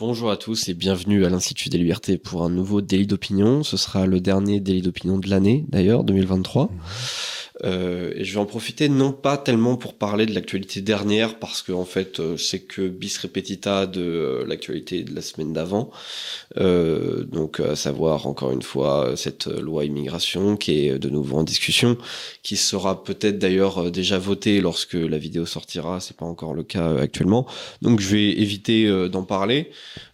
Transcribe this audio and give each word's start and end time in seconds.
Bonjour 0.00 0.30
à 0.30 0.38
tous 0.38 0.70
et 0.70 0.72
bienvenue 0.72 1.26
à 1.26 1.28
l'Institut 1.28 1.68
des 1.68 1.76
Libertés 1.76 2.16
pour 2.16 2.42
un 2.42 2.48
nouveau 2.48 2.80
délit 2.80 3.06
d'opinion. 3.06 3.62
Ce 3.62 3.76
sera 3.76 4.06
le 4.06 4.18
dernier 4.18 4.58
délit 4.58 4.80
d'opinion 4.80 5.18
de 5.18 5.28
l'année, 5.28 5.66
d'ailleurs, 5.68 6.04
2023. 6.04 6.70
Euh, 7.64 8.12
et 8.14 8.24
je 8.24 8.32
vais 8.34 8.40
en 8.40 8.46
profiter 8.46 8.88
non 8.88 9.12
pas 9.12 9.36
tellement 9.36 9.76
pour 9.76 9.94
parler 9.94 10.26
de 10.26 10.34
l'actualité 10.34 10.80
dernière, 10.80 11.38
parce 11.38 11.62
que 11.62 11.72
en 11.72 11.84
fait 11.84 12.20
euh, 12.20 12.36
c'est 12.36 12.60
que 12.60 12.88
bis 12.88 13.18
repetita 13.18 13.86
de 13.86 14.00
euh, 14.00 14.46
l'actualité 14.46 15.02
de 15.02 15.14
la 15.14 15.22
semaine 15.22 15.52
d'avant. 15.52 15.90
Euh, 16.58 17.24
donc 17.24 17.60
à 17.60 17.76
savoir 17.76 18.26
encore 18.26 18.52
une 18.52 18.62
fois 18.62 19.12
cette 19.16 19.46
loi 19.46 19.84
immigration 19.84 20.56
qui 20.56 20.86
est 20.86 20.98
de 20.98 21.08
nouveau 21.10 21.38
en 21.38 21.44
discussion, 21.44 21.96
qui 22.42 22.56
sera 22.56 23.04
peut-être 23.04 23.38
d'ailleurs 23.38 23.90
déjà 23.90 24.18
votée 24.18 24.60
lorsque 24.60 24.94
la 24.94 25.18
vidéo 25.18 25.46
sortira. 25.46 26.00
C'est 26.00 26.16
pas 26.16 26.26
encore 26.26 26.54
le 26.54 26.62
cas 26.62 26.96
actuellement. 26.98 27.46
Donc 27.82 28.00
je 28.00 28.08
vais 28.08 28.30
éviter 28.30 29.08
d'en 29.08 29.22
parler 29.22 29.70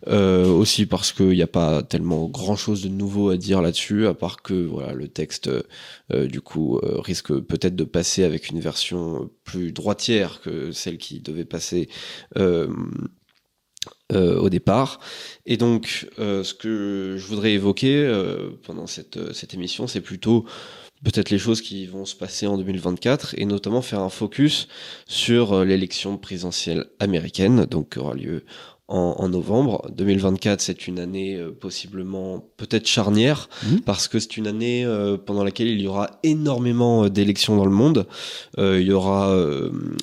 aussi 0.06 0.86
parce 0.86 1.12
qu'il 1.12 1.30
n'y 1.30 1.42
a 1.42 1.48
pas 1.48 1.82
tellement 1.82 2.26
grand 2.26 2.56
chose 2.56 2.82
de 2.82 2.88
nouveau 2.88 3.30
à 3.30 3.36
dire 3.36 3.60
là-dessus, 3.60 4.06
à 4.06 4.14
part 4.14 4.42
que 4.42 4.54
voilà 4.54 4.92
le 4.92 5.08
texte 5.08 5.50
du 6.12 6.40
coup 6.40 6.80
risque 6.82 7.32
peut-être 7.40 7.76
de 7.76 7.84
passer 7.84 8.24
avec 8.24 8.50
une 8.50 8.60
version 8.60 9.30
plus 9.44 9.72
droitière 9.72 10.40
que 10.40 10.72
celle 10.72 10.98
qui 10.98 11.20
devait 11.20 11.44
passer 11.44 11.88
euh, 12.36 12.68
euh, 14.12 14.38
au 14.38 14.50
départ. 14.50 15.00
Et 15.46 15.56
donc, 15.56 16.08
euh, 16.18 16.44
ce 16.44 16.54
que 16.54 17.16
je 17.18 17.26
voudrais 17.26 17.52
évoquer 17.52 18.06
pendant 18.62 18.86
cette, 18.86 19.32
cette 19.32 19.54
émission, 19.54 19.86
c'est 19.86 20.00
plutôt 20.00 20.44
peut-être 21.04 21.30
les 21.30 21.38
choses 21.38 21.60
qui 21.60 21.86
vont 21.86 22.04
se 22.04 22.14
passer 22.14 22.46
en 22.46 22.56
2024 22.56 23.34
et 23.38 23.44
notamment 23.44 23.82
faire 23.82 24.00
un 24.00 24.08
focus 24.08 24.68
sur 25.06 25.64
l'élection 25.64 26.16
présidentielle 26.16 26.86
américaine, 26.98 27.66
donc 27.66 27.92
qui 27.92 27.98
aura 27.98 28.14
lieu 28.14 28.44
en, 28.88 29.28
novembre. 29.28 29.84
2024, 29.96 30.60
c'est 30.60 30.86
une 30.86 31.00
année 31.00 31.34
euh, 31.34 31.50
possiblement 31.50 32.48
peut-être 32.56 32.86
charnière 32.86 33.48
mmh. 33.64 33.78
parce 33.78 34.06
que 34.06 34.20
c'est 34.20 34.36
une 34.36 34.46
année 34.46 34.84
euh, 34.84 35.16
pendant 35.16 35.42
laquelle 35.42 35.66
il 35.66 35.80
y 35.80 35.88
aura 35.88 36.10
énormément 36.22 37.04
euh, 37.04 37.10
d'élections 37.10 37.56
dans 37.56 37.64
le 37.64 37.72
monde. 37.72 38.06
il 38.58 38.82
y 38.82 38.92
aura 38.92 39.34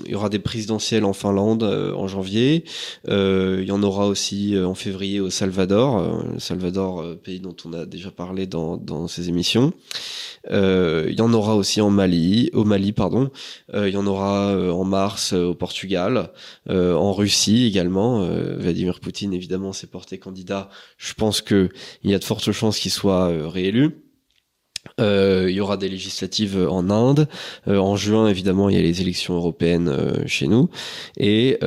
il 0.06 0.11
y 0.11 0.16
aura 0.16 0.30
des 0.30 0.39
présidentielles 0.39 1.06
en 1.06 1.14
Finlande 1.14 1.64
en 1.64 2.08
janvier. 2.08 2.66
il 3.08 3.66
y 3.66 3.72
en 3.72 3.84
aura 3.84 4.08
aussi 4.08 4.56
en 4.58 4.76
février 4.76 5.20
au 5.20 5.30
Salvador, 5.30 6.23
Salvador 6.38 7.04
pays 7.23 7.39
dont 7.39 7.56
on 7.66 7.73
a 7.73 7.86
déjà 7.86 8.11
parlé 8.11 8.48
dans 8.48 8.78
dans 8.78 9.08
ces 9.08 9.30
émissions. 9.30 9.73
Il 10.50 11.16
y 11.17 11.22
en 11.22 11.34
aura 11.34 11.56
aussi 11.56 11.81
en 11.81 11.89
Mali, 11.89 12.50
au 12.54 12.64
Mali 12.64 12.92
pardon. 12.92 13.30
Il 13.73 13.89
y 13.89 13.98
en 13.98 14.08
aura 14.08 14.56
en 14.72 14.84
mars 14.84 15.34
au 15.34 15.54
Portugal, 15.54 16.30
en 16.70 17.14
Russie 17.14 17.66
également. 17.66 18.28
Vladimir 18.73 18.99
Poutine 18.99 19.33
évidemment 19.33 19.71
s'est 19.71 19.88
porté 19.88 20.17
candidat. 20.17 20.69
Je 20.97 21.13
pense 21.13 21.41
que 21.41 21.69
il 22.03 22.09
y 22.09 22.16
a 22.16 22.19
de 22.19 22.23
fortes 22.23 22.52
chances 22.52 22.80
qu'il 22.80 22.91
soit 22.91 23.27
réélu. 23.49 23.99
Euh, 24.99 25.45
il 25.47 25.55
y 25.55 25.61
aura 25.61 25.77
des 25.77 25.88
législatives 25.88 26.57
en 26.69 26.89
Inde. 26.89 27.30
en 27.67 27.95
juin, 27.95 28.27
évidemment, 28.27 28.69
il 28.69 28.75
y 28.75 28.80
a 28.80 28.81
les 28.81 29.02
élections 29.02 29.35
européennes 29.35 30.23
chez 30.25 30.47
nous. 30.47 30.69
Et 31.17 31.59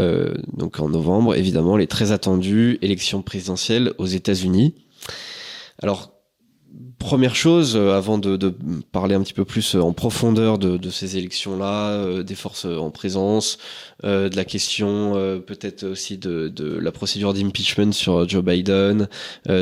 donc 0.52 0.80
en 0.80 0.88
novembre, 0.88 1.36
évidemment, 1.36 1.76
les 1.76 1.86
très 1.86 2.10
attendues 2.10 2.78
élections 2.82 3.22
présidentielles 3.22 3.92
aux 3.98 4.06
États-Unis. 4.06 4.74
Alors, 5.80 6.15
Première 6.98 7.36
chose, 7.36 7.76
euh, 7.76 7.96
avant 7.96 8.18
de, 8.18 8.36
parler 8.90 9.14
un 9.14 9.22
petit 9.22 9.32
peu 9.32 9.44
plus 9.44 9.74
euh, 9.74 9.80
en 9.80 9.92
profondeur 9.92 10.58
de, 10.58 10.90
ces 10.90 11.16
élections-là, 11.16 11.90
euh, 11.90 12.22
des 12.22 12.34
forces 12.34 12.64
en 12.64 12.90
présence, 12.90 13.58
de 14.02 14.36
la 14.36 14.44
question 14.44 15.12
peut-être 15.46 15.84
aussi 15.84 16.18
de, 16.18 16.78
la 16.78 16.92
procédure 16.92 17.32
d'impeachment 17.32 17.92
sur 17.92 18.28
Joe 18.28 18.44
Biden, 18.44 19.08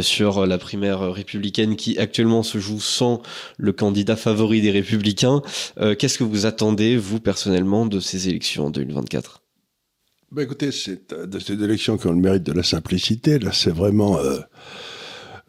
sur 0.03 0.45
la 0.45 0.59
primaire 0.59 1.13
républicaine 1.13 1.77
qui 1.77 1.99
actuellement 1.99 2.43
se 2.43 2.59
joue 2.59 2.81
sans 2.81 3.23
le 3.59 3.73
candidat 3.73 4.17
favori 4.17 4.61
des 4.61 4.73
républicains. 4.73 5.41
Qu'est-ce 5.99 6.19
que 6.19 6.25
vous 6.25 6.47
attendez, 6.47 6.97
vous 6.97 7.21
personnellement, 7.21 7.87
de 7.87 8.01
ces 8.01 8.29
élections 8.29 8.67
en 8.67 8.71
2024 8.71 9.41
ben 10.33 10.43
Écoutez, 10.43 10.73
c'est 10.73 11.15
de 11.15 11.39
ces 11.39 11.55
élections 11.63 11.97
qui 11.97 12.09
ont 12.09 12.13
le 12.13 12.21
mérite 12.21 12.43
de 12.43 12.53
la 12.53 12.65
simplicité. 12.65 13.39
Là, 13.39 13.53
c'est 13.53 13.73
vraiment... 13.73 14.19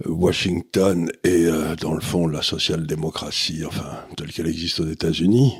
Washington 0.03 1.09
et 1.23 1.45
euh, 1.45 1.75
dans 1.75 1.93
le 1.93 2.01
fond 2.01 2.27
la 2.27 2.41
social-démocratie, 2.41 3.63
enfin 3.65 4.05
telle 4.17 4.31
qu'elle 4.31 4.47
existe 4.47 4.79
aux 4.81 4.87
États-Unis, 4.87 5.53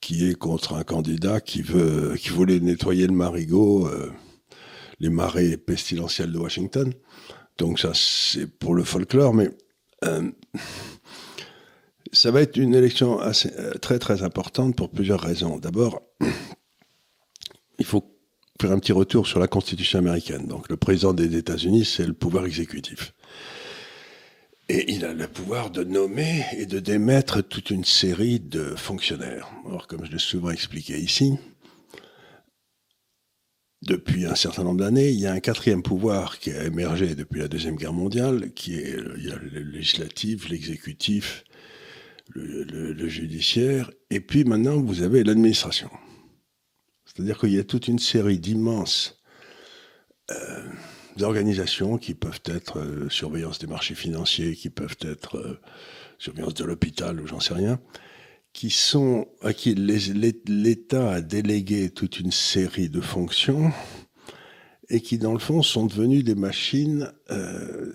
qui 0.00 0.28
est 0.28 0.34
contre 0.34 0.74
un 0.74 0.84
candidat 0.84 1.40
qui 1.40 1.62
veut, 1.62 2.14
qui 2.16 2.28
voulait 2.28 2.60
nettoyer 2.60 3.06
le 3.06 3.14
marigot, 3.14 3.88
euh, 3.88 4.12
les 5.00 5.10
marées 5.10 5.56
pestilentielles 5.56 6.32
de 6.32 6.38
Washington. 6.38 6.92
Donc 7.58 7.80
ça 7.80 7.92
c'est 7.94 8.46
pour 8.46 8.74
le 8.74 8.84
folklore, 8.84 9.34
mais 9.34 9.50
euh, 10.04 10.30
ça 12.12 12.30
va 12.30 12.42
être 12.42 12.56
une 12.56 12.76
élection 12.76 13.18
assez, 13.18 13.50
très 13.82 13.98
très 13.98 14.22
importante 14.22 14.76
pour 14.76 14.90
plusieurs 14.90 15.20
raisons. 15.20 15.58
D'abord, 15.58 16.00
il 17.80 17.84
faut 17.84 18.04
faire 18.60 18.70
un 18.70 18.78
petit 18.78 18.92
retour 18.92 19.26
sur 19.26 19.40
la 19.40 19.48
Constitution 19.48 19.98
américaine. 19.98 20.46
Donc 20.46 20.68
le 20.68 20.76
président 20.76 21.12
des 21.12 21.36
États-Unis, 21.36 21.84
c'est 21.84 22.06
le 22.06 22.14
pouvoir 22.14 22.46
exécutif. 22.46 23.12
Et 24.70 24.92
il 24.92 25.04
a 25.06 25.14
le 25.14 25.26
pouvoir 25.26 25.70
de 25.70 25.82
nommer 25.82 26.44
et 26.52 26.66
de 26.66 26.78
démettre 26.78 27.42
toute 27.42 27.70
une 27.70 27.84
série 27.84 28.38
de 28.38 28.74
fonctionnaires. 28.76 29.50
Alors, 29.66 29.86
comme 29.86 30.04
je 30.04 30.12
l'ai 30.12 30.18
souvent 30.18 30.50
expliqué 30.50 30.98
ici, 30.98 31.38
depuis 33.82 34.26
un 34.26 34.34
certain 34.34 34.64
nombre 34.64 34.80
d'années, 34.80 35.08
il 35.08 35.18
y 35.18 35.26
a 35.26 35.32
un 35.32 35.40
quatrième 35.40 35.82
pouvoir 35.82 36.38
qui 36.38 36.50
a 36.50 36.64
émergé 36.64 37.14
depuis 37.14 37.40
la 37.40 37.48
Deuxième 37.48 37.76
Guerre 37.76 37.94
mondiale, 37.94 38.52
qui 38.52 38.74
est 38.74 38.96
il 39.16 39.24
y 39.24 39.30
a 39.30 39.36
le 39.36 39.60
législatif, 39.60 40.48
l'exécutif, 40.50 41.44
le, 42.34 43.08
judiciaire, 43.08 43.90
et 44.10 44.20
puis 44.20 44.44
maintenant 44.44 44.80
vous 44.80 45.02
avez 45.02 45.24
l'administration. 45.24 45.90
C'est-à-dire 47.06 47.38
qu'il 47.38 47.54
y 47.54 47.58
a 47.58 47.64
toute 47.64 47.88
une 47.88 47.98
série 47.98 48.38
d'immenses 48.38 49.22
euh, 50.30 50.68
organisations 51.22 51.98
qui 51.98 52.14
peuvent 52.14 52.40
être 52.44 52.78
euh, 52.78 53.08
surveillance 53.08 53.58
des 53.58 53.66
marchés 53.66 53.94
financiers, 53.94 54.54
qui 54.54 54.70
peuvent 54.70 54.96
être 55.00 55.36
euh, 55.36 55.60
surveillance 56.18 56.54
de 56.54 56.64
l'hôpital 56.64 57.20
ou 57.20 57.26
j'en 57.26 57.40
sais 57.40 57.54
rien, 57.54 57.80
qui 58.52 58.70
sont 58.70 59.28
à 59.42 59.52
qui 59.52 59.74
l'État 59.74 61.12
a 61.12 61.20
délégué 61.20 61.90
toute 61.90 62.20
une 62.20 62.32
série 62.32 62.88
de 62.88 63.00
fonctions 63.00 63.72
et 64.88 65.00
qui 65.00 65.18
dans 65.18 65.32
le 65.32 65.38
fond 65.38 65.62
sont 65.62 65.86
devenues 65.86 66.22
des 66.22 66.34
machines 66.34 67.12
euh, 67.30 67.92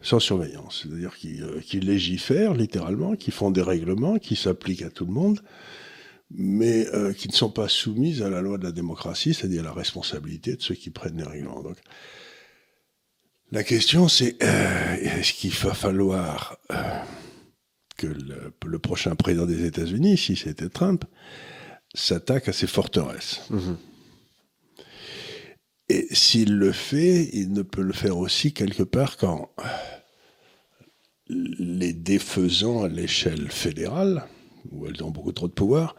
sans 0.00 0.20
surveillance, 0.20 0.82
c'est-à-dire 0.82 1.16
qui 1.16 1.80
légifèrent 1.80 2.54
littéralement, 2.54 3.16
qui 3.16 3.30
font 3.30 3.50
des 3.50 3.62
règlements, 3.62 4.18
qui 4.18 4.36
s'appliquent 4.36 4.82
à 4.82 4.90
tout 4.90 5.06
le 5.06 5.12
monde 5.12 5.40
mais 6.30 6.86
euh, 6.94 7.12
qui 7.12 7.28
ne 7.28 7.32
sont 7.32 7.50
pas 7.50 7.68
soumises 7.68 8.22
à 8.22 8.30
la 8.30 8.40
loi 8.40 8.58
de 8.58 8.64
la 8.64 8.72
démocratie, 8.72 9.34
c'est-à-dire 9.34 9.62
à 9.62 9.66
la 9.66 9.72
responsabilité 9.72 10.56
de 10.56 10.62
ceux 10.62 10.74
qui 10.74 10.90
prennent 10.90 11.18
les 11.18 11.24
règlements. 11.24 11.62
Donc, 11.62 11.76
la 13.52 13.62
question, 13.62 14.08
c'est 14.08 14.42
euh, 14.42 14.94
est-ce 14.96 15.32
qu'il 15.32 15.52
va 15.52 15.74
falloir 15.74 16.58
euh, 16.72 16.76
que 17.96 18.06
le, 18.06 18.78
prochain 18.78 19.14
président 19.14 19.46
des 19.46 19.64
États-Unis, 19.64 20.18
si 20.18 20.36
c'était 20.36 20.68
Trump, 20.68 21.04
s'attaque 21.94 22.48
à 22.48 22.52
ces 22.52 22.66
forteresses? 22.66 23.42
Mm-hmm. 23.50 23.76
Et 25.90 26.08
s'il 26.12 26.56
le 26.56 26.72
fait, 26.72 27.28
il 27.32 27.52
ne 27.52 27.62
peut 27.62 27.82
le 27.82 27.92
faire 27.92 28.16
aussi 28.16 28.52
quelque 28.52 28.82
part 28.82 29.18
quand 29.18 29.50
les 31.28 31.92
défaisant 31.92 32.84
à 32.84 32.88
l'échelle 32.88 33.50
fédérale, 33.50 34.26
où 34.70 34.86
elles 34.86 35.02
ont 35.02 35.10
beaucoup 35.10 35.32
trop 35.32 35.48
de 35.48 35.52
pouvoir, 35.52 35.94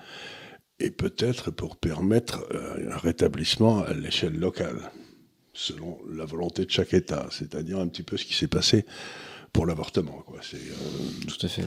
et 0.79 0.91
peut-être 0.91 1.51
pour 1.51 1.77
permettre 1.77 2.45
euh, 2.53 2.91
un 2.91 2.97
rétablissement 2.97 3.83
à 3.83 3.93
l'échelle 3.93 4.37
locale, 4.37 4.91
selon 5.53 5.97
la 6.11 6.25
volonté 6.25 6.65
de 6.65 6.71
chaque 6.71 6.93
État, 6.93 7.27
c'est-à-dire 7.31 7.79
un 7.79 7.87
petit 7.87 8.03
peu 8.03 8.17
ce 8.17 8.25
qui 8.25 8.33
s'est 8.33 8.47
passé 8.47 8.85
pour 9.53 9.65
l'avortement. 9.65 10.23
Quoi. 10.25 10.39
Euh, 10.53 10.57
Tout 11.27 11.45
à 11.45 11.49
fait. 11.49 11.65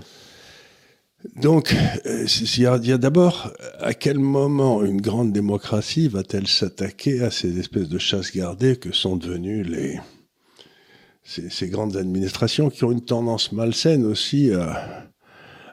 Donc, 1.37 1.75
euh, 2.07 2.27
il 2.41 2.63
y 2.63 2.67
a, 2.67 2.75
a 2.75 2.99
d'abord, 2.99 3.53
à 3.81 3.95
quel 3.95 4.19
moment 4.19 4.85
une 4.85 5.01
grande 5.01 5.33
démocratie 5.33 6.07
va-t-elle 6.07 6.47
s'attaquer 6.47 7.23
à 7.23 7.31
ces 7.31 7.59
espèces 7.59 7.89
de 7.89 7.99
chasses 7.99 8.33
gardées 8.33 8.77
que 8.77 8.93
sont 8.93 9.17
devenues 9.17 9.65
les, 9.65 9.99
ces, 11.25 11.51
ces, 11.51 11.69
grandes 11.69 11.97
administrations 11.97 12.71
qui 12.71 12.85
ont 12.85 12.93
une 12.93 13.05
tendance 13.05 13.51
malsaine 13.51 14.05
aussi 14.05 14.53
à, 14.53 15.08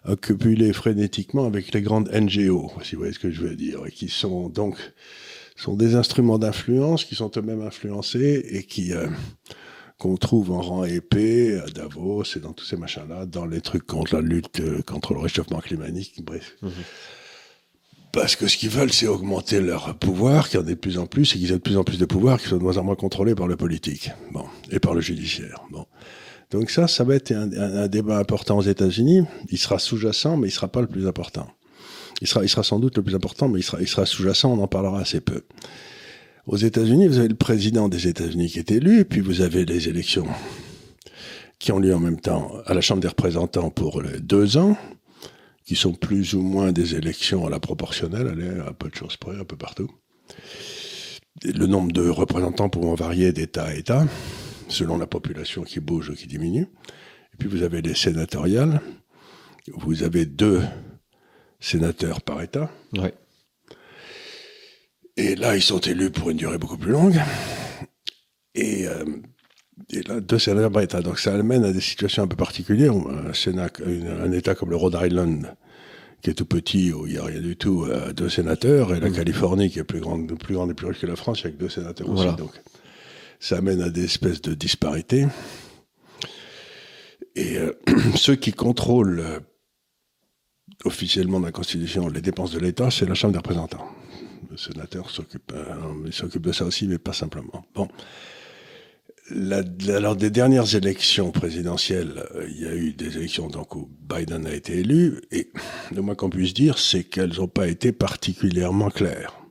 à 0.06 0.74
frénétiquement 0.74 1.46
avec 1.46 1.74
les 1.74 1.82
grandes 1.82 2.10
NGO, 2.14 2.72
si 2.84 2.96
vous 2.96 3.00
voyez 3.00 3.14
ce 3.14 3.20
que 3.20 3.32
je 3.32 3.42
veux 3.42 3.56
dire, 3.56 3.86
et 3.86 3.92
qui 3.92 4.10
sont 4.10 4.50
donc 4.50 4.78
sont 5.56 5.76
des 5.76 5.96
instruments 5.96 6.38
d'influence 6.38 7.06
qui 7.06 7.16
sont 7.16 7.32
eux-mêmes 7.38 7.62
influencés 7.62 8.46
et 8.50 8.64
qui 8.64 8.94
euh, 8.94 9.08
qu'on 9.98 10.18
trouve 10.18 10.52
en 10.52 10.62
rang 10.62 10.84
épais 10.84 11.58
à 11.60 11.68
Davos 11.68 12.24
et 12.36 12.40
dans 12.40 12.52
tous 12.52 12.66
ces 12.66 12.76
machins-là, 12.76 13.26
dans 13.26 13.46
les 13.46 13.62
trucs 13.62 13.86
contre 13.86 14.16
la 14.16 14.22
lutte 14.22 14.60
euh, 14.60 14.82
contre 14.82 15.14
le 15.14 15.22
réchauffement 15.22 15.60
climatique, 15.60 16.24
bref. 16.24 16.56
Mhm. 16.62 16.72
Parce 18.12 18.36
que 18.38 18.48
ce 18.48 18.56
qu'ils 18.58 18.70
veulent, 18.70 18.94
c'est 18.94 19.08
augmenter 19.08 19.60
leur 19.60 19.98
pouvoir, 19.98 20.48
qu'il 20.48 20.60
y 20.60 20.64
en 20.64 20.66
ait 20.68 20.72
de 20.72 20.76
plus 20.76 20.98
en 20.98 21.06
plus, 21.06 21.36
et 21.36 21.38
qu'ils 21.38 21.52
aient 21.52 21.56
de 21.56 21.60
plus 21.60 21.78
en 21.78 21.84
plus 21.84 22.00
de 22.00 22.06
pouvoir, 22.06 22.40
qu'ils 22.40 22.48
soient 22.48 22.58
de 22.58 22.64
moins 22.64 22.78
en 22.78 22.84
moins 22.84 22.96
contrôlés 22.96 23.36
par 23.36 23.48
le 23.48 23.58
politique, 23.58 24.12
bon, 24.32 24.46
et 24.72 24.80
par 24.80 24.94
le 24.94 25.02
judiciaire. 25.02 25.62
Bon. 25.70 25.86
Donc 26.52 26.70
ça, 26.70 26.88
ça 26.88 27.04
va 27.04 27.16
être 27.16 27.32
un, 27.32 27.88
débat 27.88 28.18
important 28.18 28.58
aux 28.58 28.64
États-Unis. 28.64 29.24
Il 29.50 29.58
sera 29.58 29.80
sous-jacent, 29.80 30.38
mais 30.38 30.48
il 30.48 30.52
sera 30.52 30.68
pas 30.68 30.82
le 30.82 30.88
plus 30.88 31.08
important. 31.08 31.48
Il 32.22 32.28
sera, 32.28 32.44
il 32.44 32.50
sera 32.50 32.64
sans 32.64 32.80
doute 32.80 32.98
le 32.98 33.04
plus 33.04 33.16
important, 33.16 33.50
mais 33.50 33.60
il 33.60 33.64
sera, 33.64 33.82
il 33.82 33.88
sera 33.88 34.06
sous-jacent. 34.06 34.52
On 34.52 34.62
en 34.62 34.68
parlera 34.68 35.00
assez 35.00 35.22
peu. 35.22 35.44
Aux 36.48 36.58
États-Unis, 36.58 37.08
vous 37.08 37.18
avez 37.18 37.28
le 37.28 37.36
président 37.36 37.90
des 37.90 38.08
États-Unis 38.08 38.50
qui 38.50 38.60
est 38.60 38.72
élu, 38.72 39.00
et 39.00 39.06
puis 39.06 39.22
vous 39.22 39.42
avez 39.42 39.66
les 39.66 39.90
élections 39.90 40.28
qui 41.58 41.72
ont 41.72 41.80
lieu 41.80 41.96
en 41.96 42.00
même 42.00 42.20
temps 42.20 42.52
à 42.66 42.74
la 42.74 42.82
Chambre 42.82 43.02
des 43.02 43.08
représentants 43.08 43.70
pour 43.70 44.04
deux 44.20 44.58
ans 44.58 44.78
qui 45.66 45.76
sont 45.76 45.94
plus 45.94 46.36
ou 46.36 46.42
moins 46.42 46.72
des 46.72 46.96
élections 46.96 47.48
à 47.48 47.50
la 47.50 47.60
proportionnelle, 47.60 48.28
allez, 48.28 48.60
à 48.66 48.72
peu 48.72 48.88
de 48.90 48.96
choses 48.96 49.18
près, 49.18 49.36
un 49.36 49.44
peu 49.44 49.58
partout. 49.58 49.90
Le 51.44 51.66
nombre 51.66 51.92
de 51.92 52.08
représentants 52.08 52.70
pouvant 52.70 52.94
varier 52.94 53.32
d'État 53.32 53.66
à 53.66 53.74
État, 53.74 54.06
selon 54.68 54.98
la 54.98 55.08
population 55.08 55.64
qui 55.64 55.80
bouge 55.80 56.10
ou 56.10 56.14
qui 56.14 56.28
diminue. 56.28 56.68
Et 57.34 57.38
puis 57.38 57.48
vous 57.48 57.64
avez 57.64 57.82
les 57.82 57.96
sénatoriales. 57.96 58.82
Vous 59.74 60.04
avez 60.04 60.26
deux 60.26 60.62
sénateurs 61.60 62.22
par 62.22 62.42
État. 62.42 62.72
Ouais. 62.94 63.14
Et 65.18 65.36
là, 65.36 65.56
ils 65.56 65.62
sont 65.62 65.80
élus 65.80 66.12
pour 66.12 66.30
une 66.30 66.38
durée 66.38 66.58
beaucoup 66.58 66.78
plus 66.78 66.92
longue. 66.92 67.20
Et, 68.54 68.88
euh, 68.88 69.06
et 69.90 70.02
là, 70.04 70.20
deux 70.20 70.40
sénateurs 70.40 70.72
par 70.72 70.82
État. 70.82 71.02
Donc 71.02 71.20
ça 71.20 71.34
amène 71.34 71.64
à 71.64 71.72
des 71.72 71.82
situations 71.82 72.24
un 72.24 72.28
peu 72.28 72.36
particulières. 72.36 72.94
Un, 72.94 73.34
Sénat, 73.34 73.70
un 73.86 74.32
État 74.32 74.56
comme 74.56 74.70
le 74.70 74.76
Rhode 74.76 74.98
Island, 75.02 75.56
qui 76.22 76.30
est 76.30 76.34
tout 76.34 76.46
petit, 76.46 76.92
où 76.92 77.08
il 77.08 77.14
n'y 77.14 77.20
a 77.20 77.24
rien 77.24 77.42
du 77.42 77.56
tout, 77.56 77.86
a 77.86 78.14
deux 78.14 78.30
sénateurs, 78.30 78.94
et 78.94 79.00
la 79.00 79.10
mmh. 79.10 79.14
Californie, 79.14 79.70
qui 79.70 79.80
est 79.80 79.84
plus 79.84 80.00
grande, 80.00 80.38
plus 80.38 80.56
grande 80.56 80.72
et 80.72 80.74
plus 80.74 80.88
riche 80.88 81.00
que 81.00 81.08
la 81.08 81.16
France, 81.16 81.42
avec 81.44 81.58
deux 81.58 81.70
sénateurs 81.70 82.10
aussi. 82.10 82.36
Donc 82.36 82.52
ça 83.46 83.58
amène 83.58 83.82
à 83.84 83.92
des 83.92 84.06
espèces 84.06 84.42
de 84.42 84.56
disparités. 84.56 85.28
Et 87.36 87.58
euh, 87.58 87.74
ceux 88.16 88.36
qui 88.36 88.52
contrôlent 88.52 89.20
euh, 89.20 89.40
officiellement 90.84 91.40
la 91.40 91.52
Constitution 91.52 92.08
les 92.08 92.22
dépenses 92.22 92.54
de 92.54 92.60
l'État, 92.60 92.90
c'est 92.90 93.06
la 93.06 93.14
Chambre 93.14 93.34
des 93.34 93.38
représentants. 93.38 93.88
Le 94.50 94.58
sénateur 94.58 95.12
s'occupe, 95.12 95.52
euh, 95.54 96.40
de 96.40 96.52
ça 96.52 96.66
aussi, 96.66 96.88
mais 96.88 96.98
pas 96.98 97.14
simplement. 97.14 97.64
Bon. 97.76 97.88
La, 99.30 99.62
lors 100.00 100.16
des 100.16 100.32
dernières 100.32 100.74
élections 100.74 101.30
présidentielles, 101.30 102.26
il 102.50 102.62
y 102.62 102.66
a 102.66 102.74
eu 102.74 102.94
des 102.94 103.18
élections 103.18 103.48
où 103.76 103.90
Biden 104.10 104.48
a 104.48 104.56
été 104.56 104.80
élu, 104.80 105.22
et 105.32 105.52
le 105.94 106.02
moins 106.02 106.16
qu'on 106.16 106.32
puisse 106.32 106.56
dire, 106.56 106.80
c'est 106.80 107.04
qu'elles 107.04 107.36
n'ont 107.36 107.48
pas 107.48 107.68
été 107.68 107.92
particulièrement 107.92 108.90
claires. 108.90 109.45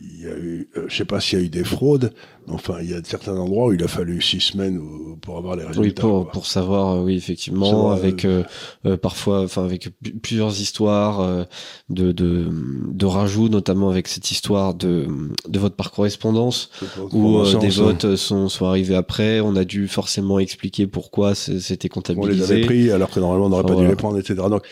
Il 0.00 0.20
y 0.20 0.26
a 0.26 0.36
eu, 0.36 0.68
euh, 0.76 0.86
je 0.88 0.96
sais 0.96 1.04
pas 1.04 1.20
s'il 1.20 1.38
y 1.38 1.42
a 1.42 1.44
eu 1.44 1.48
des 1.48 1.64
fraudes, 1.64 2.12
Enfin, 2.48 2.76
il 2.80 2.90
y 2.90 2.94
a 2.94 3.00
certains 3.02 3.36
endroits 3.36 3.66
où 3.66 3.72
il 3.72 3.82
a 3.82 3.88
fallu 3.88 4.22
six 4.22 4.40
semaines 4.40 4.80
pour 5.20 5.36
avoir 5.36 5.56
les 5.56 5.64
résultats. 5.64 5.82
Oui, 5.82 5.92
pour, 5.92 6.30
pour 6.30 6.46
savoir, 6.46 6.94
euh, 6.94 7.02
oui, 7.02 7.16
effectivement, 7.16 7.90
avec 7.90 8.24
euh, 8.24 8.44
euh, 8.84 8.96
parfois, 8.96 9.42
enfin, 9.42 9.64
avec 9.64 9.88
plusieurs 10.22 10.60
histoires 10.60 11.46
de, 11.88 12.12
de, 12.12 12.48
de 12.92 13.06
rajouts, 13.06 13.48
notamment 13.48 13.90
avec 13.90 14.06
cette 14.06 14.30
histoire 14.30 14.74
de, 14.74 15.06
de 15.48 15.58
vote 15.58 15.74
par 15.74 15.90
correspondance, 15.90 16.70
où 17.12 17.42
des 17.60 17.70
votes 17.70 18.14
sont, 18.14 18.48
sont 18.48 18.66
arrivés 18.66 18.94
après. 18.94 19.40
On 19.40 19.56
a 19.56 19.64
dû 19.64 19.88
forcément 19.88 20.38
expliquer 20.38 20.86
pourquoi 20.86 21.34
c'était 21.34 21.88
comptabilisé. 21.88 22.42
On 22.42 22.46
les 22.46 22.52
avait 22.52 22.60
pris 22.64 22.90
alors 22.92 23.10
que 23.10 23.18
normalement 23.18 23.46
on 23.46 23.48
n'aurait 23.48 23.64
pas 23.64 23.74
dû 23.74 23.86
les 23.86 23.96
prendre, 23.96 24.18
etc. 24.18 24.34
Donc, 24.48 24.62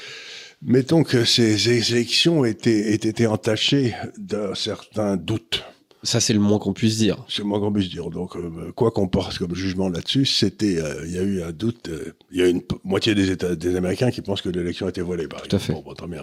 mettons 0.64 1.04
que 1.04 1.24
ces 1.24 1.92
élections 1.92 2.44
étaient, 2.44 2.92
étaient, 2.92 3.26
entachées 3.26 3.94
d'un 4.18 4.54
certain 4.54 5.16
doute. 5.16 5.62
Ça, 6.02 6.20
c'est 6.20 6.34
le 6.34 6.40
moins 6.40 6.58
qu'on 6.58 6.74
puisse 6.74 6.98
dire. 6.98 7.24
C'est 7.28 7.38
le 7.38 7.48
moins 7.48 7.60
qu'on 7.60 7.72
puisse 7.72 7.88
dire. 7.88 8.10
Donc, 8.10 8.36
euh, 8.36 8.72
quoi 8.72 8.90
qu'on 8.90 9.08
porte 9.08 9.38
comme 9.38 9.54
jugement 9.54 9.88
là-dessus, 9.88 10.26
c'était, 10.26 10.78
euh, 10.78 11.06
il 11.06 11.12
y 11.12 11.18
a 11.18 11.22
eu 11.22 11.42
un 11.42 11.52
doute. 11.52 11.88
Euh, 11.88 12.14
il 12.30 12.40
y 12.40 12.42
a 12.42 12.48
une 12.48 12.62
moitié 12.82 13.14
des 13.14 13.30
États, 13.30 13.56
des 13.56 13.74
Américains 13.74 14.10
qui 14.10 14.20
pensent 14.20 14.42
que 14.42 14.50
l'élection 14.50 14.86
a 14.86 14.90
été 14.90 15.00
volée. 15.00 15.28
Par 15.28 15.42
Tout 15.42 15.56
à 15.56 15.58
fait. 15.58 15.72
Bon, 15.72 15.94
très 15.94 16.06
bien. 16.06 16.22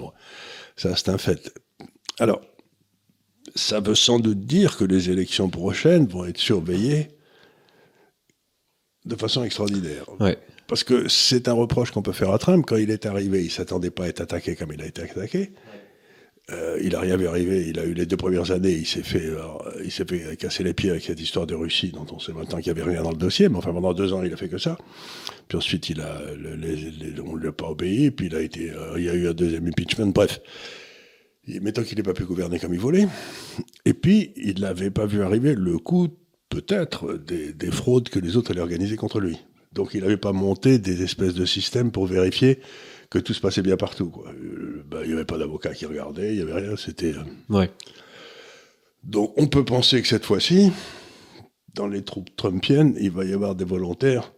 Ça, 0.75 0.95
c'est 0.95 1.09
un 1.09 1.17
fait. 1.17 1.51
Alors, 2.19 2.41
ça 3.55 3.79
veut 3.79 3.95
sans 3.95 4.19
doute 4.19 4.41
dire 4.41 4.77
que 4.77 4.83
les 4.83 5.09
élections 5.09 5.49
prochaines 5.49 6.05
vont 6.05 6.25
être 6.25 6.37
surveillées 6.37 7.07
de 9.05 9.15
façon 9.15 9.43
extraordinaire. 9.43 10.05
Ouais. 10.19 10.37
Parce 10.71 10.85
que 10.85 11.09
c'est 11.09 11.49
un 11.49 11.53
reproche 11.53 11.91
qu'on 11.91 12.01
peut 12.01 12.13
faire 12.13 12.31
à 12.31 12.37
Trump. 12.37 12.63
Quand 12.65 12.77
il 12.77 12.91
est 12.91 13.05
arrivé, 13.05 13.43
il 13.43 13.51
s'attendait 13.51 13.91
pas 13.91 14.05
à 14.05 14.07
être 14.07 14.21
attaqué 14.21 14.55
comme 14.55 14.71
il 14.71 14.81
a 14.81 14.85
été 14.85 15.01
attaqué. 15.01 15.51
Euh, 16.49 16.79
il 16.81 16.95
a 16.95 17.01
rien 17.01 17.17
vu 17.17 17.27
arriver. 17.27 17.67
Il 17.67 17.77
a 17.77 17.83
eu 17.83 17.93
les 17.93 18.05
deux 18.05 18.15
premières 18.15 18.51
années. 18.51 18.71
Il 18.71 18.87
s'est 18.87 19.03
fait, 19.03 19.25
euh, 19.25 19.41
il 19.83 19.91
fait 19.91 20.37
casser 20.37 20.63
les 20.63 20.73
pieds 20.73 20.89
avec 20.89 21.03
cette 21.03 21.19
histoire 21.19 21.45
de 21.45 21.55
Russie 21.55 21.91
dont 21.91 22.05
on 22.13 22.19
sait 22.19 22.31
maintenant 22.31 22.61
qu'il 22.61 22.71
n'y 22.73 22.79
avait 22.79 22.89
rien 22.89 23.03
dans 23.03 23.11
le 23.11 23.17
dossier. 23.17 23.49
Mais 23.49 23.57
enfin, 23.57 23.73
pendant 23.73 23.93
deux 23.93 24.13
ans, 24.13 24.23
il 24.23 24.31
a 24.31 24.37
fait 24.37 24.47
que 24.47 24.57
ça. 24.57 24.77
Puis 25.49 25.57
ensuite, 25.57 25.89
il 25.89 25.99
a, 25.99 26.21
on 27.21 27.35
ne 27.35 27.37
lui 27.37 27.49
a 27.49 27.51
pas 27.51 27.67
obéi. 27.67 28.09
Puis 28.09 28.27
il 28.27 28.35
a 28.37 28.39
été, 28.39 28.71
euh, 28.71 28.93
il 28.95 29.03
y 29.03 29.09
a 29.09 29.13
eu 29.13 29.27
un 29.27 29.33
deuxième 29.33 29.67
impeachment. 29.67 30.13
Bref. 30.13 30.39
Mettons 31.47 31.83
qu'il 31.83 31.97
n'ait 31.97 32.03
pas 32.03 32.13
pu 32.13 32.23
gouverner 32.23 32.59
comme 32.59 32.73
il 32.73 32.79
voulait. 32.79 33.09
Et 33.83 33.93
puis, 33.93 34.31
il 34.37 34.61
n'avait 34.61 34.89
pas 34.89 35.05
vu 35.05 35.21
arriver 35.21 35.53
le 35.53 35.77
coup, 35.79 36.07
peut-être, 36.47 37.15
des, 37.15 37.51
des 37.51 37.71
fraudes 37.71 38.07
que 38.07 38.19
les 38.19 38.37
autres 38.37 38.51
allaient 38.51 38.61
organiser 38.61 38.95
contre 38.95 39.19
lui. 39.19 39.37
Donc, 39.73 39.93
il 39.93 40.01
n'avait 40.01 40.17
pas 40.17 40.33
monté 40.33 40.79
des 40.79 41.03
espèces 41.03 41.33
de 41.33 41.45
systèmes 41.45 41.91
pour 41.91 42.05
vérifier 42.05 42.59
que 43.11 43.19
tout 43.19 43.33
se 43.33 43.41
passait 43.41 43.61
bien 43.61 43.77
partout. 43.77 44.09
Quoi. 44.09 44.31
Euh, 44.31 44.83
bah, 44.87 44.99
il 45.03 45.09
n'y 45.09 45.13
avait 45.13 45.25
pas 45.25 45.37
d'avocat 45.37 45.73
qui 45.73 45.85
regardait, 45.85 46.33
il 46.33 46.37
n'y 46.37 46.41
avait 46.41 46.65
rien, 46.65 46.75
c'était... 46.77 47.13
Euh, 47.13 47.23
ouais. 47.49 47.69
Donc 49.03 49.33
on 49.37 49.47
peut 49.47 49.65
penser 49.65 50.01
que 50.01 50.07
cette 50.07 50.25
fois-ci, 50.25 50.71
dans 51.73 51.87
les 51.87 52.03
troupes 52.03 52.33
trumpiennes, 52.35 52.95
il 52.99 53.11
va 53.11 53.25
y 53.25 53.33
avoir 53.33 53.55
des 53.55 53.65
volontaires 53.65 54.31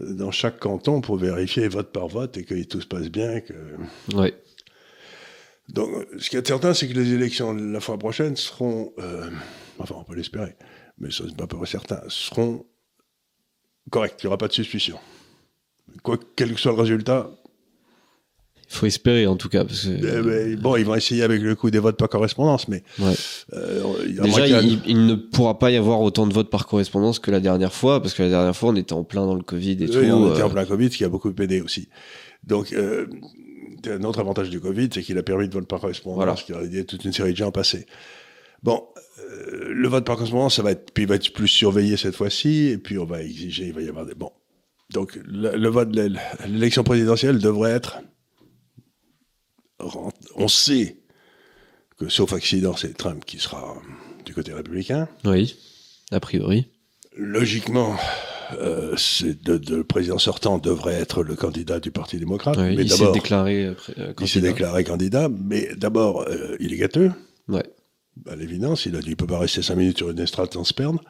euh, 0.00 0.12
dans 0.12 0.30
chaque 0.30 0.58
canton 0.58 1.00
pour 1.00 1.16
vérifier 1.16 1.68
vote 1.68 1.90
par 1.90 2.08
vote 2.08 2.36
et 2.36 2.44
que 2.44 2.62
tout 2.64 2.82
se 2.82 2.86
passe 2.86 3.08
bien. 3.08 3.40
Que... 3.40 3.54
Ouais. 4.14 4.34
Donc, 5.70 5.88
ce 6.18 6.28
qui 6.28 6.36
est 6.36 6.46
certain, 6.46 6.74
c'est 6.74 6.88
que 6.88 6.94
les 6.94 7.14
élections 7.14 7.54
la 7.54 7.80
fois 7.80 7.98
prochaine 7.98 8.36
seront, 8.36 8.92
enfin, 9.78 9.94
on 9.96 10.04
peut 10.04 10.16
l'espérer, 10.16 10.54
mais 10.98 11.10
ça 11.10 11.24
n'est 11.24 11.34
pas 11.34 11.46
pour 11.46 11.66
certain, 11.66 12.00
seront 12.08 12.66
correctes. 13.90 14.22
Il 14.22 14.26
n'y 14.26 14.28
aura 14.28 14.38
pas 14.38 14.48
de 14.48 14.52
suspicion. 14.52 14.98
Quoi, 16.02 16.18
quel 16.36 16.54
que 16.54 16.60
soit 16.60 16.72
le 16.72 16.80
résultat, 16.80 17.30
il 18.72 18.76
faut 18.78 18.86
espérer 18.86 19.26
en 19.26 19.36
tout 19.36 19.50
cas. 19.50 19.64
Parce 19.64 19.84
que... 19.84 19.90
Eh 19.90 20.22
ben, 20.22 20.56
bon, 20.60 20.76
ils 20.76 20.84
vont 20.84 20.94
essayer 20.94 21.22
avec 21.22 21.42
le 21.42 21.54
coup 21.54 21.70
des 21.70 21.78
votes 21.78 21.98
par 21.98 22.08
correspondance, 22.08 22.68
mais 22.68 22.82
ouais. 23.00 23.12
euh, 23.52 24.22
déjà 24.22 24.46
il, 24.46 25.06
ne 25.06 25.14
pourra 25.14 25.58
pas 25.58 25.70
y 25.70 25.76
avoir 25.76 26.00
autant 26.00 26.26
de 26.26 26.32
votes 26.32 26.48
par 26.48 26.66
correspondance 26.66 27.18
que 27.18 27.30
la 27.30 27.40
dernière 27.40 27.74
fois, 27.74 28.00
parce 28.00 28.14
que 28.14 28.22
la 28.22 28.30
dernière 28.30 28.56
fois 28.56 28.70
on 28.70 28.76
était 28.76 28.94
en 28.94 29.04
plein 29.04 29.26
dans 29.26 29.34
le 29.34 29.42
Covid 29.42 29.72
et 29.72 29.84
oui, 29.84 29.88
tout. 29.88 29.98
On 29.98 30.32
était 30.32 30.42
en 30.42 30.46
euh. 30.46 30.52
plein 30.52 30.64
Covid, 30.64 30.90
ce 30.90 30.96
qui 30.96 31.04
a 31.04 31.10
beaucoup 31.10 31.30
pédé 31.32 31.60
aussi. 31.60 31.90
Donc 32.44 32.72
euh, 32.72 33.06
un 33.86 34.02
autre 34.04 34.20
avantage 34.20 34.48
du 34.48 34.58
Covid, 34.58 34.88
c'est 34.94 35.02
qu'il 35.02 35.18
a 35.18 35.22
permis 35.22 35.48
de 35.48 35.54
vote 35.54 35.68
par 35.68 35.80
correspondance, 35.80 36.16
voilà. 36.16 36.34
qui 36.34 36.54
a 36.54 36.62
aidé 36.62 36.86
toute 36.86 37.04
une 37.04 37.12
série 37.12 37.32
de 37.32 37.36
gens 37.36 37.48
à 37.48 37.52
passer. 37.52 37.84
Bon, 38.62 38.84
euh, 38.91 38.91
le 39.52 39.88
vote 39.88 40.04
par 40.04 40.16
correspondance, 40.16 40.56
ça 40.56 40.62
va 40.62 40.72
être, 40.72 40.92
puis 40.92 41.04
va 41.04 41.16
être 41.16 41.32
plus 41.32 41.48
surveillé 41.48 41.96
cette 41.96 42.14
fois-ci, 42.14 42.68
et 42.68 42.78
puis 42.78 42.98
on 42.98 43.04
va 43.04 43.22
exiger, 43.22 43.66
il 43.66 43.72
va 43.72 43.82
y 43.82 43.88
avoir 43.88 44.06
des 44.06 44.14
bon. 44.14 44.30
Donc 44.92 45.18
le, 45.24 45.56
le 45.56 45.68
vote, 45.68 45.88
l'élection 46.46 46.84
présidentielle 46.84 47.38
devrait 47.38 47.72
être 47.72 47.98
on 50.36 50.48
sait 50.48 50.96
que, 51.98 52.08
sauf 52.08 52.32
accident, 52.32 52.76
c'est 52.76 52.96
Trump 52.96 53.24
qui 53.24 53.38
sera 53.38 53.76
du 54.24 54.34
côté 54.34 54.52
républicain. 54.52 55.08
Oui, 55.24 55.56
a 56.10 56.20
priori. 56.20 56.66
Logiquement, 57.16 57.96
euh, 58.58 58.96
le 59.46 59.82
président 59.82 60.18
sortant 60.18 60.58
devrait 60.58 60.94
être 60.94 61.22
le 61.22 61.36
candidat 61.36 61.80
du 61.80 61.90
Parti 61.90 62.18
démocrate. 62.18 62.56
mais 62.58 62.74
il 62.74 62.90
s'est 62.90 63.12
déclaré 63.12 63.66
euh, 63.66 63.74
candidat. 63.74 64.14
Il 64.20 64.28
s'est 64.28 64.40
déclaré 64.40 64.84
candidat, 64.84 65.28
mais 65.28 65.68
d'abord, 65.76 66.22
euh, 66.22 66.56
il 66.60 66.72
est 66.72 66.78
gâteux. 66.78 67.12
Ouais. 67.48 67.64
À 68.28 68.36
l'évidence, 68.36 68.86
il 68.86 68.94
a 68.94 68.98
dit 68.98 69.04
qu'il 69.04 69.12
ne 69.12 69.16
peut 69.16 69.26
pas 69.26 69.38
rester 69.38 69.62
cinq 69.62 69.76
minutes 69.76 69.98
sur 69.98 70.10
une 70.10 70.18
estrade 70.18 70.52
sans 70.52 70.64
se 70.64 70.74
perdre, 70.74 71.02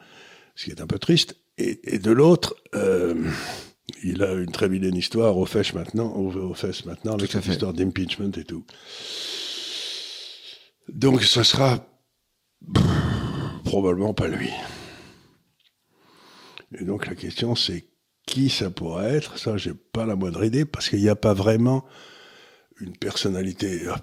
ce 0.55 0.65
qui 0.65 0.71
est 0.71 0.81
un 0.81 0.87
peu 0.87 0.99
triste. 0.99 1.35
Et, 1.57 1.99
de 1.99 2.11
l'autre, 2.11 2.55
il 4.03 4.23
a 4.23 4.33
une 4.33 4.51
très 4.51 4.69
vilaine 4.69 4.95
histoire 4.95 5.37
aux 5.37 5.45
fesses 5.45 5.73
maintenant, 5.73 6.31
fesses 6.53 6.85
maintenant, 6.85 7.13
avec 7.13 7.31
cette 7.31 7.45
histoire 7.45 7.73
d'impeachment 7.73 8.31
et 8.37 8.43
tout. 8.43 8.65
Donc, 10.89 11.23
ce 11.23 11.43
sera 11.43 11.85
probablement 13.65 14.13
pas 14.13 14.27
lui. 14.27 14.49
Et 16.79 16.85
donc, 16.85 17.05
la 17.05 17.15
question, 17.15 17.55
c'est 17.55 17.85
qui 18.25 18.49
ça 18.49 18.69
pourrait 18.69 19.15
être? 19.15 19.37
Ça, 19.37 19.57
j'ai 19.57 19.73
pas 19.73 20.05
la 20.05 20.15
moindre 20.15 20.43
idée, 20.43 20.65
parce 20.65 20.89
qu'il 20.89 21.01
n'y 21.01 21.09
a 21.09 21.15
pas 21.15 21.33
vraiment 21.33 21.85
une 22.79 22.97
personnalité. 22.97 23.83
Ah, 23.87 24.01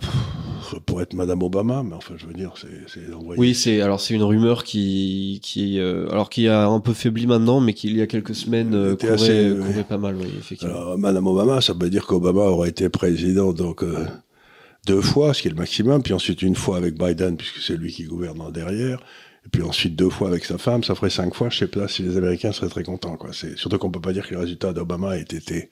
pourrait 0.78 1.04
être 1.04 1.14
Madame 1.14 1.42
Obama, 1.42 1.82
mais 1.82 1.94
enfin, 1.94 2.14
je 2.16 2.26
veux 2.26 2.32
dire, 2.32 2.54
c'est 2.56 3.00
Oui, 3.36 3.54
c'est 3.54 3.80
alors 3.80 4.00
c'est 4.00 4.14
une 4.14 4.22
rumeur 4.22 4.64
qui 4.64 5.40
qui 5.42 5.78
euh, 5.78 6.08
alors 6.10 6.30
qui 6.30 6.48
a 6.48 6.66
un 6.66 6.80
peu 6.80 6.92
faibli 6.92 7.26
maintenant, 7.26 7.60
mais 7.60 7.74
qui 7.74 7.88
il 7.88 7.96
y 7.96 8.02
a 8.02 8.06
quelques 8.06 8.34
semaines 8.34 8.74
euh, 8.74 8.96
courait, 8.96 9.12
assez, 9.12 9.54
pas 9.88 9.98
mal, 9.98 10.16
oui, 10.16 10.28
effectivement. 10.38 10.74
Alors, 10.74 10.98
Madame 10.98 11.26
Obama, 11.26 11.60
ça 11.60 11.74
veut 11.78 11.90
dire 11.90 12.06
qu'Obama 12.06 12.42
aurait 12.42 12.68
été 12.68 12.88
président 12.88 13.52
donc 13.52 13.82
euh, 13.82 14.06
deux 14.86 15.00
fois, 15.00 15.34
ce 15.34 15.42
qui 15.42 15.48
est 15.48 15.52
le 15.52 15.56
maximum, 15.56 16.02
puis 16.02 16.14
ensuite 16.14 16.42
une 16.42 16.56
fois 16.56 16.76
avec 16.76 16.98
Biden, 16.98 17.36
puisque 17.36 17.58
c'est 17.58 17.76
lui 17.76 17.92
qui 17.92 18.04
gouverne 18.04 18.40
en 18.40 18.50
derrière, 18.50 19.00
et 19.44 19.48
puis 19.50 19.62
ensuite 19.62 19.96
deux 19.96 20.10
fois 20.10 20.28
avec 20.28 20.44
sa 20.44 20.58
femme, 20.58 20.84
ça 20.84 20.94
ferait 20.94 21.10
cinq 21.10 21.34
fois. 21.34 21.48
Je 21.50 21.58
sais 21.58 21.66
pas 21.66 21.88
si 21.88 22.02
les 22.02 22.16
Américains 22.16 22.52
seraient 22.52 22.68
très 22.68 22.84
contents. 22.84 23.16
Quoi. 23.16 23.30
C'est 23.32 23.56
surtout 23.56 23.78
qu'on 23.78 23.90
peut 23.90 24.00
pas 24.00 24.12
dire 24.12 24.26
que 24.26 24.34
les 24.34 24.40
résultats 24.40 24.72
d'Obama 24.72 25.16
aient 25.16 25.22
été 25.22 25.70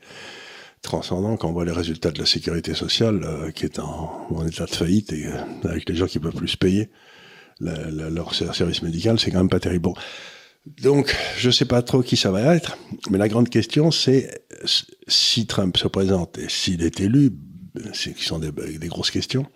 transcendants 0.83 1.37
quand 1.37 1.49
on 1.49 1.53
voit 1.53 1.65
les 1.65 1.73
résultats 1.73 2.11
de 2.11 2.19
la 2.19 2.27
sécurité 2.27 2.75
sociale 2.75 3.21
euh, 3.25 3.51
qui 3.51 3.65
est 3.65 3.79
en, 3.79 4.27
en, 4.31 4.47
état 4.47 4.67
de 4.67 4.75
faillite 4.75 5.13
et 5.13 5.27
euh, 5.27 5.33
avec 5.69 5.89
les 5.89 5.95
gens 5.95 6.07
qui 6.07 6.19
peuvent 6.19 6.35
plus 6.35 6.57
payer 6.57 6.91
la, 7.61 7.91
la, 7.91 8.11
leur 8.11 8.35
service 8.35 8.83
médical, 8.83 9.19
c'est 9.19 9.31
quand 9.31 9.39
même 9.39 9.49
pas 9.49 9.61
terrible. 9.61 9.83
Bon. 9.85 9.95
Donc, 10.83 11.17
je 11.39 11.51
sais 11.51 11.65
pas 11.65 11.83
trop 11.83 12.03
qui 12.03 12.17
ça 12.17 12.31
va 12.31 12.55
être, 12.55 12.77
mais 13.11 13.19
la 13.19 13.29
grande 13.29 13.49
question, 13.49 13.91
c'est 13.91 14.45
si 15.07 15.47
Trump 15.47 15.77
se 15.77 15.89
présente 15.89 16.37
et 16.39 16.49
s'il 16.49 16.83
est 16.83 17.01
élu, 17.01 17.33
c'est 17.95 18.13
qui 18.15 18.25
sont 18.25 18.39
des, 18.39 18.51
des 18.53 18.89
grosses 18.89 19.11
questions. 19.11 19.47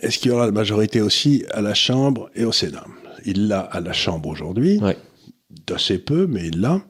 Est-ce 0.00 0.18
qu'il 0.18 0.30
y 0.30 0.34
aura 0.34 0.46
la 0.46 0.52
majorité 0.52 1.00
aussi 1.00 1.44
à 1.50 1.60
la 1.60 1.74
Chambre 1.74 2.30
et 2.34 2.44
au 2.44 2.52
Sénat? 2.52 2.86
Il 3.24 3.48
l'a 3.48 3.60
à 3.60 3.80
la 3.80 3.92
Chambre 3.92 4.28
aujourd'hui, 4.28 4.78
Ouais. 4.78 4.96
d'assez 5.66 5.98
peu, 5.98 6.26
mais 6.26 6.46
il 6.48 6.60
l'a. 6.60 6.82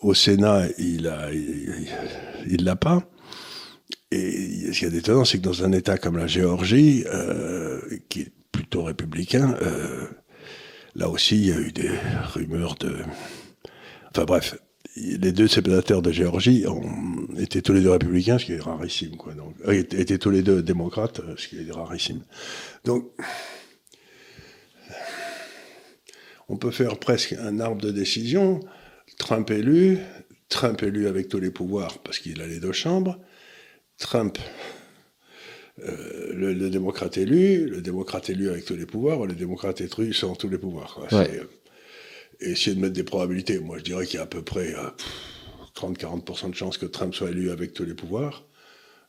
Au 0.00 0.14
Sénat, 0.14 0.66
il 0.78 1.02
l'a 1.04 2.76
pas. 2.76 3.08
Et 4.12 4.72
ce 4.72 4.78
qui 4.78 4.84
est 4.84 4.94
étonnant, 4.94 5.24
c'est 5.24 5.38
que 5.38 5.42
dans 5.42 5.64
un 5.64 5.72
État 5.72 5.96
comme 5.96 6.18
la 6.18 6.26
Géorgie, 6.26 7.04
euh, 7.06 7.80
qui 8.10 8.20
est 8.20 8.32
plutôt 8.52 8.82
républicain, 8.82 9.56
euh, 9.62 10.06
là 10.94 11.08
aussi, 11.08 11.36
il 11.36 11.46
y 11.46 11.52
a 11.52 11.58
eu 11.58 11.72
des 11.72 11.90
rumeurs 12.34 12.74
de. 12.74 12.94
Enfin 14.10 14.24
bref, 14.24 14.58
les 14.96 15.32
deux 15.32 15.48
sénateurs 15.48 16.02
de 16.02 16.12
Géorgie 16.12 16.66
étaient 17.38 17.62
tous 17.62 17.72
les 17.72 17.80
deux 17.80 17.90
républicains, 17.90 18.38
ce 18.38 18.44
qui 18.44 18.52
est 18.52 18.60
rarissime, 18.60 19.16
quoi. 19.16 19.32
Donc, 19.32 19.54
euh, 19.66 19.72
étaient 19.72 20.18
tous 20.18 20.30
les 20.30 20.42
deux 20.42 20.62
démocrates, 20.62 21.22
ce 21.38 21.48
qui 21.48 21.56
est 21.56 21.72
rarissime. 21.72 22.22
Donc, 22.84 23.10
on 26.50 26.58
peut 26.58 26.70
faire 26.70 26.98
presque 26.98 27.32
un 27.32 27.60
arbre 27.60 27.80
de 27.80 27.90
décision. 27.90 28.60
Trump 29.22 29.52
élu, 29.52 29.98
Trump 30.48 30.82
élu 30.82 31.06
avec 31.06 31.28
tous 31.28 31.38
les 31.38 31.52
pouvoirs 31.52 32.00
parce 32.00 32.18
qu'il 32.18 32.42
a 32.42 32.46
les 32.48 32.58
deux 32.58 32.72
chambres. 32.72 33.20
Trump, 33.96 34.36
euh, 35.78 36.32
le, 36.34 36.52
le, 36.52 36.70
démocrate 36.70 37.18
élu, 37.18 37.66
le 37.66 37.80
démocrate 37.82 38.30
élu 38.30 38.48
avec 38.50 38.64
tous 38.64 38.74
les 38.74 38.84
pouvoirs, 38.84 39.20
ou 39.20 39.26
le 39.26 39.34
démocrate 39.34 39.80
élu 39.80 40.12
sans 40.12 40.34
tous 40.34 40.48
les 40.48 40.58
pouvoirs. 40.58 40.94
Quoi. 40.94 41.20
Ouais. 41.20 41.40
Et 42.40 42.50
essayer 42.50 42.74
de 42.74 42.80
mettre 42.80 42.94
des 42.94 43.04
probabilités. 43.04 43.60
Moi, 43.60 43.78
je 43.78 43.84
dirais 43.84 44.06
qu'il 44.06 44.16
y 44.16 44.18
a 44.18 44.24
à 44.24 44.26
peu 44.26 44.42
près 44.42 44.74
euh, 44.74 44.90
30-40% 45.76 46.50
de 46.50 46.56
chances 46.56 46.76
que 46.76 46.86
Trump 46.86 47.14
soit 47.14 47.30
élu 47.30 47.52
avec 47.52 47.74
tous 47.74 47.84
les 47.84 47.94
pouvoirs. 47.94 48.44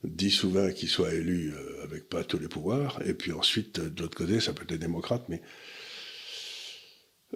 10 0.04 0.44
ou 0.44 0.52
20 0.52 0.74
qu'il 0.74 0.90
soit 0.90 1.12
élu 1.12 1.54
euh, 1.56 1.84
avec 1.86 2.08
pas 2.08 2.24
tous 2.24 2.38
les 2.38 2.48
pouvoirs. 2.48 3.02
Et 3.04 3.16
puis 3.16 3.32
ensuite, 3.32 3.80
de 3.80 4.04
l'autre 4.04 4.16
côté, 4.16 4.40
ça 4.40 4.54
peut 4.54 4.62
être 4.62 4.72
les 4.72 4.78
démocrates, 4.78 5.26
mais 5.28 5.42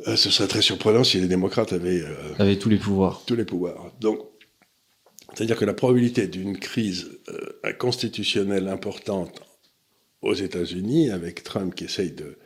euh, 0.06 0.16
ce 0.16 0.30
serait 0.30 0.48
très 0.48 0.62
surprenant 0.62 1.04
si 1.04 1.20
les 1.20 1.28
démocrates 1.28 1.74
avaient, 1.74 2.02
euh, 2.02 2.36
avaient 2.40 2.58
tous 2.58 2.70
les 2.70 2.78
pouvoirs. 2.78 3.24
Tous 3.26 3.36
les 3.36 3.46
pouvoirs. 3.46 3.92
Donc, 4.00 4.20
c'est-à-dire 5.34 5.58
que 5.58 5.66
la 5.66 5.74
probabilité 5.74 6.28
d'une 6.28 6.58
crise 6.58 7.20
euh, 7.30 7.74
constitutionnelle 7.74 8.68
importante 8.68 9.42
aux 10.22 10.34
États-Unis, 10.34 11.10
avec 11.10 11.44
Trump 11.44 11.74
qui 11.74 11.86
essaye 11.86 12.12
de, 12.12 12.38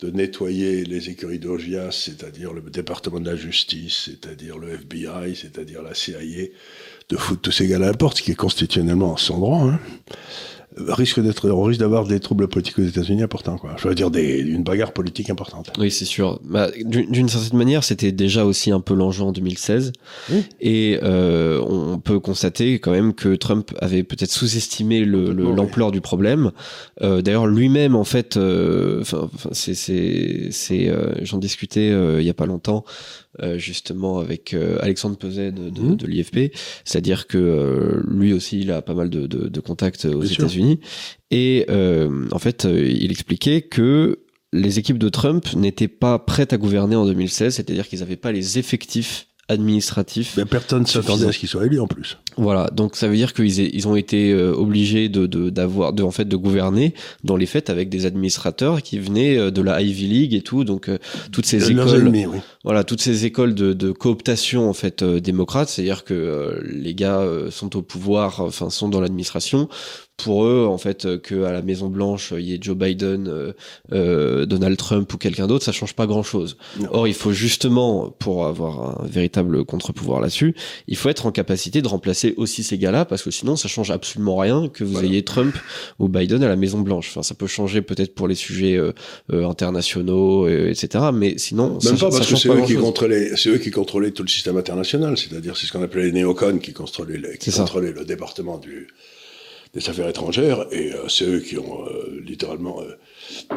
de 0.00 0.10
nettoyer 0.10 0.84
les 0.84 1.10
écuries 1.10 1.38
d'Orgias, 1.38 1.92
c'est-à-dire 1.92 2.52
le 2.52 2.62
département 2.62 3.20
de 3.20 3.30
la 3.30 3.36
justice, 3.36 4.02
c'est-à-dire 4.06 4.58
le 4.58 4.74
FBI, 4.74 5.34
c'est-à-dire 5.34 5.82
la 5.82 5.94
CIA, 5.94 6.48
de 7.08 7.16
foutre 7.16 7.42
tous 7.42 7.52
ces 7.52 7.66
gars-là 7.68 7.86
à 7.86 7.90
la 7.92 7.96
porte, 7.96 8.18
ce 8.18 8.22
qui 8.22 8.32
est 8.32 8.36
constitutionnellement 8.36 9.16
sans 9.16 9.38
droit, 9.38 9.60
hein, 9.60 9.80
risque 10.76 11.20
d'être, 11.20 11.50
on 11.50 11.62
risque 11.62 11.80
d'avoir 11.80 12.06
des 12.06 12.20
troubles 12.20 12.48
politiques 12.48 12.78
aux 12.78 12.84
États-Unis 12.84 13.22
importants, 13.22 13.58
quoi. 13.58 13.76
Je 13.78 13.88
veux 13.88 13.94
dire, 13.94 14.10
des, 14.10 14.38
une 14.38 14.62
bagarre 14.62 14.92
politique 14.92 15.30
importante. 15.30 15.72
Oui, 15.78 15.90
c'est 15.90 16.04
sûr. 16.04 16.40
Bah, 16.44 16.68
D'une 16.84 17.28
certaine 17.28 17.58
manière, 17.58 17.84
c'était 17.84 18.12
déjà 18.12 18.44
aussi 18.44 18.70
un 18.70 18.80
peu 18.80 18.94
l'enjeu 18.94 19.24
en 19.24 19.32
2016. 19.32 19.92
Oui. 20.30 20.44
Et 20.60 20.98
euh, 21.02 21.60
on 21.60 21.98
peut 21.98 22.20
constater 22.20 22.78
quand 22.78 22.92
même 22.92 23.14
que 23.14 23.34
Trump 23.34 23.72
avait 23.80 24.02
peut-être 24.02 24.30
sous-estimé 24.30 25.04
l'ampleur 25.04 25.88
oui. 25.88 25.92
du 25.92 26.00
problème. 26.00 26.52
Euh, 27.02 27.22
D'ailleurs, 27.22 27.46
lui-même, 27.46 27.94
en 27.94 28.04
fait, 28.04 28.36
euh, 28.36 29.02
c'est, 29.52 30.88
euh, 30.88 31.12
j'en 31.22 31.38
discutais 31.38 31.90
euh, 31.90 32.20
il 32.20 32.26
y 32.26 32.30
a 32.30 32.34
pas 32.34 32.46
longtemps. 32.46 32.84
Euh, 33.40 33.56
justement 33.56 34.18
avec 34.18 34.52
euh, 34.52 34.76
Alexandre 34.82 35.16
Peset 35.16 35.52
de, 35.52 35.70
de, 35.70 35.80
mmh. 35.80 35.96
de 35.96 36.06
l'IFP, 36.06 36.54
c'est-à-dire 36.84 37.26
que 37.26 37.38
euh, 37.38 38.02
lui 38.06 38.34
aussi 38.34 38.60
il 38.60 38.70
a 38.70 38.82
pas 38.82 38.92
mal 38.92 39.08
de, 39.08 39.26
de 39.26 39.60
contacts 39.60 40.04
aux 40.04 40.22
États-Unis 40.22 40.61
et 41.30 41.66
en 41.68 42.38
fait 42.38 42.64
il 42.64 43.10
expliquait 43.10 43.62
que 43.62 44.20
les 44.52 44.78
équipes 44.78 44.98
de 44.98 45.08
Trump 45.08 45.54
n'étaient 45.54 45.88
pas 45.88 46.18
prêtes 46.18 46.52
à 46.52 46.58
gouverner 46.58 46.96
en 46.96 47.06
2016, 47.06 47.54
c'est-à-dire 47.54 47.88
qu'ils 47.88 48.00
n'avaient 48.00 48.16
pas 48.16 48.32
les 48.32 48.58
effectifs 48.58 49.26
administratif. 49.48 50.34
Mais 50.36 50.44
personne 50.44 50.86
s'attendait 50.86 51.26
à 51.26 51.32
ce 51.32 51.38
qu'il 51.38 51.48
soit 51.48 51.66
élu 51.66 51.80
en 51.80 51.86
plus. 51.86 52.18
Voilà, 52.36 52.70
donc 52.70 52.96
ça 52.96 53.08
veut 53.08 53.16
dire 53.16 53.34
qu'ils 53.34 53.58
ils 53.58 53.88
ont 53.88 53.96
été 53.96 54.32
euh, 54.32 54.54
obligés 54.54 55.08
de 55.08 55.26
d'avoir 55.26 55.92
de, 55.92 55.98
de, 55.98 56.02
en 56.02 56.10
fait 56.10 56.26
de 56.26 56.36
gouverner 56.36 56.94
dans 57.24 57.36
les 57.36 57.46
faits 57.46 57.68
avec 57.68 57.88
des 57.88 58.06
administrateurs 58.06 58.82
qui 58.82 58.98
venaient 58.98 59.36
euh, 59.36 59.50
de 59.50 59.60
la 59.60 59.82
Ivy 59.82 60.06
League 60.06 60.34
et 60.34 60.42
tout, 60.42 60.64
donc 60.64 60.88
euh, 60.88 60.98
toutes 61.32 61.46
ces 61.46 61.58
de 61.58 61.72
écoles, 61.72 62.00
ennemis, 62.00 62.26
oui. 62.26 62.38
voilà, 62.64 62.84
toutes 62.84 63.02
ces 63.02 63.26
écoles 63.26 63.54
de, 63.54 63.72
de 63.72 63.90
cooptation 63.90 64.68
en 64.68 64.72
fait 64.72 65.02
euh, 65.02 65.20
démocrate, 65.20 65.68
c'est-à-dire 65.68 66.04
que 66.04 66.14
euh, 66.14 66.62
les 66.64 66.94
gars 66.94 67.22
sont 67.50 67.76
au 67.76 67.82
pouvoir, 67.82 68.40
enfin 68.40 68.70
sont 68.70 68.88
dans 68.88 69.00
l'administration 69.00 69.68
pour 70.22 70.44
eux, 70.44 70.66
en 70.66 70.78
fait, 70.78 71.20
que 71.20 71.44
à 71.44 71.52
la 71.52 71.62
Maison 71.62 71.88
Blanche 71.88 72.32
il 72.38 72.44
y 72.44 72.54
ait 72.54 72.58
Joe 72.60 72.76
Biden, 72.76 73.28
euh, 73.28 73.52
euh, 73.92 74.46
Donald 74.46 74.76
Trump 74.76 75.12
ou 75.12 75.18
quelqu'un 75.18 75.46
d'autre, 75.46 75.64
ça 75.64 75.72
change 75.72 75.94
pas 75.94 76.06
grand-chose. 76.06 76.56
Or, 76.90 77.08
il 77.08 77.14
faut 77.14 77.32
justement, 77.32 78.10
pour 78.18 78.46
avoir 78.46 79.02
un 79.02 79.06
véritable 79.06 79.64
contre-pouvoir 79.64 80.20
là-dessus, 80.20 80.54
il 80.88 80.96
faut 80.96 81.08
être 81.08 81.26
en 81.26 81.32
capacité 81.32 81.82
de 81.82 81.88
remplacer 81.88 82.34
aussi 82.36 82.62
ces 82.62 82.78
gars-là, 82.78 83.04
parce 83.04 83.22
que 83.22 83.30
sinon, 83.30 83.56
ça 83.56 83.68
change 83.68 83.90
absolument 83.90 84.36
rien 84.36 84.68
que 84.68 84.84
vous 84.84 84.92
voilà. 84.92 85.08
ayez 85.08 85.22
Trump 85.22 85.54
ou 85.98 86.08
Biden 86.08 86.42
à 86.42 86.48
la 86.48 86.56
Maison 86.56 86.80
Blanche. 86.80 87.10
Enfin, 87.10 87.22
ça 87.22 87.34
peut 87.34 87.46
changer 87.46 87.82
peut-être 87.82 88.14
pour 88.14 88.28
les 88.28 88.34
sujets 88.34 88.76
euh, 88.76 88.92
internationaux, 89.30 90.48
etc. 90.48 91.06
Mais 91.12 91.38
sinon, 91.38 91.78
même 91.84 91.96
ça, 91.96 92.06
pas 92.06 92.10
parce 92.10 92.28
ça 92.28 92.34
que 92.34 92.40
c'est 92.40 92.48
eux 92.48 92.62
qui 92.66 92.76
contrôlaient, 92.76 93.36
c'est 93.36 93.50
eux 93.50 93.58
qui 93.58 93.70
contrôlaient 93.70 94.12
tout 94.12 94.22
le 94.22 94.28
système 94.28 94.56
international. 94.56 95.16
C'est-à-dire, 95.16 95.56
c'est 95.56 95.66
ce 95.66 95.72
qu'on 95.72 95.82
appelait 95.82 96.04
les 96.04 96.12
néocons 96.12 96.58
qui 96.58 96.72
contrôlaient, 96.72 97.38
qui 97.38 97.50
contrôlaient 97.50 97.92
le 97.92 98.04
département 98.04 98.58
du 98.58 98.88
des 99.74 99.88
affaires 99.88 100.08
étrangères, 100.08 100.66
et 100.70 100.92
euh, 100.92 101.08
c'est 101.08 101.24
eux 101.24 101.40
qui 101.40 101.58
ont 101.58 101.86
euh, 101.86 102.20
littéralement 102.24 102.82
euh, 102.82 103.56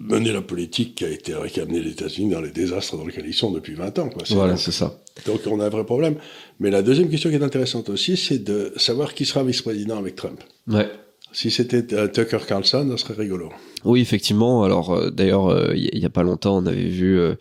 mené 0.00 0.32
la 0.32 0.42
politique 0.42 0.96
qui 0.96 1.04
a 1.04 1.08
été 1.08 1.34
qui 1.48 1.60
a 1.60 1.62
amené 1.62 1.80
les 1.80 1.92
États-Unis 1.92 2.30
dans 2.30 2.40
les 2.40 2.50
désastres 2.50 2.96
dans 2.96 3.06
lesquels 3.06 3.26
ils 3.26 3.34
sont 3.34 3.52
depuis 3.52 3.74
20 3.74 3.98
ans. 4.00 4.08
Quoi. 4.08 4.24
Voilà, 4.30 4.56
c'est 4.56 4.72
ça. 4.72 5.00
Donc 5.26 5.40
on 5.46 5.60
a 5.60 5.66
un 5.66 5.68
vrai 5.68 5.84
problème. 5.84 6.16
Mais 6.58 6.70
la 6.70 6.82
deuxième 6.82 7.08
question 7.08 7.30
qui 7.30 7.36
est 7.36 7.42
intéressante 7.42 7.88
aussi, 7.90 8.16
c'est 8.16 8.38
de 8.38 8.72
savoir 8.76 9.14
qui 9.14 9.24
sera 9.24 9.44
vice-président 9.44 9.98
avec 9.98 10.16
Trump. 10.16 10.40
Ouais. 10.66 10.90
Si 11.32 11.50
c'était 11.50 11.86
Tucker 12.08 12.40
Carlson, 12.46 12.88
ça 12.90 12.96
serait 12.96 13.14
rigolo. 13.14 13.50
Oui, 13.84 14.00
effectivement. 14.00 14.62
Alors, 14.64 14.92
euh, 14.92 15.10
d'ailleurs, 15.10 15.50
il 15.74 15.86
euh, 15.86 15.98
y, 15.98 16.04
a 16.04 16.10
pas 16.10 16.22
longtemps, 16.22 16.56
on 16.58 16.66
avait 16.66 16.88
vu. 16.88 17.18
Euh, 17.18 17.34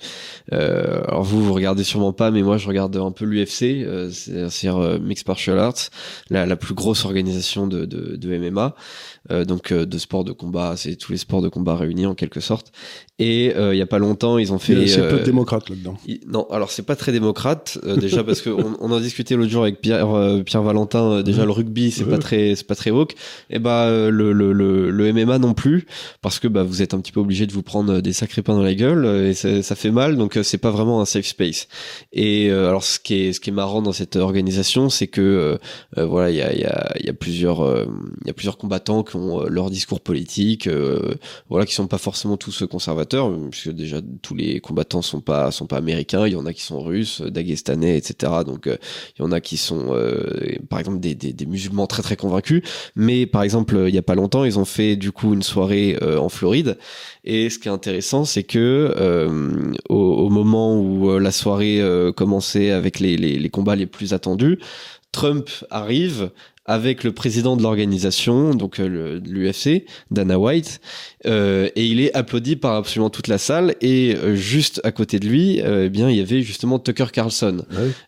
alors 1.07 1.23
vous, 1.23 1.43
vous 1.43 1.53
regardez 1.53 1.83
sûrement 1.83 2.13
pas, 2.13 2.31
mais 2.31 2.41
moi, 2.41 2.57
je 2.57 2.67
regarde 2.67 2.95
un 2.97 3.11
peu 3.11 3.25
l'UFC, 3.25 3.85
c'est-à-dire 4.11 4.99
Mixed 5.01 5.27
Martial 5.27 5.59
Arts, 5.59 5.89
la, 6.29 6.45
la, 6.45 6.55
plus 6.55 6.73
grosse 6.73 7.05
organisation 7.05 7.67
de, 7.67 7.85
de, 7.85 8.15
de 8.15 8.37
MMA, 8.37 8.75
donc 9.45 9.73
de 9.73 9.97
sport 9.97 10.23
de 10.23 10.31
combat. 10.31 10.73
C'est 10.77 10.95
tous 10.95 11.11
les 11.11 11.17
sports 11.17 11.41
de 11.41 11.49
combat 11.49 11.75
réunis 11.75 12.05
en 12.05 12.15
quelque 12.15 12.39
sorte. 12.39 12.71
Et 13.19 13.53
il 13.55 13.77
y 13.77 13.81
a 13.81 13.87
pas 13.87 13.99
longtemps, 13.99 14.37
ils 14.37 14.51
ont 14.51 14.59
fait. 14.59 14.87
C'est 14.87 15.07
peu 15.07 15.19
démocrate 15.19 15.69
là-dedans. 15.69 15.97
Non, 16.27 16.47
alors 16.49 16.71
c'est 16.71 16.85
pas 16.85 16.95
très 16.95 17.11
démocrate 17.11 17.77
déjà 17.99 18.23
parce 18.23 18.41
qu'on 18.41 18.75
on 18.79 18.91
en 18.91 18.99
discutait 18.99 19.35
l'autre 19.35 19.51
jour 19.51 19.63
avec 19.63 19.79
Pierre 19.81 20.07
Pierre 20.45 20.63
Valentin. 20.63 21.21
déjà, 21.21 21.45
le 21.45 21.51
rugby, 21.51 21.91
c'est 21.91 22.03
ouais. 22.03 22.09
pas 22.09 22.17
très 22.17 22.55
c'est 22.55 22.67
pas 22.67 22.75
très 22.75 22.91
woke. 22.91 23.15
Et 23.49 23.59
bah 23.59 23.89
le, 23.89 24.33
le, 24.33 24.53
le, 24.53 24.89
le 24.89 25.13
MMA 25.13 25.39
non 25.39 25.53
plus. 25.53 25.85
Parce 26.21 26.30
parce 26.31 26.39
que 26.39 26.47
bah, 26.47 26.63
vous 26.63 26.81
êtes 26.81 26.93
un 26.93 27.01
petit 27.01 27.11
peu 27.11 27.19
obligé 27.19 27.45
de 27.45 27.51
vous 27.51 27.61
prendre 27.61 27.99
des 27.99 28.13
sacrés 28.13 28.41
pains 28.41 28.55
dans 28.55 28.63
la 28.63 28.73
gueule 28.73 29.05
et 29.05 29.33
ça 29.33 29.75
fait 29.75 29.91
mal 29.91 30.15
donc 30.15 30.39
c'est 30.43 30.57
pas 30.57 30.71
vraiment 30.71 31.01
un 31.01 31.05
safe 31.05 31.25
space. 31.25 31.67
Et 32.13 32.49
euh, 32.49 32.69
alors 32.69 32.85
ce 32.85 32.99
qui 33.01 33.15
est 33.25 33.51
marrant 33.51 33.81
dans 33.81 33.91
cette 33.91 34.15
organisation 34.15 34.89
c'est 34.89 35.07
que 35.07 35.59
euh, 35.97 36.05
voilà 36.05 36.31
il 36.31 36.37
y 36.37 37.09
a 37.09 37.13
plusieurs 37.13 37.65
euh, 37.65 37.85
combattants 38.57 39.03
qui 39.03 39.17
ont 39.17 39.43
leur 39.43 39.69
discours 39.69 39.99
politique 39.99 40.69
voilà 41.49 41.65
qui 41.65 41.73
sont 41.73 41.87
pas 41.87 41.97
forcément 41.97 42.37
tous 42.37 42.63
conservateurs 42.65 43.29
puisque 43.49 43.71
déjà 43.71 43.99
tous 44.21 44.33
les 44.33 44.61
combattants 44.61 45.01
sont 45.01 45.19
pas 45.19 45.51
sont 45.51 45.67
pas 45.67 45.77
américains. 45.79 46.27
Il 46.27 46.31
y 46.31 46.37
en 46.37 46.45
a 46.45 46.53
qui 46.53 46.61
sont 46.61 46.79
russes 46.79 47.21
dagestanais 47.21 47.97
etc 47.97 48.31
donc 48.45 48.67
il 48.67 49.21
y 49.21 49.25
en 49.25 49.33
a 49.33 49.41
qui 49.41 49.57
sont 49.57 49.93
par 50.69 50.79
exemple 50.79 51.01
des 51.01 51.45
musulmans 51.45 51.87
très 51.87 52.03
très 52.03 52.15
convaincus. 52.15 52.63
Mais 52.95 53.25
par 53.25 53.43
exemple 53.43 53.75
il 53.89 53.93
y 53.93 53.97
a 53.97 54.01
pas 54.01 54.15
longtemps 54.15 54.45
ils 54.45 54.57
ont 54.57 54.63
fait 54.63 54.95
du 54.95 55.11
coup 55.11 55.33
une 55.33 55.43
soirée 55.43 55.97
en 56.21 56.29
Floride. 56.29 56.77
Et 57.23 57.49
ce 57.49 57.59
qui 57.59 57.67
est 57.67 57.71
intéressant, 57.71 58.25
c'est 58.25 58.43
que 58.43 58.93
euh, 58.97 59.73
au, 59.89 60.29
moment 60.29 60.79
où 60.79 61.11
euh, 61.11 61.19
la 61.19 61.31
soirée 61.31 61.81
euh, 61.81 62.11
commençait 62.11 62.71
avec 62.71 62.99
les, 62.99 63.49
combats 63.49 63.75
les 63.75 63.87
plus 63.87 64.13
attendus, 64.13 64.59
Trump 65.11 65.49
arrive 65.69 66.31
avec 66.65 67.03
le 67.03 67.11
président 67.11 67.57
de 67.57 67.63
l'organisation, 67.63 68.53
donc 68.53 68.77
l'UFC, 68.77 69.85
Dana 70.11 70.37
White, 70.37 70.79
euh, 71.25 71.69
et 71.75 71.85
il 71.85 71.99
est 71.99 72.15
applaudi 72.15 72.55
par 72.55 72.75
absolument 72.75 73.09
toute 73.09 73.27
la 73.27 73.37
salle. 73.37 73.75
Et 73.81 74.15
euh, 74.15 74.35
juste 74.35 74.79
à 74.83 74.91
côté 74.91 75.19
de 75.19 75.27
lui, 75.27 75.61
euh, 75.61 75.85
eh 75.85 75.89
bien, 75.89 76.09
il 76.09 76.17
y 76.17 76.21
avait 76.21 76.41
justement 76.41 76.77
Tucker 76.77 77.07
Carlson. 77.11 77.65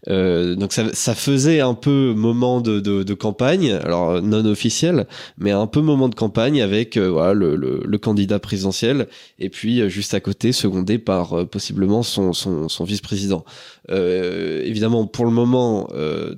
donc 0.07 0.73
ça, 0.73 0.93
ça, 0.93 1.15
faisait 1.15 1.61
un 1.61 1.73
peu 1.73 2.13
moment 2.15 2.61
de, 2.61 2.79
de, 2.79 3.03
de, 3.03 3.13
campagne, 3.13 3.71
alors 3.71 4.21
non 4.21 4.45
officiel, 4.45 5.07
mais 5.37 5.51
un 5.51 5.67
peu 5.67 5.81
moment 5.81 6.09
de 6.09 6.15
campagne 6.15 6.61
avec 6.61 6.97
voilà 6.97 7.33
le, 7.33 7.55
le, 7.55 7.81
le, 7.85 7.97
candidat 7.97 8.39
présidentiel 8.39 9.07
et 9.39 9.49
puis 9.49 9.89
juste 9.89 10.13
à 10.13 10.19
côté 10.19 10.51
secondé 10.51 10.97
par 10.97 11.47
possiblement 11.47 12.03
son, 12.03 12.33
son, 12.33 12.67
son 12.67 12.83
vice-président. 12.83 13.45
évidemment, 13.89 15.05
pour 15.07 15.25
le 15.25 15.31
moment, 15.31 15.87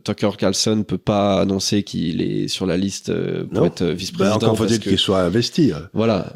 Tucker 0.03 0.31
Carlson 0.37 0.83
peut 0.83 0.97
pas 0.97 1.41
annoncer 1.41 1.83
qu'il 1.83 2.04
est 2.21 2.47
sur 2.47 2.65
la 2.65 2.77
liste 2.77 3.11
pour 3.53 3.65
être 3.65 3.83
vice-président. 3.83 4.37
Ben, 4.37 4.47
encore 4.47 4.57
faut-il 4.57 4.79
qu'il 4.79 4.97
soit 4.97 5.21
investi. 5.21 5.71
Voilà 5.93 6.33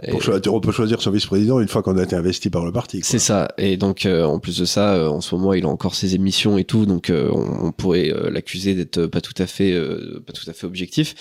on 0.47 0.59
peut 0.59 0.71
choisir 0.71 1.01
son 1.01 1.11
vice-président 1.11 1.59
une 1.59 1.67
fois 1.67 1.81
qu'on 1.81 1.97
a 1.97 2.03
été 2.03 2.15
investi 2.15 2.49
par 2.49 2.65
le 2.65 2.71
parti. 2.71 3.01
C'est 3.03 3.19
ça. 3.19 3.49
Et 3.57 3.77
donc, 3.77 4.05
euh, 4.05 4.23
en 4.23 4.39
plus 4.39 4.59
de 4.59 4.65
ça, 4.65 4.95
euh, 4.95 5.07
en 5.07 5.21
ce 5.21 5.35
moment, 5.35 5.53
il 5.53 5.65
a 5.65 5.67
encore 5.67 5.95
ses 5.95 6.15
émissions 6.15 6.57
et 6.57 6.63
tout, 6.63 6.85
donc 6.85 7.09
euh, 7.09 7.29
on, 7.31 7.71
pourrait 7.71 8.11
l'accuser 8.31 8.73
d'être 8.73 9.05
pas 9.05 9.21
tout 9.21 9.33
à 9.37 9.45
fait, 9.45 9.73
pas 10.25 10.33
tout 10.33 10.49
à 10.49 10.53
fait 10.53 10.65
objectif. 10.65 11.15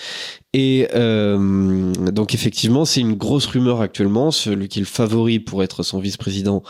Et 0.53 0.87
donc, 0.93 2.33
effectivement, 2.33 2.85
c'est 2.85 3.01
une 3.01 3.13
grosse 3.13 3.45
rumeur 3.45 3.81
actuellement. 3.81 4.31
Celui 4.31 4.67
qui 4.67 4.79
est 4.79 4.81
le 4.81 4.87
favori 4.87 5.39
pour 5.39 5.63
être 5.63 5.83
son 5.83 5.99
vice-président, 5.99 6.63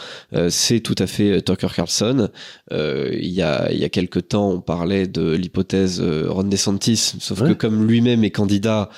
c'est 0.50 0.82
tout 0.82 0.96
à 0.98 1.08
fait 1.08 1.42
Tucker 1.42 1.70
Carlson. 1.74 2.30
il 2.72 3.30
y 3.30 3.42
a 3.42 3.72
il 3.72 3.78
y 3.78 3.86
a 3.86 3.90
quelques 3.90 4.30
temps, 4.30 4.50
on 4.52 4.62
parlait 4.62 5.08
de 5.08 5.32
l'hypothèse 5.32 6.02
Ron 6.02 6.44
DeSantis, 6.44 7.16
sauf 7.20 7.42
que 7.42 7.54
comme 7.54 7.88
lui-même 7.88 8.24
est 8.24 8.32
candidat, 8.32 8.90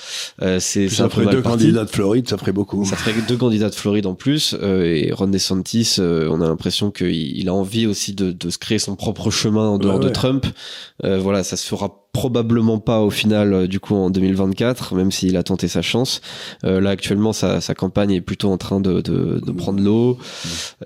c'est 0.59 0.89
ça 0.89 1.09
ferait 1.09 1.27
deux 1.27 1.41
candidats 1.41 1.85
de 1.85 1.89
Floride, 1.89 2.27
ça 2.27 2.37
ferait 2.37 2.51
beaucoup. 2.51 2.85
Ça 2.85 2.95
ferait 2.95 3.13
deux 3.27 3.37
candidats 3.37 3.69
de 3.69 3.75
Floride 3.75 4.05
en 4.05 4.15
plus. 4.15 4.55
Euh, 4.61 4.83
et 4.83 5.11
Ron 5.11 5.27
DeSantis, 5.27 5.95
euh, 5.99 6.27
on 6.29 6.41
a 6.41 6.47
l'impression 6.47 6.91
qu'il 6.91 7.11
il 7.11 7.49
a 7.49 7.53
envie 7.53 7.87
aussi 7.87 8.13
de, 8.13 8.31
de, 8.31 8.49
se 8.49 8.57
créer 8.57 8.79
son 8.79 8.95
propre 8.95 9.31
chemin 9.31 9.67
en 9.67 9.77
dehors 9.77 9.99
de 9.99 10.09
Trump. 10.09 10.45
Euh, 11.03 11.19
voilà, 11.19 11.43
ça 11.43 11.57
se 11.57 11.67
fera 11.67 12.07
probablement 12.13 12.79
pas 12.79 13.01
au 13.01 13.09
final 13.09 13.53
euh, 13.53 13.67
du 13.67 13.79
coup 13.79 13.95
en 13.95 14.09
2024 14.09 14.95
même 14.95 15.11
s'il 15.11 15.37
a 15.37 15.43
tenté 15.43 15.67
sa 15.67 15.81
chance. 15.81 16.21
Euh, 16.65 16.81
là 16.81 16.89
actuellement 16.91 17.33
sa, 17.33 17.61
sa, 17.61 17.73
campagne 17.73 18.11
est 18.11 18.21
plutôt 18.21 18.49
en 18.51 18.57
train 18.57 18.79
de, 18.81 19.01
de, 19.01 19.41
de 19.45 19.51
prendre 19.51 19.81
l'eau. 19.81 20.17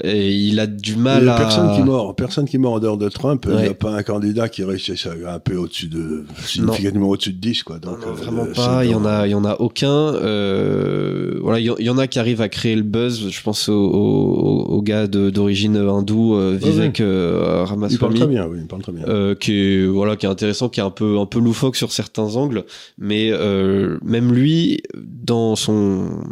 Et 0.03 0.31
il 0.31 0.59
a 0.59 0.67
du 0.67 0.95
mal 0.95 1.27
à 1.27 1.35
personne 1.35 1.75
qui 1.75 1.81
mord 1.81 2.15
personne 2.15 2.47
qui 2.47 2.57
mord 2.57 2.73
en 2.73 2.79
dehors 2.79 2.97
de 2.97 3.09
Trump. 3.09 3.45
Il 3.49 3.55
n'y 3.55 3.67
a 3.67 3.73
pas 3.73 3.91
un 3.91 4.03
candidat 4.03 4.49
qui 4.49 4.63
réussit 4.63 5.07
un 5.27 5.39
peu 5.39 5.55
au-dessus 5.55 5.87
de 5.87 6.25
significativement 6.43 7.09
au-dessus 7.09 7.33
de 7.33 7.39
10 7.39 7.63
quoi. 7.63 7.79
Donc 7.79 8.05
non, 8.05 8.13
vraiment 8.13 8.45
pas. 8.55 8.85
il 8.85 8.91
y 8.91 8.95
en 8.95 9.05
a 9.05 9.27
il 9.27 9.31
y 9.31 9.35
en 9.35 9.45
a 9.45 9.55
aucun. 9.55 9.87
Euh, 9.89 11.39
voilà 11.41 11.59
il 11.59 11.65
y, 11.65 11.89
en 11.89 11.97
a 11.97 12.07
qui 12.07 12.19
arrivent 12.19 12.41
à 12.41 12.49
créer 12.49 12.75
le 12.75 12.83
buzz. 12.83 13.29
Je 13.29 13.41
pense 13.41 13.69
aux 13.69 13.73
au, 13.73 14.65
au 14.75 14.81
gars 14.81 15.07
d'origine 15.07 15.77
hindoue 15.77 16.35
euh, 16.35 16.57
Vivek 16.61 16.99
euh, 17.01 17.63
Ramaswamy. 17.63 17.93
Il 17.93 17.99
parle 17.99 18.13
très 18.13 18.27
bien 18.27 18.47
oui 18.47 18.59
il 18.61 18.67
parle 18.67 18.81
très 18.81 18.91
bien. 18.91 19.05
Euh, 19.07 19.35
qui 19.35 19.53
est 19.53 19.85
voilà 19.85 20.15
qui 20.15 20.25
est 20.25 20.29
intéressant 20.29 20.69
qui 20.69 20.79
est 20.79 20.83
un 20.83 20.89
peu 20.89 21.14
un 21.19 21.25
peu 21.25 21.39
loufoque 21.39 21.75
sur 21.75 21.91
certains 21.91 22.35
angles, 22.35 22.65
mais 22.97 23.29
euh, 23.31 23.97
même 24.03 24.33
lui, 24.33 24.81
dans 24.95 25.55
son 25.55 26.23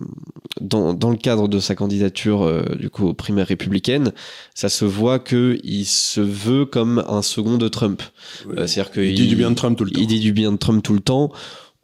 dans, 0.62 0.94
dans 0.94 1.10
le 1.10 1.18
cadre 1.18 1.48
de 1.48 1.60
sa 1.60 1.76
candidature 1.76 2.44
euh, 2.44 2.64
du 2.80 2.90
coup 2.90 3.08
aux 3.08 3.14
primaires 3.14 3.48
républicaines, 3.48 4.12
ça 4.54 4.70
se 4.70 4.86
voit 4.86 5.20
que 5.20 5.60
il 5.64 5.86
se 5.86 6.22
veut 6.22 6.66
comme 6.66 7.04
un 7.08 7.22
second 7.22 7.58
de 7.58 7.68
Trump. 7.68 8.02
Euh, 8.50 8.68
c'est-à-dire 8.68 8.92
qu'il 8.92 9.16
dit 9.16 9.28
du 9.28 9.36
bien 9.36 9.50
de 9.52 9.56
Trump 9.56 9.78
tout 9.78 9.86
le 9.86 9.92
temps. 9.92 10.02
Il 10.02 10.08
dit 10.08 10.20
du 10.20 10.34
bien 10.34 10.52
de 10.52 10.58
Trump 10.58 10.84
tout 10.84 10.94
le 10.94 11.00
temps 11.00 11.32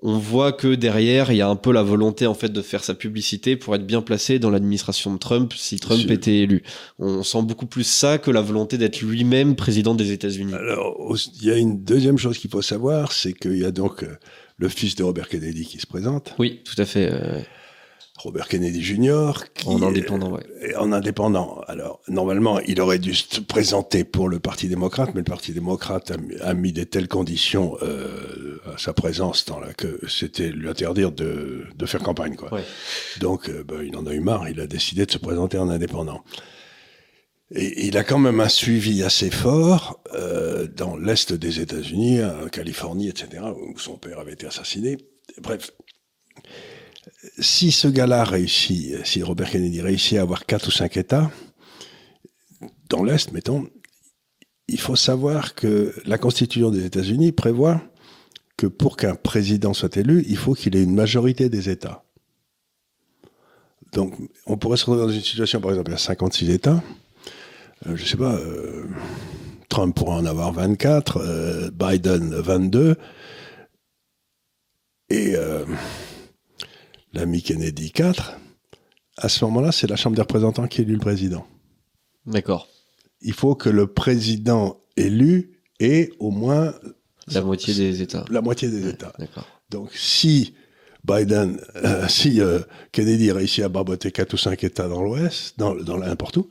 on 0.02 0.18
voit 0.18 0.54
que 0.54 0.76
derrière, 0.76 1.32
il 1.32 1.38
y 1.38 1.42
a 1.42 1.50
un 1.50 1.56
peu 1.56 1.74
la 1.74 1.84
volonté 1.84 2.26
en 2.26 2.34
fait 2.34 2.50
de 2.50 2.62
faire 2.62 2.84
sa 2.84 2.94
publicité 2.94 3.58
pour 3.58 3.76
être 3.76 3.86
bien 3.86 4.02
placé 4.02 4.40
dans 4.40 4.50
l'administration 4.50 5.14
de 5.14 5.20
Trump 5.20 5.54
si 5.56 5.80
Trump 5.80 6.10
était 6.10 6.38
élu. 6.38 6.64
On 7.00 7.24
sent 7.24 7.42
beaucoup 7.44 7.66
plus 7.66 7.84
ça 7.84 8.18
que 8.18 8.32
la 8.32 8.42
volonté 8.42 8.78
d'être 8.78 9.02
lui-même 9.02 9.56
président 9.56 9.96
des 9.96 10.12
États-Unis. 10.12 10.54
Alors, 10.54 10.96
il 11.42 11.48
y 11.48 11.52
a 11.52 11.58
une 11.58 11.84
deuxième 11.84 12.18
chose 12.18 12.38
qu'il 12.38 12.50
faut 12.50 12.62
savoir, 12.62 13.12
c'est 13.12 13.34
qu'il 13.34 13.58
y 13.58 13.66
a 13.66 13.72
donc 13.72 14.04
euh, 14.04 14.18
le 14.58 14.70
fils 14.70 14.96
de 14.96 15.04
Robert 15.04 15.28
Kennedy 15.28 15.66
qui 15.66 15.80
se 15.80 15.88
présente. 15.88 16.34
Oui, 16.40 16.62
tout 16.64 16.82
à 16.82 16.86
fait. 16.86 17.10
Euh, 17.12 17.42
Robert 18.20 18.50
Kennedy 18.50 18.84
Jr. 18.84 19.32
en 19.66 19.82
indépendant, 19.82 20.38
En 20.78 20.92
indépendant. 20.92 21.62
Alors, 21.68 22.02
normalement, 22.10 22.60
il 22.60 22.82
aurait 22.82 23.00
dû 23.00 23.16
se 23.16 23.40
présenter 23.40 24.04
pour 24.04 24.28
le 24.28 24.40
Parti 24.40 24.68
démocrate, 24.68 25.12
mais 25.14 25.22
le 25.22 25.26
Parti 25.26 25.54
démocrate 25.54 26.12
a, 26.42 26.54
mis 26.54 26.74
des 26.74 26.86
telles 26.86 27.08
conditions 27.08 27.78
euh, 27.82 28.62
à 28.66 28.78
sa 28.78 28.92
présence 28.92 29.46
dans 29.46 29.62
la, 29.62 29.74
que 29.74 30.02
c'était 30.10 30.50
lui 30.50 30.68
interdire 30.68 31.14
de, 31.14 31.64
de 31.74 31.86
faire 31.86 32.04
campagne. 32.04 32.36
Quoi. 32.36 32.52
Donc, 33.22 33.48
euh, 33.48 33.64
ben, 33.64 33.84
il 33.84 33.96
en 33.96 34.06
a 34.06 34.14
eu 34.14 34.20
marre, 34.20 34.50
il 34.50 34.60
a 34.60 34.68
décidé 34.68 35.06
de 35.06 35.12
se 35.12 35.18
présenter 35.18 35.58
en 35.58 35.70
indépendant. 35.70 36.22
Et 37.56 37.88
il 37.88 37.98
a 37.98 38.04
quand 38.04 38.20
même 38.20 38.42
un 38.42 38.50
suivi 38.50 39.02
assez 39.02 39.32
fort 39.32 40.04
euh, 40.14 40.68
dans 40.68 40.98
l'Est 40.98 41.32
des 41.32 41.62
États-Unis, 41.62 42.22
en 42.22 42.50
Californie, 42.50 43.08
etc., 43.08 43.44
où 43.56 43.80
son 43.80 43.96
père 43.96 44.20
avait 44.20 44.34
été 44.34 44.46
assassiné. 44.46 44.98
Bref, 45.42 45.72
si 47.40 47.72
ce 47.72 47.88
gars-là 47.88 48.24
réussit, 48.24 49.06
si 49.06 49.24
Robert 49.24 49.50
Kennedy 49.50 49.82
réussit 49.82 50.18
à 50.18 50.22
avoir 50.22 50.46
quatre 50.46 50.68
ou 50.68 50.72
cinq 50.72 50.98
États, 50.98 51.30
dans 52.90 53.04
l'Est, 53.04 53.32
mettons, 53.32 53.68
il 54.68 54.80
faut 54.80 54.96
savoir 54.96 55.56
que 55.56 55.94
la 56.06 56.18
Constitution 56.18 56.70
des 56.72 56.86
États-Unis 56.86 57.32
prévoit 57.32 57.82
que 58.58 58.68
pour 58.68 58.98
qu'un 58.98 59.16
président 59.16 59.74
soit 59.74 59.96
élu, 59.98 60.26
il 60.28 60.38
faut 60.38 60.54
qu'il 60.54 60.76
ait 60.76 60.84
une 60.84 60.96
majorité 60.96 61.50
des 61.50 61.70
États. 61.70 62.04
Donc, 63.94 64.16
on 64.46 64.58
pourrait 64.58 64.78
se 64.78 64.86
retrouver 64.86 65.08
dans 65.08 65.14
une 65.14 65.22
situation, 65.22 65.60
par 65.62 65.72
exemple, 65.72 65.90
il 65.90 65.94
y 65.94 65.96
a 65.96 66.00
56 66.00 66.50
États. 66.50 66.84
Euh, 67.88 67.96
je 67.96 68.06
sais 68.06 68.18
pas, 68.18 68.36
euh, 68.36 68.86
Trump 69.70 69.96
pourrait 69.96 70.16
en 70.16 70.26
avoir 70.26 70.52
24, 70.52 71.18
euh, 71.18 71.72
Biden 71.72 72.36
22. 72.36 72.96
Et 75.12 75.36
l'ami 77.14 77.42
Kennedy 77.42 77.92
4, 77.92 78.38
à 79.18 79.30
ce 79.30 79.44
moment-là, 79.46 79.72
c'est 79.72 79.88
la 79.88 79.96
Chambre 79.96 80.16
des 80.16 80.22
représentants 80.22 80.68
qui 80.68 80.82
élit 80.82 80.94
le 80.94 81.00
président. 81.00 81.46
D'accord. 82.26 82.68
Il 83.22 83.34
faut 83.34 83.56
que 83.56 83.70
le 83.70 83.88
président 83.88 84.80
élu 84.96 85.62
ait 85.80 86.12
au 86.20 86.32
moins... 86.32 86.74
La 87.28 87.42
moitié 87.42 87.74
des 87.74 88.02
États. 88.02 88.26
La 88.30 88.42
moitié 88.42 88.70
des 88.70 88.88
États. 88.88 89.14
D'accord. 89.20 89.46
Donc 89.70 89.92
si 89.94 90.54
Biden, 91.04 91.60
euh, 91.76 92.08
si 92.08 92.42
euh, 92.42 92.60
Kennedy 92.92 93.32
réussit 93.32 93.64
à 93.64 93.70
barboter 93.70 94.12
4 94.12 94.34
ou 94.34 94.38
5 94.38 94.64
États 94.64 94.88
dans 94.88 95.02
l'Ouest, 95.02 95.56
dans, 95.58 95.76
dans 95.76 95.98
n'importe 95.98 96.38
où, 96.38 96.50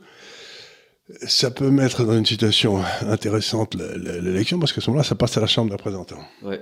ça 1.27 1.49
peut 1.49 1.71
mettre 1.71 2.03
dans 2.05 2.17
une 2.17 2.25
situation 2.25 2.83
intéressante 3.01 3.75
l'élection, 3.75 4.59
parce 4.59 4.73
qu'à 4.73 4.81
ce 4.81 4.89
moment-là, 4.89 5.03
ça 5.03 5.15
passe 5.15 5.37
à 5.37 5.41
la 5.41 5.47
Chambre 5.47 5.69
des 5.69 5.75
représentants. 5.75 6.23
Ouais. 6.43 6.61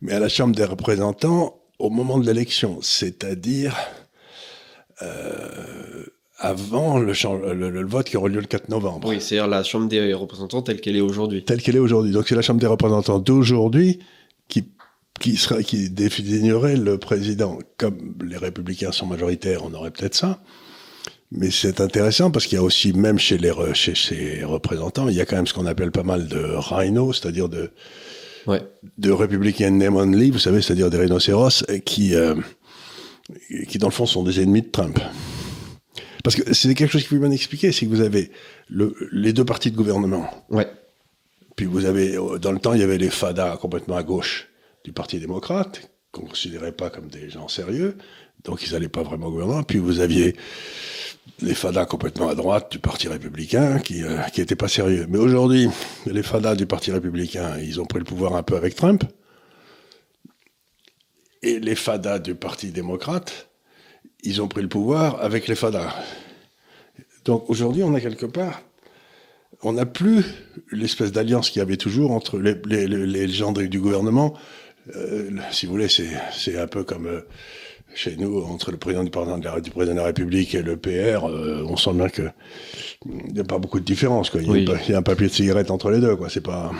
Mais 0.00 0.12
à 0.12 0.20
la 0.20 0.28
Chambre 0.28 0.54
des 0.54 0.64
représentants, 0.64 1.61
au 1.82 1.90
moment 1.90 2.16
de 2.18 2.24
l'élection, 2.24 2.78
c'est-à-dire 2.80 3.76
euh, 5.02 6.04
avant 6.38 7.00
le, 7.00 7.12
le, 7.54 7.86
vote 7.86 8.06
qui 8.06 8.16
aura 8.16 8.28
lieu 8.28 8.38
le 8.38 8.46
4 8.46 8.68
novembre. 8.68 9.08
Oui, 9.08 9.20
c'est-à-dire 9.20 9.48
la 9.48 9.64
Chambre 9.64 9.88
des 9.88 10.14
représentants 10.14 10.62
telle 10.62 10.80
qu'elle 10.80 10.96
est 10.96 11.00
aujourd'hui. 11.00 11.44
Telle 11.44 11.60
qu'elle 11.60 11.74
est 11.74 11.80
aujourd'hui. 11.80 12.12
Donc 12.12 12.28
c'est 12.28 12.36
la 12.36 12.42
Chambre 12.42 12.60
des 12.60 12.68
représentants 12.68 13.18
d'aujourd'hui 13.18 13.98
qui 14.48 14.68
qui 15.20 15.36
sera 15.36 15.60
qui 15.64 15.90
désignerait 15.90 16.76
le 16.76 16.98
président. 16.98 17.58
Comme 17.78 18.14
les 18.24 18.36
républicains 18.36 18.92
sont 18.92 19.06
majoritaires, 19.06 19.64
on 19.64 19.74
aurait 19.74 19.90
peut-être 19.90 20.14
ça. 20.14 20.40
Mais 21.32 21.50
c'est 21.50 21.80
intéressant 21.80 22.30
parce 22.30 22.46
qu'il 22.46 22.58
y 22.58 22.60
a 22.60 22.64
aussi, 22.64 22.92
même 22.92 23.18
chez 23.18 23.38
les 23.38 23.52
chez 23.74 23.96
ces 23.96 24.44
représentants, 24.44 25.08
il 25.08 25.16
y 25.16 25.20
a 25.20 25.24
quand 25.24 25.36
même 25.36 25.48
ce 25.48 25.54
qu'on 25.54 25.66
appelle 25.66 25.90
pas 25.90 26.04
mal 26.04 26.28
de 26.28 26.44
rhinos, 26.56 27.20
c'est-à-dire 27.20 27.48
de 27.48 27.72
ouais. 28.46 28.62
de 28.98 29.10
républicains 29.10 29.70
name 29.70 29.96
only, 29.96 30.30
vous 30.30 30.38
savez, 30.38 30.62
c'est-à-dire 30.62 30.90
des 30.90 30.98
rhinocéros, 30.98 31.64
qui, 31.84 32.14
euh, 32.14 32.34
qui 33.68 33.78
dans 33.78 33.88
le 33.88 33.92
fond 33.92 34.06
sont 34.06 34.22
des 34.22 34.40
ennemis 34.40 34.62
de 34.62 34.68
Trump. 34.68 34.98
Parce 36.22 36.36
que 36.36 36.54
c'est 36.54 36.72
quelque 36.74 36.90
chose 36.90 37.02
qu'il 37.02 37.16
faut 37.16 37.22
bien 37.22 37.32
expliquer, 37.32 37.72
c'est 37.72 37.86
que 37.86 37.90
vous 37.90 38.00
avez 38.00 38.30
le, 38.68 38.94
les 39.12 39.32
deux 39.32 39.44
partis 39.44 39.70
de 39.70 39.76
gouvernement. 39.76 40.28
Ouais. 40.50 40.68
Puis 41.56 41.66
vous 41.66 41.84
avez, 41.84 42.16
dans 42.40 42.52
le 42.52 42.58
temps, 42.58 42.74
il 42.74 42.80
y 42.80 42.84
avait 42.84 42.98
les 42.98 43.10
FADA 43.10 43.58
complètement 43.60 43.96
à 43.96 44.02
gauche 44.02 44.48
du 44.84 44.92
Parti 44.92 45.18
démocrate, 45.18 45.90
qu'on 46.10 46.22
ne 46.22 46.28
considérait 46.28 46.72
pas 46.72 46.90
comme 46.90 47.08
des 47.08 47.30
gens 47.30 47.48
sérieux, 47.48 47.96
donc 48.44 48.66
ils 48.66 48.72
n'allaient 48.72 48.88
pas 48.88 49.02
vraiment 49.02 49.26
au 49.26 49.30
gouvernement. 49.32 49.62
Puis 49.62 49.78
vous 49.78 50.00
aviez 50.00 50.34
les 51.40 51.54
fadas 51.54 51.86
complètement 51.86 52.28
à 52.28 52.34
droite 52.34 52.70
du 52.72 52.78
Parti 52.78 53.08
républicain 53.08 53.78
qui 53.78 54.02
euh, 54.02 54.20
qui 54.32 54.40
étaient 54.40 54.56
pas 54.56 54.68
sérieux. 54.68 55.06
Mais 55.08 55.18
aujourd'hui, 55.18 55.68
les 56.06 56.22
fadas 56.22 56.54
du 56.54 56.66
Parti 56.66 56.92
républicain, 56.92 57.58
ils 57.58 57.80
ont 57.80 57.86
pris 57.86 57.98
le 57.98 58.04
pouvoir 58.04 58.34
un 58.34 58.42
peu 58.42 58.56
avec 58.56 58.74
Trump. 58.74 59.04
Et 61.42 61.58
les 61.58 61.74
fadas 61.74 62.20
du 62.20 62.34
Parti 62.34 62.70
démocrate, 62.70 63.48
ils 64.22 64.40
ont 64.40 64.48
pris 64.48 64.62
le 64.62 64.68
pouvoir 64.68 65.20
avec 65.20 65.48
les 65.48 65.56
fadas. 65.56 65.92
Donc 67.24 67.48
aujourd'hui, 67.50 67.82
on 67.82 67.94
a 67.94 68.00
quelque 68.00 68.26
part, 68.26 68.62
on 69.62 69.72
n'a 69.72 69.86
plus 69.86 70.24
l'espèce 70.70 71.10
d'alliance 71.10 71.50
qu'il 71.50 71.60
y 71.60 71.62
avait 71.62 71.76
toujours 71.76 72.12
entre 72.12 72.38
les, 72.38 72.54
les, 72.66 72.86
les, 72.86 73.28
gens 73.28 73.52
du 73.52 73.80
gouvernement, 73.80 74.36
Euh, 74.96 75.30
si 75.50 75.66
vous 75.66 75.72
voulez, 75.72 75.88
c'est 75.88 76.58
un 76.58 76.66
peu 76.66 76.84
comme 76.84 77.06
euh, 77.06 77.20
chez 77.94 78.16
nous, 78.16 78.42
entre 78.42 78.70
le 78.70 78.76
président 78.76 79.04
du 79.04 79.10
président 79.10 79.38
de 79.38 79.44
la, 79.44 79.60
du 79.60 79.70
président 79.70 79.94
de 79.94 80.00
la 80.00 80.06
République 80.06 80.54
et 80.54 80.62
le 80.62 80.76
PR, 80.76 81.26
euh, 81.26 81.64
on 81.68 81.76
sent 81.76 81.92
bien 81.94 82.08
que 82.08 82.22
il 83.06 83.34
n'y 83.34 83.40
a 83.40 83.44
pas 83.44 83.58
beaucoup 83.58 83.80
de 83.80 83.84
différence. 83.84 84.30
Quoi. 84.30 84.42
Il, 84.42 84.68
y 84.88 84.94
a, 84.94 84.98
un 84.98 85.02
papier 85.02 85.26
de 85.26 85.32
cigarette 85.32 85.70
entre 85.70 85.90
les 85.90 86.00
deux. 86.00 86.16
Quoi. 86.16 86.28
C'est 86.28 86.40
pas, 86.40 86.70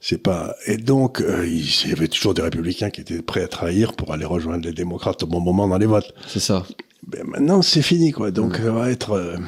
c'est 0.00 0.22
pas. 0.22 0.54
Et 0.66 0.76
donc, 0.76 1.22
il 1.44 1.88
y 1.88 1.92
avait 1.92 2.08
toujours 2.08 2.34
des 2.34 2.42
républicains 2.42 2.90
qui 2.90 3.02
étaient 3.02 3.22
prêts 3.22 3.42
à 3.42 3.48
trahir 3.48 3.92
pour 3.92 4.12
aller 4.12 4.24
rejoindre 4.24 4.64
les 4.64 4.72
démocrates 4.72 5.22
au 5.22 5.26
bon 5.26 5.40
moment 5.40 5.68
dans 5.68 5.78
les 5.78 5.86
votes. 5.86 6.14
C'est 6.26 6.40
ça. 6.40 6.66
Ben, 7.06 7.24
maintenant, 7.24 7.62
c'est 7.62 7.82
fini, 7.82 8.12
quoi. 8.12 8.30
Donc, 8.30 8.56
ça 8.56 8.72
va 8.72 8.90
être. 8.90 9.38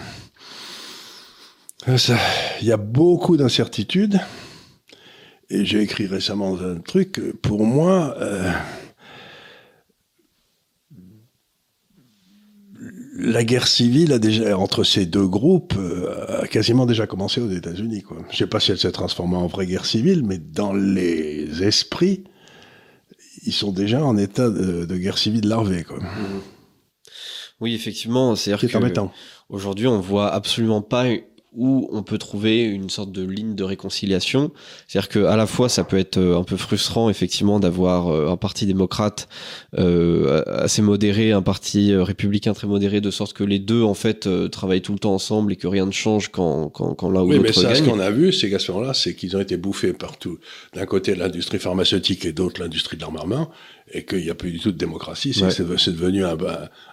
Il 1.86 2.66
y 2.66 2.72
a 2.72 2.76
beaucoup 2.76 3.36
d'incertitudes. 3.36 4.20
Et 5.52 5.64
j'ai 5.64 5.80
écrit 5.80 6.06
récemment 6.06 6.56
un 6.60 6.76
truc, 6.76 7.20
pour 7.42 7.64
moi, 7.64 8.16
la 13.12 13.44
guerre 13.44 13.66
civile 13.66 14.12
a 14.12 14.18
déjà, 14.18 14.56
entre 14.56 14.84
ces 14.84 15.06
deux 15.06 15.26
groupes 15.26 15.74
euh, 15.76 16.42
a 16.42 16.46
quasiment 16.46 16.86
déjà 16.86 17.06
commencé 17.06 17.40
aux 17.40 17.50
États-Unis. 17.50 18.04
Je 18.08 18.32
ne 18.32 18.36
sais 18.36 18.46
pas 18.46 18.60
si 18.60 18.70
elle 18.70 18.78
s'est 18.78 18.92
transformée 18.92 19.36
en 19.36 19.46
vraie 19.46 19.66
guerre 19.66 19.84
civile, 19.84 20.24
mais 20.24 20.38
dans 20.38 20.72
les 20.72 21.62
esprits, 21.62 22.24
ils 23.44 23.52
sont 23.52 23.72
déjà 23.72 24.04
en 24.04 24.16
état 24.16 24.48
de, 24.48 24.96
guerre 24.96 25.18
civile 25.18 25.48
larvée. 25.48 25.84
Quoi. 25.84 25.98
Oui, 27.60 27.74
effectivement, 27.74 28.36
c'est-à-dire 28.36 28.92
qu'aujourd'hui, 28.92 29.86
on 29.86 30.00
voit 30.00 30.32
absolument 30.32 30.82
pas 30.82 31.06
où 31.52 31.88
on 31.92 32.02
peut 32.02 32.18
trouver 32.18 32.62
une 32.62 32.90
sorte 32.90 33.10
de 33.10 33.24
ligne 33.24 33.56
de 33.56 33.64
réconciliation. 33.64 34.52
C'est-à-dire 34.86 35.08
que 35.08 35.24
à 35.24 35.36
la 35.36 35.46
fois 35.46 35.68
ça 35.68 35.82
peut 35.82 35.98
être 35.98 36.18
euh, 36.18 36.38
un 36.38 36.44
peu 36.44 36.56
frustrant 36.56 37.10
effectivement 37.10 37.58
d'avoir 37.58 38.08
euh, 38.08 38.28
un 38.28 38.36
parti 38.36 38.66
démocrate 38.66 39.28
euh, 39.76 40.42
assez 40.46 40.80
modéré, 40.80 41.32
un 41.32 41.42
parti 41.42 41.94
républicain 41.94 42.52
très 42.52 42.68
modéré, 42.68 43.00
de 43.00 43.10
sorte 43.10 43.32
que 43.32 43.42
les 43.42 43.58
deux 43.58 43.82
en 43.82 43.94
fait 43.94 44.28
travaillent 44.50 44.82
tout 44.82 44.92
le 44.92 45.00
temps 45.00 45.14
ensemble 45.14 45.52
et 45.52 45.56
que 45.56 45.66
rien 45.66 45.86
ne 45.86 45.90
change 45.90 46.28
quand 46.28 46.68
quand, 46.68 46.94
quand 46.94 47.10
l'un 47.10 47.22
ou 47.22 47.32
l'autre 47.32 47.42
gagne. 47.42 47.42
mais 47.42 47.52
ça, 47.52 47.74
ce 47.74 47.82
qu'on 47.82 47.98
a 47.98 48.10
vu, 48.10 48.32
ces 48.32 48.48
qu'à 48.48 48.58
là 48.80 48.94
c'est 48.94 49.14
qu'ils 49.14 49.36
ont 49.36 49.40
été 49.40 49.56
bouffés 49.56 49.92
partout. 49.92 50.38
D'un 50.74 50.86
côté 50.86 51.16
l'industrie 51.16 51.58
pharmaceutique 51.58 52.24
et 52.24 52.32
d'autre 52.32 52.60
l'industrie 52.60 52.96
de 52.96 53.02
l'armement, 53.02 53.50
et 53.92 54.04
qu'il 54.04 54.20
n'y 54.20 54.30
a 54.30 54.34
plus 54.34 54.52
du 54.52 54.60
tout 54.60 54.72
de 54.72 54.78
démocratie. 54.78 55.34
C'est 55.34 55.92
devenu 55.92 56.24
un, 56.24 56.36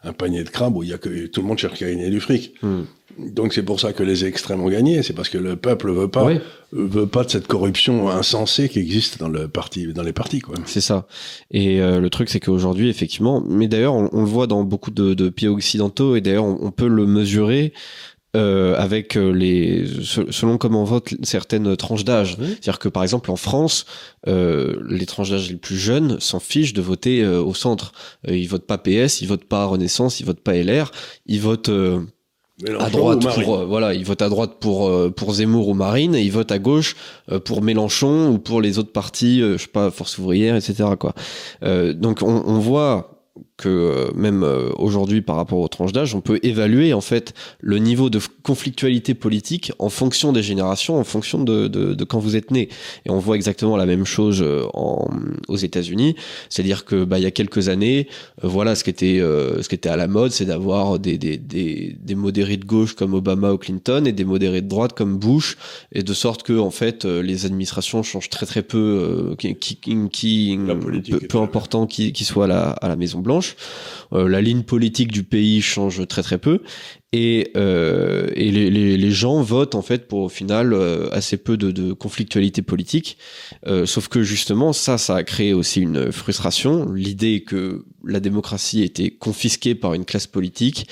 un, 0.04 0.13
panier 0.13 0.43
de 0.43 0.50
crabes 0.50 0.76
où 0.76 0.84
il 0.84 0.89
y 0.89 0.93
a 0.93 0.98
que 0.98 1.28
tout 1.28 1.41
le 1.41 1.48
monde 1.48 1.58
cherche 1.58 1.82
à 1.82 1.86
gagner 1.86 2.10
du 2.10 2.20
fric. 2.20 2.54
Hmm. 2.62 2.84
Donc 3.19 3.53
c'est 3.53 3.63
pour 3.63 3.80
ça 3.80 3.93
que 3.93 4.03
les 4.03 4.25
extrêmes 4.25 4.62
ont 4.62 4.69
gagné. 4.69 5.03
C'est 5.03 5.13
parce 5.13 5.30
que 5.30 5.38
le 5.38 5.56
peuple 5.56 5.91
veut 5.91 6.08
pas 6.08 6.30
veut 6.71 7.08
pas 7.08 7.23
de 7.23 7.30
cette 7.30 7.47
corruption 7.47 8.10
insensée 8.10 8.67
qui 8.69 8.80
existe 8.80 9.19
dans 9.19 9.30
le 9.30 9.47
parti 9.47 9.91
dans 9.93 10.03
les 10.03 10.13
partis 10.13 10.39
quoi. 10.39 10.56
C'est 10.65 10.82
ça. 10.82 11.08
Et 11.51 11.82
euh, 11.82 11.99
le 11.99 12.10
truc 12.10 12.30
c'est 12.30 12.39
qu'aujourd'hui 12.39 12.89
effectivement, 12.89 13.43
mais 13.47 13.67
d'ailleurs 13.67 13.95
on, 13.95 14.21
le 14.21 14.27
voit 14.27 14.47
dans 14.47 14.63
beaucoup 14.63 14.91
de, 14.91 15.13
de 15.13 15.30
pays 15.30 15.47
occidentaux 15.47 16.15
et 16.15 16.21
d'ailleurs 16.21 16.45
on, 16.45 16.71
peut 16.71 16.88
le 16.88 17.06
mesurer 17.08 17.73
euh, 18.36 18.75
avec 18.77 19.15
euh, 19.15 19.32
les 19.32 19.86
selon 20.03 20.58
comment 20.58 20.84
votent 20.84 21.13
certaines 21.23 21.75
tranches 21.77 22.03
d'âge. 22.03 22.36
C'est-à-dire 22.38 22.77
que 22.77 22.89
par 22.89 23.03
exemple 23.03 23.32
en 23.32 23.36
France, 23.36 23.86
euh, 24.27 24.75
les 24.88 25.06
tranches 25.06 25.32
d'âge 25.32 25.49
les 25.49 25.56
plus 25.56 25.77
jeunes 25.77 26.19
s'en 26.19 26.39
fichent 26.39 26.73
de 26.73 26.82
voter 26.82 27.23
euh, 27.23 27.41
au 27.41 27.53
centre. 27.53 27.93
ils 28.27 28.47
votent 28.47 28.67
pas 28.67 28.77
PS, 28.77 29.21
ils 29.21 29.27
votent 29.27 29.45
pas 29.45 29.65
Renaissance, 29.65 30.19
ils 30.19 30.25
votent 30.25 30.41
pas 30.41 30.53
LR, 30.53 30.91
ils 31.25 31.41
votent 31.41 31.71
à 32.80 32.89
droite 32.89 33.20
pour 33.36 33.65
voilà, 33.65 33.93
ils 33.93 34.06
votent 34.06 34.22
à 34.22 34.30
droite 34.30 34.54
pour 34.60 34.91
pour 35.13 35.34
Zemmour 35.34 35.67
ou 35.67 35.74
Marine 35.74 36.15
et 36.15 36.22
ils 36.22 36.32
votent 36.32 36.52
à 36.52 36.60
gauche 36.60 36.96
pour 37.46 37.62
Mélenchon 37.62 38.30
ou 38.32 38.39
pour 38.39 38.62
les 38.62 38.80
autres 38.80 38.91
partis, 38.91 39.41
je 39.41 39.58
sais 39.58 39.67
pas, 39.67 39.91
Force 39.91 40.17
ouvrière, 40.17 40.56
etc. 40.56 40.89
quoi. 41.00 41.13
donc 41.62 42.24
on, 42.24 42.43
on 42.46 42.60
voit 42.60 43.16
que 43.58 43.70
euh, 43.70 44.12
même 44.15 44.43
euh, 44.43 44.70
aujourd'hui 44.78 45.22
par 45.22 45.36
rapport 45.36 45.60
aux 45.60 45.67
tranches 45.67 45.91
d'âge, 45.91 46.13
on 46.13 46.22
peut 46.22 46.39
évaluer 46.43 46.93
en 46.93 47.02
fait 47.02 47.34
le 47.60 47.80
niveau 47.80 48.10
de 48.10 48.20
conflictualité 48.43 49.15
politique 49.15 49.72
en 49.80 49.89
fonction 49.89 50.32
des 50.32 50.43
générations, 50.43 51.00
en 51.00 51.04
fonction 51.04 51.43
de, 51.43 51.67
de, 51.67 51.96
de 51.96 52.04
quand 52.04 52.20
vous 52.20 52.36
êtes 52.36 52.52
né. 52.52 52.70
Et 53.06 53.10
on 53.10 53.17
voit 53.17 53.36
exactement 53.36 53.76
la 53.76 53.88
même 53.88 54.06
chose 54.06 54.41
euh, 54.43 54.65
en, 54.76 55.10
aux 55.48 55.56
États-Unis, 55.56 56.15
c'est-à-dire 56.50 56.86
que 56.86 57.04
bah, 57.04 57.17
il 57.17 57.24
y 57.24 57.26
a 57.26 57.32
quelques 57.32 57.67
années, 57.67 58.08
voilà 58.43 58.76
ce 58.76 58.84
qui 58.84 58.91
était 58.91 59.17
ce 59.17 59.67
qui 59.67 59.76
était 59.76 59.89
à 59.89 59.96
la 59.96 60.08
mode, 60.08 60.32
c'est 60.32 60.46
d'avoir 60.46 61.00
des, 61.00 61.17
des, 61.17 61.38
des, 61.38 61.96
des, 62.00 62.15
modérés 62.15 62.58
de 62.58 62.65
gauche 62.65 62.93
comme 62.93 63.13
Obama 63.15 63.54
ou 63.54 63.58
Clinton 63.58 64.04
et 64.06 64.12
des 64.12 64.26
modérés 64.26 64.62
de 64.62 64.67
droite 64.67 64.93
comme 64.93 65.17
Bush, 65.17 65.58
et 65.91 66.04
de 66.04 66.13
sorte 66.13 66.43
que 66.43 66.58
en 66.58 66.70
fait 66.70 67.06
les 67.06 67.46
administrations 67.46 68.04
changent 68.04 68.30
très 68.30 68.46
très 68.46 68.62
peu, 68.62 69.36
qui, 69.39 69.56
qui, 69.56 69.78
qui 70.12 70.60
peu, 71.10 71.20
peu 71.20 71.38
important 71.39 71.88
qui, 71.88 72.13
qui 72.13 72.24
soit 72.24 72.46
à 72.46 72.48
la, 72.48 72.70
à 72.70 72.88
la 72.88 72.96
Maison 72.96 73.20
Blanche. 73.20 73.47
Euh, 74.14 74.28
la 74.28 74.42
ligne 74.42 74.64
politique 74.64 75.12
du 75.12 75.24
pays 75.24 75.62
change 75.62 76.08
très 76.08 76.24
très 76.24 76.38
peu 76.38 76.62
et, 77.13 77.52
euh, 77.56 78.28
les, 78.36 79.12
gens 79.12 79.41
votent 79.41 79.76
en 79.76 79.82
fait 79.82 80.08
pour 80.08 80.20
au 80.20 80.30
final 80.30 80.74
euh, 80.74 81.10
assez 81.12 81.38
peu 81.38 81.56
de, 81.56 81.93
conflictualité 81.93 82.62
politique. 82.62 83.17
Euh, 83.65 83.86
sauf 83.86 84.10
que 84.10 84.24
justement 84.24 84.74
ça, 84.74 84.98
ça 84.98 85.15
a 85.15 85.24
créé 85.24 85.54
aussi 85.54 85.82
une 85.82 86.12
frustration. 86.12 86.91
L'idée 86.91 87.43
que 87.43 87.86
la 88.06 88.20
démocratie 88.20 88.84
était 88.84 89.10
confisquée 89.10 89.76
par 89.76 89.93
une 89.93 90.06
classe 90.06 90.28
politique 90.28 90.88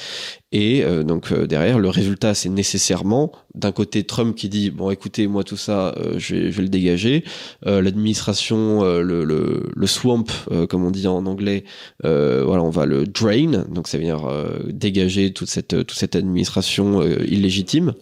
et 0.51 0.83
donc 1.05 1.33
derrière 1.33 1.79
le 1.79 1.89
résultat 1.89 2.33
c'est 2.33 2.49
nécessairement 2.49 3.31
d'un 3.55 3.71
côté 3.71 4.03
Trump 4.03 4.35
qui 4.35 4.49
dit 4.49 4.69
bon 4.69 4.89
écoutez 4.89 5.27
moi 5.27 5.43
tout 5.43 5.55
ça 5.55 5.95
je 6.17 6.35
vais, 6.35 6.61
le 6.61 6.67
dégager. 6.67 7.23
L'administration 7.63 8.83
le, 8.83 9.87
swamp 9.87 10.25
comme 10.69 10.83
on 10.83 10.91
dit 10.91 11.07
en 11.07 11.25
anglais 11.25 11.63
voilà 12.03 12.63
on 12.63 12.69
va 12.69 12.85
le 12.85 13.05
drain 13.05 13.63
donc 13.69 13.87
ça 13.87 13.97
veut 13.97 14.03
dire 14.03 14.29
dégager 14.67 15.31
toute 15.31 15.49
cette 15.49 15.69
toute 15.69 15.97
cette 15.97 16.04
cette 16.05 16.15
administration 16.15 17.01
euh, 17.01 17.25
illégitime. 17.27 17.93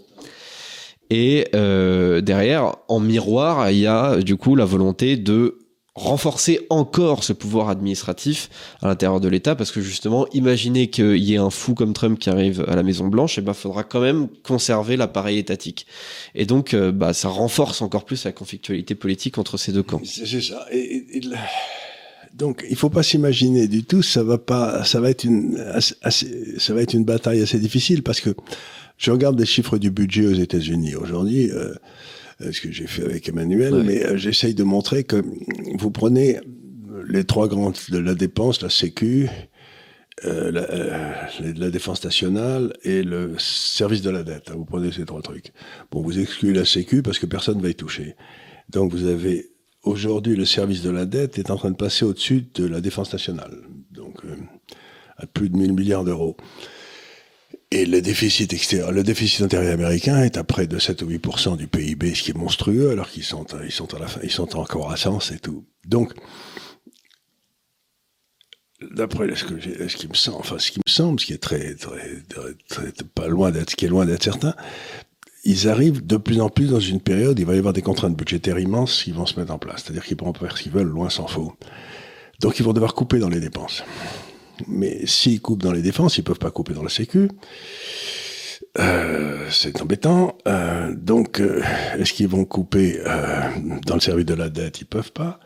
Et 1.10 1.48
euh, 1.56 2.22
derrière, 2.22 2.76
en 2.90 3.00
miroir, 3.00 3.72
il 3.72 3.80
y 3.80 3.88
a 3.88 4.18
du 4.18 4.36
coup 4.36 4.56
la 4.56 4.66
volonté 4.66 5.16
de 5.16 5.60
renforcer 5.96 6.66
encore 6.70 7.24
ce 7.24 7.34
pouvoir 7.34 7.70
administratif 7.70 8.50
à 8.82 8.88
l'intérieur 8.88 9.20
de 9.20 9.28
l'État, 9.30 9.56
parce 9.56 9.72
que 9.72 9.80
justement, 9.80 10.26
imaginez 10.34 10.90
qu'il 10.90 11.18
y 11.18 11.36
ait 11.36 11.38
un 11.38 11.52
fou 11.52 11.76
comme 11.76 11.94
Trump 11.94 12.18
qui 12.18 12.30
arrive 12.30 12.66
à 12.68 12.76
la 12.76 12.84
Maison 12.84 13.08
Blanche, 13.08 13.38
et 13.38 13.42
ben 13.42 13.54
faudra 13.54 13.84
quand 13.84 14.02
même 14.02 14.28
conserver 14.44 14.98
l'appareil 14.98 15.38
étatique. 15.38 15.86
Et 16.34 16.46
donc, 16.46 16.74
euh, 16.74 16.92
bah, 16.92 17.14
ça 17.14 17.30
renforce 17.30 17.82
encore 17.82 18.06
plus 18.06 18.26
la 18.26 18.32
conflictualité 18.32 18.96
politique 18.96 19.38
entre 19.38 19.58
ces 19.58 19.72
deux 19.72 19.84
camps. 19.84 20.02
C'est 20.04 20.42
ça. 20.42 20.66
Donc, 22.34 22.66
il 22.70 22.76
faut 22.76 22.90
pas 22.90 23.04
s'imaginer 23.04 23.68
du 23.68 23.84
tout. 23.84 24.02
Ça 24.02 24.24
va 24.24 24.38
pas. 24.38 24.84
Ça 24.84 25.00
va 25.00 25.10
être 25.10 25.24
une. 25.24 25.58
Assez, 26.02 26.60
ça 26.60 26.74
va 26.74 26.82
être 26.82 26.94
une 26.94 27.06
bataille 27.06 27.42
assez 27.42 27.60
difficile 27.60 28.02
parce 28.02 28.22
que 28.22 28.32
je 28.98 29.12
regarde 29.12 29.40
les 29.40 29.46
chiffres 29.46 29.78
du 29.78 29.92
budget 29.92 30.26
aux 30.26 30.34
États-Unis 30.34 30.96
aujourd'hui. 30.96 31.52
Euh, 31.52 31.74
ce 32.52 32.62
que 32.62 32.72
j'ai 32.72 32.88
fait 32.88 33.04
avec 33.04 33.30
Emmanuel, 33.30 33.84
mais 33.86 34.04
euh, 34.04 34.18
j'essaye 34.18 34.54
de 34.54 34.64
montrer 34.64 35.04
que 35.04 35.24
vous 35.78 35.92
prenez 35.92 36.40
les 37.08 37.24
trois 37.24 37.48
grandes 37.48 37.78
de 37.90 38.00
la 38.00 38.16
dépense, 38.16 38.62
la 38.62 38.70
Sécu, 38.70 39.30
euh, 40.26 40.52
la, 40.52 40.62
euh, 40.62 41.54
la, 41.56 41.70
défense 41.70 42.04
nationale 42.04 42.74
et 42.84 43.04
le 43.04 43.36
service 43.38 44.02
de 44.02 44.10
la 44.10 44.24
dette. 44.24 44.52
Vous 44.52 44.66
prenez 44.66 44.92
ces 44.92 45.06
trois 45.06 45.22
trucs. 45.22 45.52
Bon, 45.92 46.02
vous 46.02 46.20
excluez 46.20 46.54
la 46.54 46.66
Sécu 46.66 47.02
parce 47.02 47.20
que 47.20 47.26
personne 47.26 47.58
ne 47.58 47.62
va 47.62 47.70
y 47.70 47.76
toucher. 47.76 48.16
Donc 48.70 48.94
vous 48.94 49.06
avez 49.06 49.53
Aujourd'hui, 49.84 50.38
le 50.38 50.46
service 50.46 50.82
de 50.82 50.90
la 50.90 51.06
dette 51.06 51.38
est 51.38 51.52
en 51.52 51.58
train 51.58 51.72
de 51.72 51.76
passer 51.76 52.06
au-dessus 52.06 52.48
de 52.54 52.66
la 52.66 52.80
défense 52.80 53.12
nationale, 53.12 53.58
donc 53.92 54.24
euh, 54.24 54.36
à 55.18 55.28
plus 55.28 55.50
de 55.50 55.58
1000 55.58 55.74
milliards 55.74 56.06
d'euros. 56.06 56.38
Et 57.70 57.86
le 57.86 58.02
déficit 58.02 58.54
extérieur, 58.54 58.94
le 58.94 59.04
déficit 59.04 59.42
intérieur 59.42 59.74
américain 59.74 60.24
est 60.24 60.38
à 60.38 60.44
près 60.46 60.68
de 60.68 60.80
7 60.80 61.02
ou 61.02 61.10
8% 61.10 61.58
du 61.58 61.68
PIB, 61.68 62.16
ce 62.16 62.24
qui 62.24 62.32
est 62.32 62.38
monstrueux, 62.38 62.92
alors 62.92 63.10
qu'ils 63.10 63.24
sont, 63.24 63.46
ils 63.64 63.72
sont 63.72 63.88
sont 64.30 64.58
en 64.58 64.64
croissance 64.64 65.32
et 65.32 65.40
tout. 65.40 65.66
Donc, 65.86 66.14
d'après 68.92 69.28
ce, 69.36 69.44
qui 69.98 70.08
me 70.08 70.14
semble, 70.14 70.38
enfin 70.38 70.60
ce 70.60 70.72
qui 70.72 70.80
me 70.80 70.90
semble, 70.90 71.20
ce 71.20 71.26
qui 71.26 71.34
est 71.34 71.42
très, 71.42 71.76
très, 71.76 72.22
très, 72.30 72.54
très 72.70 72.92
pas 73.16 73.28
loin 73.28 73.52
d'être, 73.52 73.72
ce 73.72 73.76
qui 73.76 73.86
est 73.86 73.90
loin 73.90 74.06
d'être 74.06 74.24
certain, 74.24 74.56
ils 75.44 75.68
arrivent 75.68 76.06
de 76.06 76.18
plus 76.18 76.40
en 76.40 76.50
plus 76.50 76.70
dans 76.70 76.80
une 76.80 77.02
période, 77.02 77.38
il 77.40 77.46
va 77.46 77.56
y 77.56 77.58
avoir 77.58 77.74
des 77.74 77.82
contraintes 77.82 78.16
budgétaires 78.16 78.60
immenses 78.60 79.04
qui 79.04 79.12
vont 79.12 79.26
se 79.26 79.40
mettre 79.40 79.52
en 79.54 79.58
place. 79.60 79.84
C'est-à-dire 79.84 80.06
qu'ils 80.06 80.18
pourront 80.18 80.34
faire 80.34 80.58
ce 80.58 80.64
qu'ils 80.64 80.72
veulent, 80.72 80.88
loin 80.88 81.10
s'en 81.10 81.28
faut. 81.28 81.54
Donc 82.40 82.60
ils 82.60 82.64
vont 82.64 82.74
devoir 82.74 82.94
couper 82.94 83.20
dans 83.20 83.30
les 83.30 83.40
dépenses. 83.40 83.84
Mais 84.68 85.06
s'ils 85.06 85.42
coupent 85.42 85.64
dans 85.64 85.72
les 85.72 85.82
dépenses, 85.82 86.18
ils 86.18 86.24
peuvent 86.24 86.40
pas 86.40 86.52
couper 86.52 86.74
dans 86.74 86.84
la 86.84 86.90
sécu. 86.90 87.30
Euh, 88.80 89.48
c'est 89.50 89.82
embêtant. 89.82 90.38
Euh, 90.48 90.94
donc, 90.96 91.40
euh, 91.40 91.62
est-ce 91.98 92.14
qu'ils 92.14 92.28
vont 92.28 92.46
couper 92.46 93.00
euh, 93.06 93.42
dans 93.86 93.96
le 93.96 94.02
service 94.02 94.26
de 94.26 94.34
la 94.34 94.50
dette? 94.50 94.82
Ils 94.82 94.86
peuvent 94.86 95.12
pas. 95.12 95.40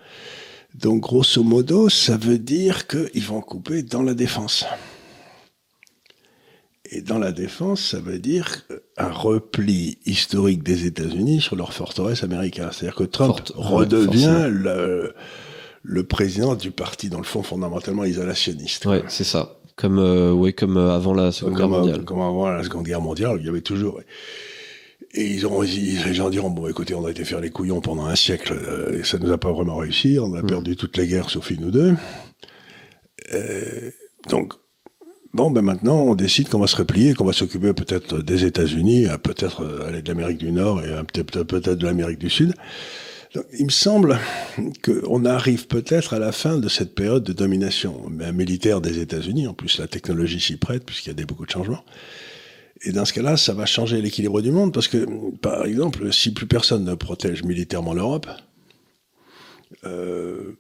Donc, 0.76 1.02
grosso 1.02 1.44
modo, 1.44 1.90
ça 1.90 2.18
veut 2.18 2.38
dire 2.38 2.88
qu'ils 2.88 3.24
vont 3.24 3.42
couper 3.42 3.84
dans 3.84 4.04
la 4.04 4.14
défense. 4.14 4.66
Et 6.92 7.02
dans 7.02 7.20
la 7.20 7.32
défense, 7.32 7.82
ça 7.82 8.00
veut 8.00 8.20
dire 8.20 8.64
un 8.98 9.12
repli 9.12 9.98
historique 10.06 10.64
des 10.64 10.86
États-Unis 10.86 11.42
sur 11.42 11.56
leur 11.56 11.74
forteresse 11.74 12.24
américaine. 12.24 12.70
C'est-à-dire 12.72 12.96
que 12.96 13.04
Trump 13.04 13.40
redevient 13.56 14.48
le, 14.50 15.14
le 15.84 16.04
président 16.04 16.56
du 16.56 16.72
parti, 16.72 17.10
dans 17.10 17.18
le 17.18 17.24
fond, 17.24 17.44
fondamentalement 17.44 18.06
isolationniste. 18.06 18.86
Ouais, 18.86 19.04
c'est 19.08 19.24
ça. 19.24 19.58
Comme, 19.76 20.00
euh, 20.00 20.32
ouais, 20.32 20.54
comme 20.54 20.78
euh, 20.78 20.96
avant 20.96 21.14
la 21.14 21.32
Seconde 21.32 21.56
Guerre 21.56 21.70
mondiale. 21.70 22.04
Comme 22.04 22.22
avant 22.22 22.50
la 22.50 22.64
Seconde 22.64 22.86
Guerre 22.86 23.02
mondiale, 23.02 23.38
il 23.40 23.46
y 23.46 23.50
avait 23.50 23.62
toujours. 23.62 24.02
Et 25.14 25.26
ils 25.26 25.46
ont, 25.48 25.62
les 25.62 26.14
gens 26.14 26.30
diront 26.30 26.50
bon, 26.50 26.68
écoutez, 26.68 26.94
on 26.94 27.06
a 27.06 27.12
été 27.12 27.24
faire 27.24 27.40
les 27.40 27.50
couillons 27.50 27.80
pendant 27.80 28.06
un 28.06 28.16
siècle, 28.16 28.54
euh, 28.54 29.00
et 29.00 29.04
ça 29.04 29.18
nous 29.20 29.32
a 29.32 29.38
pas 29.38 29.52
vraiment 29.52 29.78
réussi. 29.78 30.18
On 30.20 30.34
a 30.34 30.42
mm. 30.42 30.48
perdu 30.48 30.76
toutes 30.76 30.98
les 30.98 31.08
guerres, 31.08 31.30
sauf 31.30 31.50
une 31.52 31.66
ou 31.66 31.72
deux. 31.72 31.96
Euh, 33.34 33.92
donc, 34.30 34.54
bon, 35.34 35.52
ben 35.52 35.62
maintenant, 35.62 36.02
on 36.02 36.16
décide 36.16 36.50
qu'on 36.50 36.60
va 36.60 36.68
se 36.68 36.76
replier, 36.76 37.14
qu'on 37.14 37.26
va 37.26 37.34
s'occuper 37.34 37.74
peut-être 37.74 38.20
des 38.22 38.46
États-Unis, 38.46 39.08
peut-être 39.24 39.84
aller 39.88 40.02
de 40.02 40.08
l'Amérique 40.08 40.38
du 40.38 40.52
Nord 40.52 40.82
et 40.84 40.90
peut-être 41.14 41.74
de 41.74 41.86
l'Amérique 41.86 42.20
du 42.20 42.30
Sud 42.30 42.54
il 43.54 43.66
me 43.66 43.72
semble 43.72 44.20
qu'on 44.84 45.26
arrive 45.26 45.68
peut-être 45.68 46.14
à 46.14 46.20
la 46.20 46.32
fin 46.32 46.58
de 46.58 46.70
cette 46.70 46.96
période 46.96 47.24
de 47.24 47.34
domination 47.34 48.10
militaire 48.10 48.82
des 48.82 49.00
États-Unis. 49.00 49.48
En 49.48 49.54
plus, 49.54 49.80
la 49.80 49.88
technologie 49.88 50.40
s'y 50.40 50.58
prête 50.58 50.86
puisqu'il 50.86 51.18
y 51.18 51.22
a 51.22 51.26
beaucoup 51.26 51.46
de 51.46 51.52
changements. 51.52 51.84
Et 52.84 52.92
dans 52.92 53.06
ce 53.06 53.14
cas-là, 53.14 53.38
ça 53.38 53.54
va 53.54 53.66
changer 53.66 54.02
l'équilibre 54.02 54.42
du 54.42 54.52
monde 54.52 54.72
parce 54.72 54.88
que, 54.88 55.06
par 55.38 55.66
exemple, 55.66 56.14
si 56.14 56.32
plus 56.32 56.46
personne 56.46 56.84
ne 56.84 56.94
protège 56.94 57.44
militairement 57.44 57.94
l'Europe, 57.94 58.28
euh, 59.84 60.58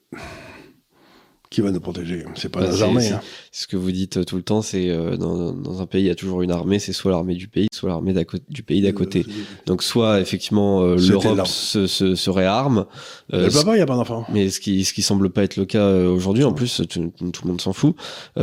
qui 1.57 1.61
va 1.61 1.71
nous 1.71 1.79
protéger 1.79 2.23
C'est 2.35 2.49
pas 2.49 2.59
bah, 2.59 2.83
armées. 2.83 3.07
Hein. 3.07 3.19
Ce 3.51 3.65
que 3.65 3.77
vous 3.77 3.91
dites 3.91 4.17
euh, 4.17 4.23
tout 4.23 4.35
le 4.35 4.43
temps, 4.43 4.61
c'est 4.61 4.91
euh, 4.91 5.17
dans, 5.17 5.53
dans, 5.53 5.81
un 5.81 5.87
pays, 5.87 6.03
il 6.03 6.05
y 6.07 6.11
a 6.11 6.15
toujours 6.15 6.43
une 6.43 6.51
armée, 6.51 6.77
c'est 6.77 6.93
soit 6.93 7.09
l'armée 7.09 7.33
du 7.33 7.47
pays, 7.47 7.67
soit 7.71 7.89
l'armée 7.89 8.13
du 8.47 8.61
pays 8.61 8.83
d'à 8.83 8.91
côté. 8.91 9.25
Donc 9.65 9.81
soit 9.81 10.21
effectivement 10.21 10.83
euh, 10.83 10.97
l'Europe 10.97 11.47
se, 11.47 11.87
se, 11.87 12.13
se, 12.13 12.29
réarme. 12.29 12.85
Euh, 13.33 13.49
il 13.49 13.73
n'y 13.73 13.79
a 13.79 13.87
pas 13.87 13.95
d'enfants. 13.95 14.23
Mais 14.31 14.51
ce 14.51 14.59
qui 14.59 14.85
ce 14.85 14.93
qui 14.93 15.01
semble 15.01 15.31
pas 15.31 15.41
être 15.41 15.57
le 15.57 15.65
cas 15.65 16.03
aujourd'hui, 16.03 16.43
en 16.43 16.53
plus 16.53 16.79
tout, 16.87 17.11
le 17.19 17.47
monde 17.47 17.59
s'en 17.59 17.73
fout. 17.73 17.95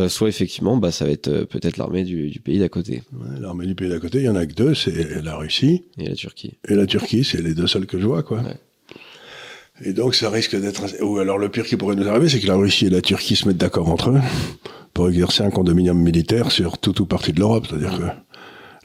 soit 0.09 0.29
effectivement, 0.29 0.77
bah 0.77 0.91
ça 0.91 1.05
va 1.05 1.13
être 1.13 1.45
peut-être 1.45 1.77
l'armée 1.77 2.03
du, 2.03 2.31
du, 2.31 2.41
pays 2.41 2.59
d'à 2.59 2.69
côté. 2.69 3.05
Ouais, 3.13 3.39
l'armée 3.39 3.67
du 3.67 3.77
pays 3.77 3.89
d'à 3.89 4.01
côté, 4.01 4.19
il 4.19 4.25
y 4.25 4.29
en 4.29 4.35
a 4.35 4.45
que 4.45 4.55
deux, 4.55 4.75
c'est 4.75 5.23
la 5.23 5.37
Russie 5.37 5.85
et 5.99 6.09
la 6.09 6.17
Turquie. 6.17 6.55
Et 6.69 6.75
la 6.75 6.87
Turquie, 6.87 7.23
c'est 7.23 7.43
les 7.43 7.55
deux 7.55 7.69
seuls 7.69 7.87
que 7.87 8.01
je 8.01 8.09
vois, 8.09 8.25
quoi. 8.25 8.39
Ouais. 8.39 8.57
Et 9.83 9.93
donc 9.93 10.15
ça 10.15 10.31
risque 10.31 10.59
d'être... 10.59 11.03
Ou 11.03 11.19
alors 11.19 11.39
le 11.39 11.49
pire 11.49 11.65
qui 11.65 11.77
pourrait 11.77 11.97
nous 11.97 12.09
arriver, 12.09 12.29
c'est 12.29 12.41
que 12.41 12.47
la 12.47 12.55
Russie 12.55 12.87
et 12.87 12.91
la 12.91 13.01
Turquie 13.01 13.37
se 13.37 13.49
mettent 13.49 13.57
d'accord 13.57 13.89
entre 13.89 14.11
eux 14.11 14.21
pour 14.93 15.09
exercer 15.09 15.43
un 15.43 15.51
condominium 15.51 15.99
militaire 15.99 16.53
sur 16.53 16.79
toute 16.79 17.01
ou 17.01 17.07
partie 17.07 17.33
de 17.33 17.41
l'Europe. 17.41 17.67
C'est-à-dire 17.69 17.99
que 17.99 18.05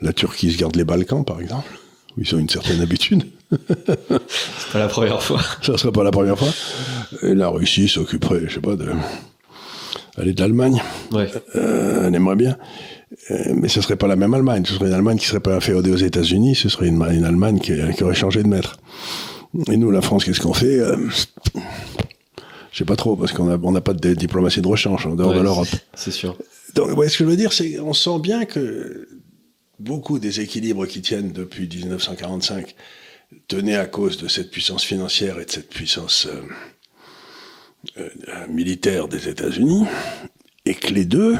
la 0.02 0.13
Turquie 0.13 0.52
se 0.52 0.58
garde 0.58 0.75
les 0.75 0.84
Balkans, 0.84 1.23
par 1.23 1.39
exemple, 1.39 1.69
où 2.17 2.21
ils 2.21 2.36
ont 2.36 2.39
une 2.39 2.49
certaine 2.49 2.82
habitude. 2.82 3.25
c'est 3.52 4.71
pas 4.71 4.80
la 4.80 4.88
première 4.88 5.21
fois. 5.21 5.41
Ça 5.62 5.78
serait 5.78 5.91
pas 5.91 6.04
la 6.04 6.12
première 6.12 6.38
fois. 6.38 6.49
Et 7.21 7.36
la 7.36 7.49
Russie 7.49 7.88
s'occuperait, 7.88 8.41
je 8.47 8.56
sais 8.56 8.62
pas, 8.62 8.75
de... 8.75 8.88
Aller 10.17 10.34
de 10.34 10.41
l'Allemagne. 10.41 10.82
Ouais. 11.12 11.32
Euh, 11.56 12.08
elle 12.08 12.15
aimerait 12.15 12.36
bien. 12.36 12.58
Euh, 13.32 13.54
mais 13.56 13.69
ce 13.69 13.80
serait 13.80 13.95
pas 13.95 14.08
la 14.08 14.15
même 14.15 14.34
Allemagne. 14.34 14.65
Ce 14.65 14.73
serait 14.73 14.88
une 14.88 14.93
Allemagne 14.93 15.17
qui 15.17 15.28
serait 15.28 15.39
pas 15.39 15.60
féodée 15.62 15.91
aux 15.91 15.97
États-Unis. 15.97 16.56
Ce 16.56 16.67
serait 16.67 16.88
une, 16.88 17.02
Allemagne 17.02 17.60
qui, 17.60 17.73
qui 17.95 18.04
aurait 18.04 18.15
changé 18.15 18.43
de 18.43 18.47
maître. 18.47 18.78
Et 19.70 19.78
nous, 19.78 19.92
la 19.92 20.02
France, 20.02 20.26
qu'est-ce 20.26 20.40
qu'on 20.40 20.54
fait 20.54 20.80
euh, 20.80 20.96
Je 22.72 22.78
sais 22.78 22.86
pas 22.86 22.96
trop, 22.96 23.16
parce 23.16 23.32
qu'on 23.32 23.46
n'a 23.46 23.58
on 23.62 23.76
a 23.76 23.82
pas 23.82 23.94
de 23.94 24.14
diplomatie 24.14 24.62
de 24.62 24.68
rechange 24.68 25.06
en 25.08 25.16
dehors 25.16 25.34
de 25.34 25.42
l'Europe. 25.42 25.68
C'est 25.96 26.12
sûr. 26.12 26.38
Donc, 26.76 26.90
ce 26.92 27.18
que 27.18 27.24
je 27.24 27.30
veux 27.30 27.36
dire, 27.36 27.52
c'est 27.52 27.74
qu'on 27.74 27.94
sent 27.94 28.20
bien 28.20 28.46
que 28.46 29.08
beaucoup 29.80 30.20
des 30.20 30.42
équilibres 30.42 30.86
qui 30.86 31.02
tiennent 31.02 31.32
depuis 31.32 31.68
1945 31.68 32.76
tenaient 33.48 33.76
à 33.76 33.86
cause 33.86 34.18
de 34.18 34.28
cette 34.28 34.52
puissance 34.52 34.84
financière 34.84 35.40
et 35.40 35.46
de 35.46 35.52
cette 35.52 35.70
puissance 35.70 36.28
euh, 37.98 38.10
euh, 38.28 38.48
militaire 38.50 39.08
des 39.08 39.30
États-Unis, 39.30 39.86
et 40.66 40.76
que 40.76 40.94
les 40.94 41.06
deux 41.06 41.38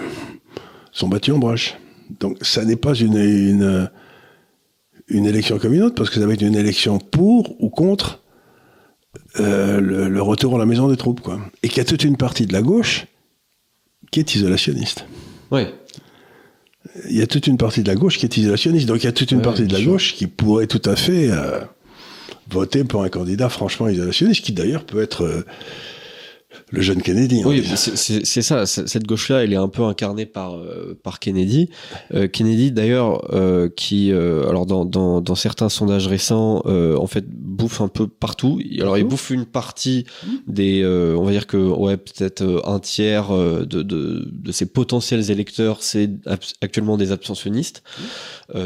sont 0.92 1.08
battus 1.08 1.34
en 1.34 1.38
broche. 1.38 1.76
Donc, 2.20 2.38
ça 2.42 2.66
n'est 2.66 2.76
pas 2.76 2.96
une, 2.96 3.18
une 3.18 3.90
une 5.10 5.26
élection 5.26 5.58
comme 5.58 5.74
une 5.74 5.84
autre, 5.84 5.96
parce 5.96 6.10
que 6.10 6.20
ça 6.20 6.26
va 6.26 6.34
être 6.34 6.42
une 6.42 6.56
élection 6.56 7.00
pour 7.00 7.62
ou 7.62 7.70
contre 7.70 8.22
euh, 9.40 9.80
le, 9.80 10.22
retour 10.22 10.56
à 10.56 10.58
la 10.60 10.66
maison 10.66 10.88
des 10.88 10.98
troupes, 10.98 11.22
quoi. 11.22 11.40
Et 11.64 11.68
qu'il 11.68 11.78
y 11.78 11.82
a 11.82 11.86
toute 11.86 12.04
une 12.04 12.18
partie 12.18 12.46
de 12.46 12.54
la 12.54 12.62
gauche 12.62 13.08
qui 14.12 14.20
est 14.20 14.36
isolationniste. 14.36 15.06
Oui. 15.52 15.66
Il 17.10 17.18
y 17.18 17.22
a 17.22 17.28
toute 17.28 17.48
une 17.48 17.58
partie 17.58 17.84
de 17.84 17.88
la 17.88 17.96
gauche 17.96 18.18
qui 18.18 18.26
est 18.26 18.38
isolationniste. 18.38 18.88
Donc 18.88 19.04
il 19.04 19.06
y 19.06 19.10
a 19.10 19.12
toute 19.12 19.32
une 19.32 19.42
partie 19.42 19.68
de 19.68 19.74
la 19.74 19.82
gauche 19.82 20.16
qui 20.16 20.28
pourrait 20.28 20.68
tout 20.68 20.82
à 20.86 20.96
fait 20.96 21.30
euh, 21.32 21.60
voter 22.50 22.84
pour 22.84 23.04
un 23.04 23.10
candidat 23.10 23.50
franchement 23.50 23.88
isolationniste, 23.88 24.44
qui 24.44 24.54
d'ailleurs 24.54 24.86
peut 24.86 25.02
être 25.02 25.24
euh, 25.24 25.46
le 26.72 26.82
jeune 26.82 27.02
Kennedy. 27.02 27.42
Oui, 27.46 27.64
c'est 27.76 28.42
ça. 28.42 28.66
Cette 28.66 29.06
gauche-là, 29.06 29.44
elle 29.44 29.54
est 29.54 29.58
un 29.58 29.68
peu 29.68 29.84
incarnée 29.84 30.26
par 30.26 30.56
euh, 30.56 30.98
par 31.02 31.20
Kennedy. 31.20 31.70
Euh, 32.14 32.28
Kennedy, 32.28 32.72
d'ailleurs, 32.72 33.34
euh, 33.34 33.70
qui, 33.70 34.12
alors 34.12 34.66
dans, 34.66 34.86
dans, 34.86 35.22
dans 35.22 35.36
certains 35.36 35.70
sondages 35.70 36.08
récents, 36.08 36.64
en 36.66 37.08
fait, 37.08 37.26
bouffe 37.30 37.82
un 37.82 37.88
peu 37.88 38.08
partout. 38.08 38.60
Alors, 38.80 38.98
il 38.98 39.04
bouffe 39.04 39.30
une 39.30 39.46
partie 39.46 40.06
des, 40.48 40.86
on 40.86 41.24
va 41.24 41.32
dire 41.32 41.48
que 41.48 41.58
ouais, 41.58 41.98
peut-être 41.98 42.62
un 42.66 42.80
tiers 42.80 43.30
de, 43.32 43.64
de, 43.66 44.28
de 44.32 44.52
ses 44.52 44.66
potentiels 44.66 45.32
électeurs, 45.32 45.82
c'est 45.82 46.10
actuellement 46.62 46.98
des 46.98 47.12
abstentionnistes. 47.12 47.84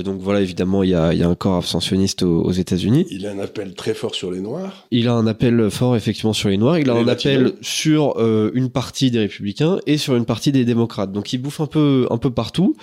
donc 0.03 0.19
voilà, 0.21 0.41
évidemment, 0.41 0.83
il 0.83 0.91
y 0.91 0.95
a, 0.95 1.13
il 1.13 1.19
y 1.19 1.23
a 1.23 1.27
un 1.27 1.35
corps 1.35 1.57
abstentionniste 1.57 2.23
aux, 2.23 2.51
États-Unis. 2.51 3.05
Il 3.09 3.25
a 3.25 3.31
un 3.31 3.39
appel 3.39 3.73
très 3.73 3.93
fort 3.93 4.13
sur 4.13 4.31
les 4.31 4.39
Noirs. 4.39 4.87
Il 4.91 5.07
a 5.07 5.13
un 5.13 5.25
appel 5.25 5.69
fort 5.71 5.95
effectivement 5.95 6.33
sur 6.33 6.49
les 6.49 6.57
Noirs. 6.57 6.77
Il 6.77 6.89
a 6.89 6.93
un 6.93 7.07
appel 7.07 7.53
sur 7.61 7.82
sur 7.83 8.17
euh, 8.17 8.49
une 8.53 8.69
partie 8.69 9.11
des 9.11 9.19
républicains 9.19 9.77
et 9.87 9.97
sur 9.97 10.15
une 10.15 10.23
partie 10.25 10.53
des 10.53 10.63
démocrates. 10.63 11.11
Donc 11.11 11.33
il 11.33 11.37
bouffe 11.37 11.59
un 11.59 11.65
peu, 11.65 12.07
un 12.11 12.17
peu 12.17 12.31
partout. 12.31 12.77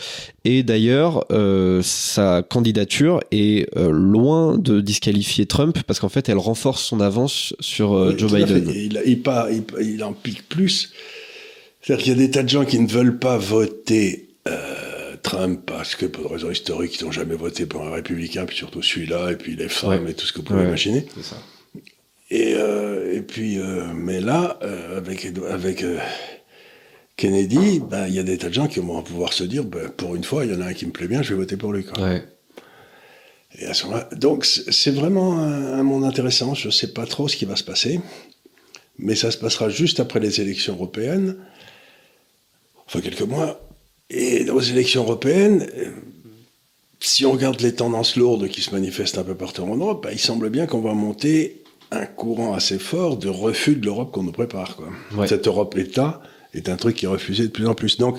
Et 0.45 0.63
d'ailleurs, 0.63 1.25
euh, 1.33 1.81
sa 1.83 2.43
candidature 2.43 3.21
est 3.31 3.67
euh, 3.79 3.91
loin 3.91 4.59
de 4.59 4.83
disqualifier 4.83 5.47
Trump 5.47 5.79
parce 5.87 6.01
qu'en 6.01 6.11
fait, 6.11 6.29
elle 6.29 6.37
renforce 6.37 6.83
son 6.83 7.01
avance 7.01 7.55
sur 7.61 8.19
Joe 8.19 8.31
Biden. 8.31 8.71
Il, 8.75 9.01
il, 9.07 9.23
il, 9.81 10.05
en 10.05 10.13
pique 10.13 10.47
plus. 10.51 10.93
C'est-à-dire 11.81 12.05
qu'il 12.05 12.13
y 12.13 12.17
a 12.17 12.19
des 12.19 12.31
tas 12.31 12.43
de 12.43 12.51
gens 12.51 12.67
qui 12.67 12.79
ne 12.79 12.87
veulent 12.87 13.19
pas 13.19 13.39
voter 13.39 14.29
Trump 15.23 15.63
parce 15.65 15.95
que 15.95 16.05
pour 16.05 16.29
des 16.29 16.35
raisons 16.35 16.51
historiques, 16.51 17.01
ils 17.01 17.05
n'ont 17.05 17.13
jamais 17.13 17.37
voté 17.37 17.65
pour 17.65 17.87
un 17.87 17.91
républicain, 17.91 18.45
puis 18.45 18.57
surtout 18.57 18.83
celui-là, 18.83 19.33
et 19.33 19.37
puis 19.37 19.57
les 19.57 19.69
femmes 19.69 20.09
et 20.09 20.15
tout 20.15 20.27
ce 20.27 20.33
que 20.33 20.39
vous 20.39 20.45
pouvez 20.45 20.65
imaginer. 20.65 21.07
C'est 21.15 21.25
ça. 21.25 21.37
Et, 22.31 22.55
euh, 22.55 23.17
et 23.17 23.23
puis, 23.23 23.59
euh, 23.59 23.85
mais 23.95 24.21
là, 24.21 24.59
euh, 24.63 24.99
avec, 24.99 25.27
avec 25.49 25.85
Kennedy, 27.17 27.81
ben, 27.81 28.07
il 28.07 28.15
y 28.15 28.19
a 28.19 28.23
des 28.23 28.39
tas 28.39 28.49
de 28.49 28.55
gens 28.55 28.69
qui 28.69 28.79
vont 28.79 29.03
pouvoir 29.03 29.33
se 29.33 29.43
dire, 29.45 29.65
ben, 29.65 29.89
pour 29.89 30.15
une 30.15 30.25
fois, 30.25 30.45
il 30.45 30.53
y 30.53 30.55
en 30.55 30.61
a 30.61 30.67
un 30.67 30.75
qui 30.75 30.87
me 30.87 30.93
plaît 30.93 31.09
bien, 31.09 31.23
je 31.23 31.31
vais 31.31 31.41
voter 31.41 31.57
pour 31.57 31.73
lui. 31.73 31.85
Quoi. 31.85 32.03
Ouais. 32.03 32.25
Et 33.59 33.67
à 33.67 33.75
ce 33.75 33.85
donc 34.15 34.45
c'est 34.45 34.93
vraiment 34.93 35.41
un, 35.41 35.83
monde 35.83 36.05
intéressant. 36.05 36.55
Je 36.55 36.69
ne 36.69 36.73
sais 36.73 36.93
pas 36.93 37.05
trop 37.05 37.27
ce 37.27 37.37
qui 37.37 37.47
va 37.47 37.57
se 37.57 37.65
passer, 37.65 38.01
mais 38.97 39.17
ça 39.17 39.33
se 39.33 39.39
passera 39.39 39.69
juste 39.69 39.99
après 39.99 40.21
les 40.21 40.41
élections 40.41 40.75
européennes, 40.75 41.37
enfin 42.87 43.01
quelques 43.01 43.23
mois. 43.23 43.61
Et 44.09 44.45
dans 44.45 44.57
les 44.57 44.71
élections 44.71 45.03
européennes, 45.03 45.67
si 47.01 47.27
on 47.27 47.33
regarde 47.33 47.61
les 47.61 47.75
tendances 47.75 48.15
lourdes 48.15 48.49
qui 48.49 48.61
se 48.61 48.71
manifestent 48.71 49.19
un 49.19 49.25
peu 49.25 49.35
partout 49.35 49.63
en 49.63 49.77
Europe, 49.77 50.05
ben, 50.05 50.11
il 50.13 50.19
semble 50.21 50.49
bien 50.49 50.67
qu'on 50.67 50.81
va 50.81 50.95
monter 50.95 51.61
un 51.91 52.07
courant 52.07 52.55
assez 52.55 52.79
fort 52.79 53.17
de 53.17 53.29
refus 53.29 53.77
de 53.77 53.87
l'Europe 53.87 54.13
qu'on 54.13 54.23
nous 54.23 54.33
prépare. 54.33 54.77
Quoi. 54.77 55.27
Cette 55.27 55.47
Europe-État 55.47 56.23
est 56.55 56.69
un 56.69 56.77
truc 56.77 56.97
qui 56.97 57.05
est 57.05 57.09
refusé 57.09 57.45
de 57.45 57.49
plus 57.49 57.67
en 57.67 57.75
plus. 57.75 57.99
Donc, 57.99 58.19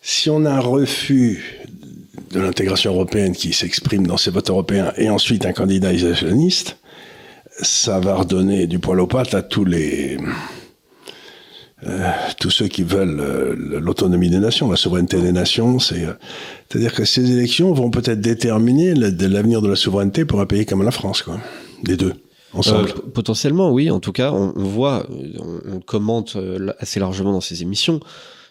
si 0.00 0.30
on 0.30 0.44
a 0.44 0.50
un 0.50 0.60
refus 0.60 1.60
de 2.30 2.40
l'intégration 2.40 2.92
européenne 2.92 3.34
qui 3.34 3.52
s'exprime 3.52 4.06
dans 4.06 4.16
ces 4.16 4.30
votes 4.30 4.50
européens 4.50 4.92
et 4.96 5.10
ensuite 5.10 5.46
un 5.46 5.52
candidat 5.52 5.92
isolationniste, 5.92 6.78
ça 7.60 8.00
va 8.00 8.14
redonner 8.14 8.66
du 8.66 8.78
poil 8.78 9.00
aux 9.00 9.06
pattes 9.06 9.34
à 9.34 9.42
tous 9.42 9.64
les 9.64 10.16
euh, 11.84 12.10
tous 12.38 12.50
ceux 12.50 12.68
qui 12.68 12.84
veulent 12.84 13.20
euh, 13.20 13.80
l'autonomie 13.80 14.30
des 14.30 14.38
nations, 14.38 14.70
la 14.70 14.76
souveraineté 14.76 15.20
des 15.20 15.32
nations. 15.32 15.80
C'est 15.80 16.04
euh, 16.04 16.12
à 16.74 16.78
dire 16.78 16.94
que 16.94 17.04
ces 17.04 17.30
élections 17.32 17.72
vont 17.72 17.90
peut-être 17.90 18.20
déterminer 18.20 18.94
l'avenir 18.94 19.60
de 19.60 19.68
la 19.68 19.76
souveraineté 19.76 20.24
pour 20.24 20.40
un 20.40 20.46
pays 20.46 20.64
comme 20.64 20.82
la 20.84 20.92
France, 20.92 21.22
quoi. 21.22 21.40
Les 21.84 21.96
deux. 21.96 22.14
Euh, 22.54 22.86
potentiellement, 23.14 23.70
oui. 23.70 23.90
En 23.90 24.00
tout 24.00 24.12
cas, 24.12 24.32
on, 24.32 24.52
voit, 24.62 25.06
on, 25.70 25.80
commente 25.80 26.36
euh, 26.36 26.72
assez 26.78 27.00
largement 27.00 27.32
dans 27.32 27.40
ces 27.40 27.62
émissions. 27.62 28.00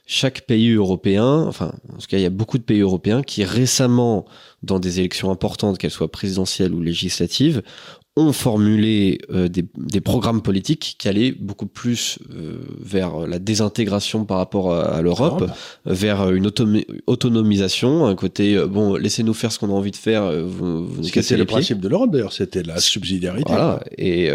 Chaque 0.07 0.41
pays 0.41 0.71
européen, 0.71 1.45
enfin, 1.47 1.73
en 1.93 1.97
tout 1.97 2.07
cas, 2.07 2.17
il 2.17 2.23
y 2.23 2.25
a 2.25 2.31
beaucoup 2.31 2.57
de 2.57 2.63
pays 2.63 2.81
européens 2.81 3.21
qui 3.21 3.43
récemment, 3.43 4.25
dans 4.63 4.79
des 4.79 4.99
élections 4.99 5.31
importantes, 5.31 5.77
qu'elles 5.77 5.91
soient 5.91 6.11
présidentielles 6.11 6.73
ou 6.73 6.81
législatives, 6.81 7.61
ont 8.17 8.33
formulé 8.33 9.19
euh, 9.33 9.47
des, 9.47 9.63
des, 9.77 10.01
programmes 10.01 10.41
politiques 10.41 10.97
qui 10.99 11.07
allaient 11.07 11.31
beaucoup 11.31 11.65
plus 11.65 12.19
euh, 12.35 12.57
vers 12.81 13.25
la 13.25 13.39
désintégration 13.39 14.25
par 14.25 14.37
rapport 14.37 14.75
à, 14.75 15.01
l'Europe, 15.01 15.49
vers 15.85 16.29
une 16.29 16.51
autonomisation, 17.07 18.05
un 18.05 18.15
côté 18.15 18.57
euh, 18.57 18.67
bon, 18.67 18.95
laissez-nous 18.95 19.33
faire 19.33 19.53
ce 19.53 19.59
qu'on 19.59 19.69
a 19.69 19.73
envie 19.73 19.91
de 19.91 19.95
faire. 19.95 20.29
Vous, 20.45 20.85
vous 20.85 21.03
c'était 21.03 21.37
le 21.37 21.45
principe 21.45 21.79
de 21.79 21.87
l'Europe 21.87 22.11
d'ailleurs, 22.11 22.33
c'était 22.33 22.63
la 22.63 22.81
subsidiarité. 22.81 23.45
Voilà, 23.47 23.81
et, 23.97 24.29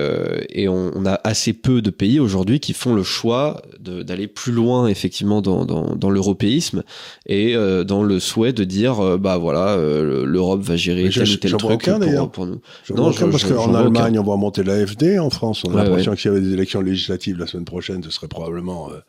et 0.50 0.68
on, 0.68 0.92
on, 0.94 1.04
a 1.04 1.20
assez 1.24 1.52
peu 1.52 1.82
de 1.82 1.90
pays 1.90 2.18
aujourd'hui 2.18 2.60
qui 2.60 2.72
font 2.72 2.94
le 2.94 3.02
choix 3.02 3.60
d'aller 3.80 4.26
plus 4.26 4.52
loin 4.52 4.88
effectivement 4.88 5.42
dans, 5.42 5.66
dans, 5.66 5.94
dans 5.94 6.10
l'européisme 6.10 6.82
et 7.26 7.54
dans 7.86 8.02
le 8.02 8.20
souhait 8.20 8.52
de 8.52 8.64
dire 8.64 9.18
bah 9.18 9.36
voilà 9.36 9.76
l'Europe 9.76 10.62
va 10.62 10.76
gérer 10.76 11.10
tel 11.10 11.28
ou 11.28 11.36
tel 11.36 11.52
truc 11.52 11.82
pour, 11.82 12.30
pour, 12.30 12.46
nous. 12.46 12.60
Non, 12.94 13.12
je, 13.12 13.24
parce 13.26 13.44
en 13.66 13.74
Allemagne, 13.74 14.18
on 14.18 14.24
va 14.24 14.36
monter 14.36 14.62
l'AFD. 14.62 15.18
En 15.18 15.30
France, 15.30 15.64
on 15.66 15.76
a 15.76 15.84
l'impression 15.84 16.14
que 16.14 16.20
s'il 16.20 16.30
y 16.32 16.34
avait 16.34 16.44
des 16.44 16.52
élections 16.52 16.80
législatives 16.80 17.38
la 17.38 17.46
semaine 17.46 17.64
prochaine, 17.64 18.02
ce 18.02 18.10
serait 18.10 18.28
probablement 18.28 18.90
euh, 18.90 19.00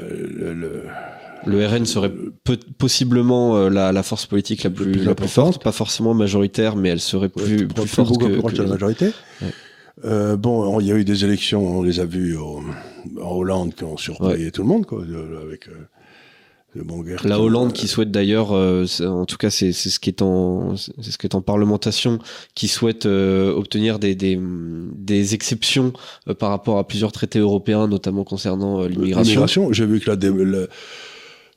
euh, 0.00 0.54
le, 0.54 0.84
le, 1.46 1.66
RN 1.66 1.86
serait 1.86 2.12
possiblement 2.76 3.56
euh, 3.56 3.70
la, 3.70 3.90
la, 3.90 4.02
force 4.02 4.26
politique 4.26 4.64
la 4.64 4.70
plus, 4.70 4.92
la 5.04 5.14
plus 5.14 5.28
forte, 5.28 5.62
pas 5.62 5.72
forcément 5.72 6.12
majoritaire, 6.12 6.76
mais 6.76 6.90
elle 6.90 7.00
serait 7.00 7.30
plus, 7.30 7.66
plus, 7.66 7.86
forte 7.86 8.18
que, 8.18 8.40
que, 8.40 8.62
la 8.62 8.68
majorité. 8.68 9.12
Euh, 10.04 10.36
bon, 10.36 10.78
il 10.80 10.86
y 10.86 10.92
a 10.92 10.94
eu 10.94 11.04
des 11.04 11.24
élections, 11.24 11.78
on 11.78 11.82
les 11.82 12.00
a 12.00 12.04
vues 12.04 12.36
au, 12.36 12.60
en 13.22 13.30
Hollande 13.30 13.74
qui 13.74 13.84
ont 13.84 13.96
surpris 13.96 14.52
tout 14.52 14.62
le 14.62 14.68
monde, 14.68 14.84
quoi, 14.84 15.02
avec 15.02 15.68
la 17.24 17.40
Hollande 17.40 17.72
qui 17.72 17.88
souhaite 17.88 18.10
d'ailleurs, 18.10 18.52
euh, 18.52 18.84
en 19.00 19.24
tout 19.24 19.36
cas 19.36 19.50
c'est 19.50 19.72
ce 19.72 19.98
qui 19.98 20.10
est 20.10 20.22
en 20.22 20.76
c'est 20.76 21.10
ce 21.10 21.18
qui 21.18 21.26
est 21.26 21.34
en 21.34 21.40
parlementation, 21.40 22.18
qui 22.54 22.68
souhaite 22.68 23.06
euh, 23.06 23.52
obtenir 23.54 23.98
des, 23.98 24.14
des, 24.14 24.38
des 24.40 25.34
exceptions 25.34 25.92
euh, 26.28 26.34
par 26.34 26.50
rapport 26.50 26.78
à 26.78 26.86
plusieurs 26.86 27.12
traités 27.12 27.38
européens, 27.38 27.88
notamment 27.88 28.24
concernant 28.24 28.82
l'immigration. 28.82 29.22
L'immigration, 29.22 29.72
j'ai 29.72 29.86
vu 29.86 29.98
que 30.00 30.10
la, 30.10 30.68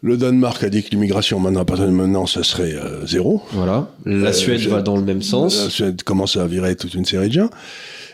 le, 0.01 0.17
Danemark 0.17 0.63
a 0.63 0.69
dit 0.69 0.81
que 0.81 0.91
l'immigration 0.91 1.39
maintenant, 1.39 1.61
à 1.61 1.65
partir 1.65 1.87
de 1.87 1.91
maintenant, 1.91 2.25
ça 2.25 2.43
serait 2.43 2.75
zéro. 3.05 3.43
Voilà. 3.51 3.89
La 4.05 4.33
Suède 4.33 4.61
va 4.61 4.81
dans 4.81 4.95
le 4.95 5.03
même 5.03 5.21
sens. 5.21 5.65
La 5.65 5.69
Suède 5.69 6.03
commence 6.03 6.37
à 6.37 6.47
virer 6.47 6.75
toute 6.75 6.93
une 6.93 7.05
série 7.05 7.27
de 7.27 7.33
gens. 7.33 7.49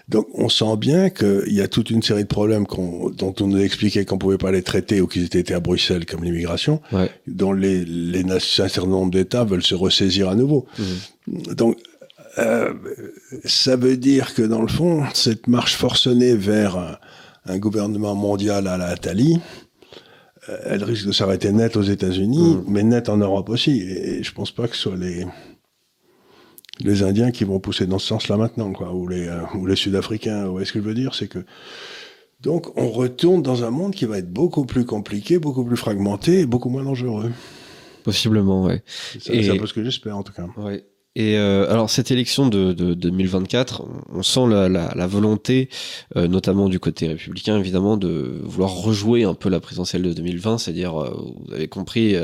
Donc 0.09 0.27
on 0.33 0.47
sent 0.47 0.77
bien 0.77 1.09
qu'il 1.09 1.53
y 1.53 1.61
a 1.61 1.67
toute 1.67 1.89
une 1.89 2.01
série 2.01 2.23
de 2.23 2.29
problèmes 2.29 2.65
dont 2.65 3.35
on 3.39 3.47
nous 3.47 3.59
expliquait 3.59 4.05
qu'on 4.05 4.17
pouvait 4.17 4.37
pas 4.37 4.51
les 4.51 4.63
traiter 4.63 5.01
ou 5.01 5.07
qu'ils 5.07 5.25
étaient 5.25 5.53
à 5.53 5.59
Bruxelles 5.59 6.05
comme 6.05 6.23
l'immigration, 6.23 6.81
dont 7.27 7.51
les, 7.51 7.83
les 7.83 8.23
un 8.31 8.39
certain 8.39 8.87
nombre 8.87 9.11
d'États 9.11 9.43
veulent 9.43 9.63
se 9.63 9.75
ressaisir 9.75 10.29
à 10.29 10.35
nouveau. 10.35 10.65
Mmh. 10.79 11.53
Donc 11.55 11.77
euh, 12.37 12.73
ça 13.45 13.75
veut 13.75 13.97
dire 13.97 14.33
que 14.33 14.43
dans 14.43 14.61
le 14.61 14.67
fond, 14.67 15.03
cette 15.13 15.47
marche 15.47 15.75
forcenée 15.75 16.35
vers 16.35 16.99
un, 17.45 17.57
gouvernement 17.57 18.15
mondial 18.15 18.67
à 18.67 18.77
la 18.77 18.95
Thalie, 18.95 19.39
euh, 20.49 20.57
elle 20.65 20.83
risque 20.83 21.07
de 21.07 21.11
s'arrêter 21.11 21.51
net 21.51 21.75
aux 21.75 21.81
États-Unis, 21.81 22.55
mmh. 22.55 22.63
mais 22.67 22.83
net 22.83 23.09
en 23.09 23.17
Europe 23.17 23.49
aussi. 23.49 23.81
Et, 23.81 24.23
je 24.23 24.31
pense 24.33 24.51
pas 24.51 24.67
que 24.67 24.75
ce 24.75 24.83
soit 24.83 24.97
les 24.97 25.25
les 26.79 27.03
Indiens 27.03 27.31
qui 27.31 27.43
vont 27.43 27.59
pousser 27.59 27.85
dans 27.87 27.99
ce 27.99 28.07
sens-là 28.07 28.37
maintenant, 28.37 28.71
quoi, 28.71 28.93
ou 28.93 29.07
les, 29.07 29.27
euh, 29.27 29.41
ou 29.55 29.65
les 29.65 29.75
Sud-Africains. 29.75 30.45
Vous 30.45 30.51
voyez 30.51 30.65
ce 30.65 30.73
que 30.73 30.79
je 30.79 30.85
veux 30.85 30.93
dire 30.93 31.15
C'est 31.15 31.27
que 31.27 31.39
donc 32.41 32.77
on 32.77 32.89
retourne 32.89 33.41
dans 33.41 33.63
un 33.63 33.71
monde 33.71 33.95
qui 33.95 34.05
va 34.05 34.19
être 34.19 34.31
beaucoup 34.31 34.65
plus 34.65 34.85
compliqué, 34.85 35.39
beaucoup 35.39 35.65
plus 35.65 35.77
fragmenté 35.77 36.41
et 36.41 36.45
beaucoup 36.45 36.69
moins 36.69 36.83
dangereux. 36.83 37.31
Possiblement, 38.03 38.63
ouais. 38.63 38.83
C'est 39.19 39.49
un 39.49 39.57
peu 39.57 39.67
ce 39.67 39.73
que 39.73 39.83
j'espère 39.83 40.17
en 40.17 40.23
tout 40.23 40.33
cas. 40.33 40.47
Ouais. 40.57 40.85
Et 41.17 41.35
euh, 41.35 41.67
alors 41.71 41.89
cette 41.89 42.11
élection 42.11 42.47
de, 42.47 42.73
de, 42.73 42.93
2024, 42.93 43.83
on 44.13 44.21
sent 44.21 44.45
la, 44.47 44.69
la, 44.69 44.93
la 44.95 45.07
volonté, 45.07 45.67
euh, 46.15 46.27
notamment 46.27 46.69
du 46.69 46.79
côté 46.79 47.07
républicain 47.07 47.57
évidemment, 47.57 47.97
de 47.97 48.39
vouloir 48.43 48.69
rejouer 48.69 49.23
un 49.23 49.33
peu 49.33 49.49
la 49.49 49.59
présidentielle 49.59 50.03
de 50.03 50.13
2020, 50.13 50.59
c'est-à-dire, 50.59 50.95
euh, 50.95 51.09
vous 51.47 51.53
avez 51.55 51.67
compris, 51.67 52.15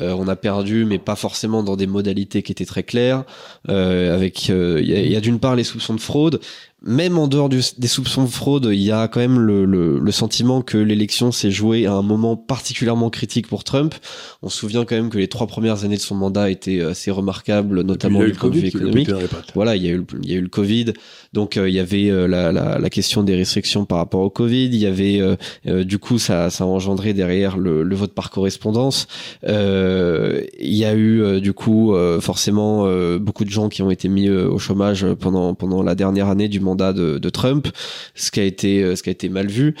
on 0.00 0.28
a 0.28 0.36
perdu, 0.36 0.84
mais 0.84 1.00
pas 1.00 1.16
forcément 1.16 1.64
dans 1.64 1.74
des 1.74 1.88
modalités 1.88 2.44
qui 2.44 2.52
étaient 2.52 2.64
très 2.64 2.84
claires. 2.84 3.24
avec, 3.66 4.48
il 4.48 4.84
y 4.88 4.94
a, 4.94 5.00
y 5.00 5.16
a 5.16 5.20
d'une 5.20 5.40
part 5.40 5.56
les 5.56 5.64
soupçons 5.64 5.94
de 5.94 6.00
fraude, 6.00 6.38
même 6.84 7.18
en 7.18 7.28
dehors 7.28 7.48
des 7.48 7.88
soupçons 7.88 8.24
de 8.24 8.28
fraude, 8.28 8.68
il 8.72 8.80
y 8.80 8.90
a 8.90 9.06
quand 9.08 9.20
même 9.20 9.38
le, 9.38 9.64
le, 9.64 9.98
le 9.98 10.12
sentiment 10.12 10.62
que 10.62 10.76
l'élection 10.78 11.30
s'est 11.30 11.50
jouée 11.50 11.86
à 11.86 11.92
un 11.92 12.02
moment 12.02 12.36
particulièrement 12.36 13.10
critique 13.10 13.46
pour 13.46 13.62
Trump. 13.62 13.94
On 14.42 14.48
se 14.48 14.58
souvient 14.58 14.84
quand 14.84 14.96
même 14.96 15.10
que 15.10 15.18
les 15.18 15.28
trois 15.28 15.46
premières 15.46 15.84
années 15.84 15.96
de 15.96 16.00
son 16.00 16.16
mandat 16.16 16.50
étaient 16.50 16.80
assez 16.80 17.10
remarquables, 17.10 17.82
notamment 17.82 18.24
du 18.24 18.32
point 18.32 18.50
de 18.50 18.58
vue 18.58 18.66
économique. 18.66 19.10
Voilà, 19.54 19.76
il 19.76 19.84
y 19.84 19.88
a 19.88 19.92
eu, 19.92 20.04
il 20.22 20.30
y 20.30 20.34
a 20.34 20.36
eu 20.38 20.40
le 20.40 20.48
Covid, 20.48 20.86
donc 21.32 21.56
euh, 21.56 21.68
il 21.68 21.74
y 21.74 21.78
avait 21.78 22.10
euh, 22.10 22.26
la, 22.26 22.50
la, 22.50 22.78
la, 22.78 22.90
question 22.90 23.22
des 23.22 23.36
restrictions 23.36 23.84
par 23.84 23.98
rapport 23.98 24.20
au 24.20 24.30
Covid. 24.30 24.66
Il 24.66 24.76
y 24.76 24.86
avait, 24.86 25.20
euh, 25.66 25.84
du 25.84 25.98
coup, 25.98 26.18
ça, 26.18 26.50
ça 26.50 26.64
a 26.64 26.66
engendré 26.66 27.14
derrière 27.14 27.56
le, 27.56 27.84
le 27.84 27.96
vote 27.96 28.12
par 28.12 28.30
correspondance. 28.30 29.06
il 29.44 30.46
y 30.60 30.84
a 30.84 30.94
eu, 30.94 31.40
du 31.40 31.52
coup, 31.52 31.94
forcément 32.20 32.86
beaucoup 33.18 33.44
de 33.44 33.50
gens 33.50 33.68
qui 33.68 33.82
ont 33.82 33.90
été 33.90 34.08
mis 34.08 34.28
au 34.28 34.58
chômage 34.58 35.06
pendant 35.20 35.54
pendant 35.54 35.82
la 35.82 35.94
dernière 35.94 36.28
année 36.28 36.48
du 36.48 36.60
mandat 36.60 36.71
de, 36.74 37.30
Trump, 37.30 37.68
ce 38.14 38.30
qui 38.30 38.40
a 38.40 38.44
été, 38.44 38.82
euh, 38.82 38.96
ce 38.96 39.02
qui 39.02 39.08
a 39.10 39.12
été 39.12 39.28
mal 39.28 39.48
vu. 39.48 39.74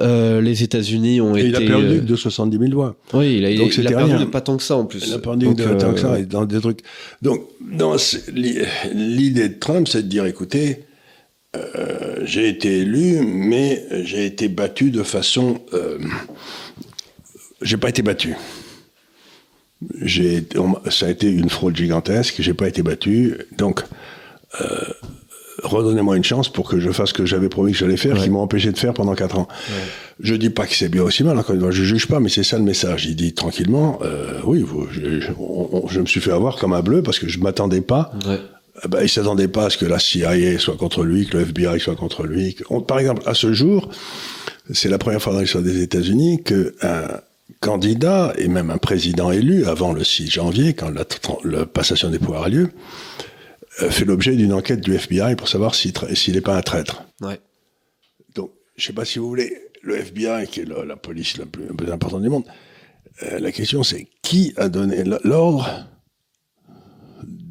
Euh, 0.00 0.40
les 0.40 0.62
États-Unis 0.62 1.20
ont 1.20 1.36
été. 1.36 1.48
Il 1.48 1.56
a 1.56 1.60
perdu 1.60 1.98
euh, 1.98 2.00
de 2.00 2.16
70 2.16 2.58
000 2.58 2.72
voix. 2.72 2.96
Oui, 3.12 3.36
il 3.36 3.44
a, 3.44 3.54
Donc 3.54 3.76
il 3.76 3.86
a 3.86 3.90
perdu 3.90 4.24
de 4.24 4.30
pas 4.30 4.40
tant 4.40 4.56
que 4.56 4.62
ça 4.62 4.76
en 4.76 4.86
plus. 4.86 5.06
Il 5.06 5.12
a 5.12 5.18
perdu 5.18 5.54
de 5.54 5.74
tant 5.74 5.92
que 5.92 6.00
ça 6.00 6.20
dans 6.22 6.46
des 6.46 6.60
trucs. 6.60 6.80
Donc, 7.20 7.42
l'idée 8.32 9.48
de 9.48 9.58
Trump, 9.58 9.86
c'est 9.88 10.02
de 10.02 10.08
dire, 10.08 10.24
écoutez, 10.24 10.84
j'ai 12.24 12.48
été 12.48 12.78
élu, 12.78 13.20
mais 13.22 13.84
j'ai 14.04 14.26
été 14.26 14.48
battu 14.48 14.90
de 14.90 15.02
façon. 15.02 15.60
Euh, 15.74 15.98
j'ai 17.60 17.76
pas 17.76 17.90
été 17.90 18.02
battu. 18.02 18.34
J'ai, 20.00 20.44
ça 20.90 21.06
a 21.06 21.10
été 21.10 21.30
une 21.30 21.50
fraude 21.50 21.76
gigantesque. 21.76 22.36
J'ai 22.38 22.54
pas 22.54 22.68
été 22.68 22.82
battu. 22.82 23.36
Donc, 23.58 23.82
redonnez-moi 25.62 26.16
une 26.16 26.24
chance 26.24 26.48
pour 26.48 26.68
que 26.68 26.78
je 26.80 26.90
fasse 26.90 27.10
ce 27.10 27.14
que 27.14 27.26
j'avais 27.26 27.48
promis 27.48 27.72
que 27.72 27.78
j'allais 27.78 27.96
faire, 27.96 28.16
qui 28.16 28.30
m'ont 28.30 28.40
empêché 28.40 28.72
de 28.72 28.78
faire 28.78 28.94
pendant 28.94 29.14
quatre 29.14 29.38
ans. 29.38 29.48
Ouais. 29.68 29.74
Je 30.20 30.34
dis 30.34 30.50
pas 30.50 30.66
que 30.66 30.74
c'est 30.74 30.88
bien 30.88 31.02
aussi 31.02 31.24
mal, 31.24 31.38
encore 31.38 31.54
une 31.54 31.60
fois, 31.60 31.70
je 31.70 31.82
juge 31.82 32.06
pas, 32.06 32.20
mais 32.20 32.28
c'est 32.28 32.44
ça 32.44 32.58
le 32.58 32.64
message. 32.64 33.06
Il 33.06 33.16
dit 33.16 33.34
tranquillement, 33.34 33.98
euh, 34.02 34.40
oui, 34.44 34.62
vous, 34.62 34.86
je, 34.90 35.20
je, 35.20 36.00
me 36.00 36.06
suis 36.06 36.20
fait 36.20 36.32
avoir 36.32 36.56
comme 36.56 36.72
un 36.72 36.82
bleu 36.82 37.02
parce 37.02 37.18
que 37.18 37.28
je 37.28 37.38
m'attendais 37.40 37.80
pas. 37.80 38.12
Ouais. 38.26 38.38
Ben, 38.88 39.02
il 39.02 39.08
s'attendait 39.08 39.48
pas 39.48 39.66
à 39.66 39.70
ce 39.70 39.78
que 39.78 39.84
la 39.84 39.98
CIA 39.98 40.58
soit 40.58 40.76
contre 40.76 41.04
lui, 41.04 41.26
que 41.26 41.36
le 41.36 41.44
FBI 41.44 41.78
soit 41.78 41.94
contre 41.94 42.24
lui. 42.24 42.56
par 42.88 42.98
exemple, 42.98 43.22
à 43.26 43.34
ce 43.34 43.52
jour, 43.52 43.88
c'est 44.72 44.88
la 44.88 44.98
première 44.98 45.22
fois 45.22 45.32
dans 45.32 45.40
l'histoire 45.40 45.62
des 45.62 45.82
États-Unis 45.82 46.42
qu'un 46.42 47.20
candidat 47.60 48.32
et 48.38 48.48
même 48.48 48.70
un 48.70 48.78
président 48.78 49.30
élu 49.30 49.66
avant 49.66 49.92
le 49.92 50.02
6 50.02 50.30
janvier, 50.30 50.74
quand 50.74 50.90
la, 50.90 51.04
la 51.44 51.66
passation 51.66 52.10
des 52.10 52.18
pouvoirs 52.18 52.44
a 52.44 52.48
lieu, 52.48 52.70
fait 53.72 54.04
l'objet 54.04 54.36
d'une 54.36 54.52
enquête 54.52 54.80
du 54.80 54.94
FBI 54.94 55.36
pour 55.36 55.48
savoir 55.48 55.74
s'il 55.74 56.34
n'est 56.34 56.40
pas 56.40 56.56
un 56.56 56.62
traître. 56.62 57.04
Ouais. 57.20 57.40
Donc, 58.34 58.52
je 58.76 58.82
ne 58.82 58.86
sais 58.86 58.92
pas 58.92 59.04
si 59.04 59.18
vous 59.18 59.28
voulez, 59.28 59.56
le 59.82 59.96
FBI, 59.96 60.46
qui 60.46 60.60
est 60.60 60.64
la, 60.64 60.96
police 60.96 61.36
la 61.38 61.46
plus, 61.46 61.90
importante 61.90 62.22
du 62.22 62.28
monde, 62.28 62.44
euh, 63.22 63.38
la 63.38 63.52
question 63.52 63.82
c'est 63.82 64.08
qui 64.22 64.52
a 64.56 64.68
donné 64.68 65.04
l'ordre 65.24 65.86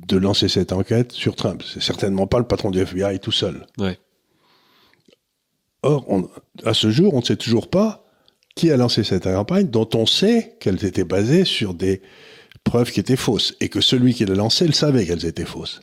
de 0.08 0.18
lancer 0.18 0.48
cette 0.48 0.72
enquête 0.72 1.12
sur 1.12 1.36
Trump? 1.36 1.64
C'est 1.66 1.82
certainement 1.82 2.28
pas 2.28 2.40
le 2.40 2.48
patron 2.48 2.72
du 2.72 2.80
FBI 2.80 3.20
tout 3.20 3.32
seul. 3.32 3.66
Ouais. 3.78 3.98
Or, 5.84 6.06
à 6.64 6.74
ce 6.74 6.92
jour, 6.92 7.14
on 7.14 7.20
ne 7.20 7.26
sait 7.26 7.38
toujours 7.38 7.70
pas 7.70 8.06
qui 8.56 8.70
a 8.72 8.78
lancé 8.78 9.04
cette 9.04 9.24
campagne, 9.24 9.68
dont 9.68 9.90
on 9.94 10.06
sait 10.06 10.58
qu'elle 10.60 10.84
était 10.86 11.04
basée 11.06 11.46
sur 11.46 11.74
des 11.74 12.02
preuves 12.64 12.92
qui 12.92 13.00
étaient 13.00 13.16
fausses, 13.16 13.56
et 13.60 13.70
que 13.70 13.82
celui 13.82 14.14
qui 14.14 14.26
l'a 14.26 14.36
lancée, 14.36 14.68
le 14.68 14.74
savait 14.74 15.06
qu'elles 15.06 15.26
étaient 15.26 15.46
fausses. 15.46 15.82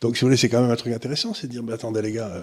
Donc, 0.00 0.16
si 0.16 0.22
vous 0.22 0.28
voulez, 0.28 0.36
c'est 0.36 0.48
quand 0.48 0.62
même 0.62 0.70
un 0.70 0.76
truc 0.76 0.94
intéressant, 0.94 1.34
c'est 1.34 1.46
de 1.46 1.52
dire, 1.52 1.62
mais 1.62 1.72
attendez 1.72 2.00
les 2.00 2.12
gars, 2.12 2.28
euh, 2.28 2.42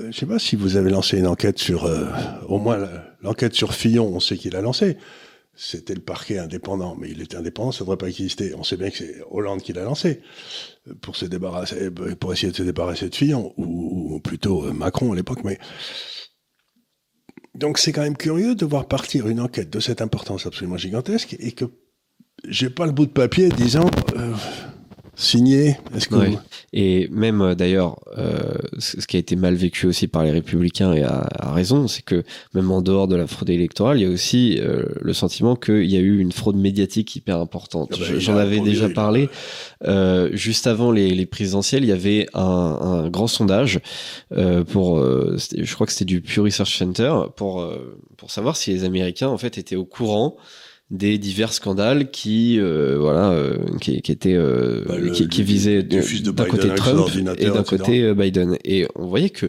euh, 0.00 0.10
je 0.10 0.18
sais 0.18 0.26
pas 0.26 0.38
si 0.38 0.56
vous 0.56 0.76
avez 0.76 0.90
lancé 0.90 1.18
une 1.18 1.28
enquête 1.28 1.58
sur, 1.58 1.84
euh, 1.84 2.06
au 2.48 2.58
moins 2.58 2.88
l'enquête 3.22 3.54
sur 3.54 3.72
Fillon, 3.72 4.08
on 4.12 4.20
sait 4.20 4.36
qu'il 4.36 4.56
a 4.56 4.60
lancé. 4.60 4.96
C'était 5.56 5.94
le 5.94 6.00
parquet 6.00 6.38
indépendant, 6.38 6.96
mais 6.98 7.10
il 7.10 7.22
était 7.22 7.36
indépendant, 7.36 7.70
ça 7.70 7.78
ne 7.78 7.84
devrait 7.84 7.96
pas 7.96 8.08
exister. 8.08 8.52
On 8.56 8.64
sait 8.64 8.76
bien 8.76 8.90
que 8.90 8.96
c'est 8.96 9.22
Hollande 9.30 9.62
qui 9.62 9.72
l'a 9.72 9.84
lancé 9.84 10.20
pour 11.00 11.14
se 11.14 11.26
débarrasser, 11.26 11.92
pour 12.18 12.32
essayer 12.32 12.50
de 12.50 12.56
se 12.56 12.64
débarrasser 12.64 13.08
de 13.08 13.14
Fillon, 13.14 13.54
ou, 13.56 14.18
plutôt 14.18 14.72
Macron 14.72 15.12
à 15.12 15.16
l'époque. 15.16 15.44
Mais 15.44 15.60
donc 17.54 17.78
c'est 17.78 17.92
quand 17.92 18.02
même 18.02 18.16
curieux 18.16 18.56
de 18.56 18.66
voir 18.66 18.88
partir 18.88 19.28
une 19.28 19.38
enquête 19.38 19.70
de 19.70 19.78
cette 19.78 20.02
importance 20.02 20.44
absolument 20.44 20.76
gigantesque 20.76 21.36
et 21.38 21.52
que 21.52 21.66
j'ai 22.48 22.68
pas 22.68 22.86
le 22.86 22.92
bout 22.92 23.06
de 23.06 23.12
papier 23.12 23.48
disant 23.50 23.88
signé. 25.16 25.76
Est-ce 25.94 26.08
que 26.08 26.14
Ouais. 26.16 26.28
vous- 26.30 26.38
Et 26.72 27.08
même 27.12 27.40
euh, 27.40 27.54
d'ailleurs, 27.54 28.00
euh, 28.18 28.40
ce 28.78 29.06
qui 29.06 29.16
a 29.16 29.20
été 29.20 29.36
mal 29.36 29.54
vécu 29.54 29.86
aussi 29.86 30.08
par 30.08 30.24
les 30.24 30.30
républicains 30.32 30.92
et 30.92 31.02
à, 31.02 31.28
à 31.38 31.52
raison, 31.52 31.86
c'est 31.86 32.02
que 32.02 32.24
même 32.54 32.70
en 32.72 32.82
dehors 32.82 33.06
de 33.06 33.14
la 33.14 33.26
fraude 33.26 33.50
électorale, 33.50 33.98
il 33.98 34.02
y 34.02 34.06
a 34.06 34.10
aussi 34.10 34.58
euh, 34.60 34.82
le 35.00 35.12
sentiment 35.12 35.54
qu'il 35.56 35.84
y 35.90 35.96
a 35.96 36.00
eu 36.00 36.18
une 36.18 36.32
fraude 36.32 36.56
médiatique 36.56 37.14
hyper 37.14 37.38
importante. 37.38 37.90
Ah 37.94 37.96
bah, 38.00 38.18
J'en 38.18 38.36
avais 38.36 38.60
déjà 38.60 38.88
parlé. 38.88 39.28
Euh, 39.86 40.30
juste 40.32 40.66
avant 40.66 40.90
les, 40.90 41.10
les 41.14 41.26
présidentielles, 41.26 41.84
il 41.84 41.88
y 41.90 41.92
avait 41.92 42.26
un, 42.34 42.40
un 43.04 43.08
grand 43.08 43.28
sondage 43.28 43.80
euh, 44.32 44.64
pour, 44.64 44.98
euh, 44.98 45.36
je 45.56 45.74
crois 45.74 45.86
que 45.86 45.92
c'était 45.92 46.04
du 46.04 46.20
Pew 46.22 46.40
Research 46.42 46.76
Center, 46.76 47.12
pour 47.36 47.60
euh, 47.60 47.98
pour 48.16 48.30
savoir 48.30 48.56
si 48.56 48.70
les 48.72 48.84
Américains 48.84 49.28
en 49.28 49.38
fait 49.38 49.58
étaient 49.58 49.76
au 49.76 49.84
courant 49.84 50.36
des 50.90 51.18
divers 51.18 51.52
scandales 51.52 52.10
qui 52.10 52.58
euh, 52.60 52.96
voilà 53.00 53.30
euh, 53.30 53.56
qui, 53.80 54.02
qui 54.02 54.12
étaient 54.12 54.34
euh, 54.34 54.84
Bah, 54.86 54.98
le- 54.98 55.10
qui, 55.10 55.28
qui 55.28 55.42
visaient 55.42 55.82
d'un 55.82 56.44
côté 56.44 56.68
Trump 56.76 57.08
et 57.38 57.44
d'un 57.46 57.62
côté 57.64 58.02
euh, 58.02 58.14
Biden. 58.14 58.58
Et 58.64 58.86
on 58.94 59.06
voyait 59.06 59.30
que 59.30 59.46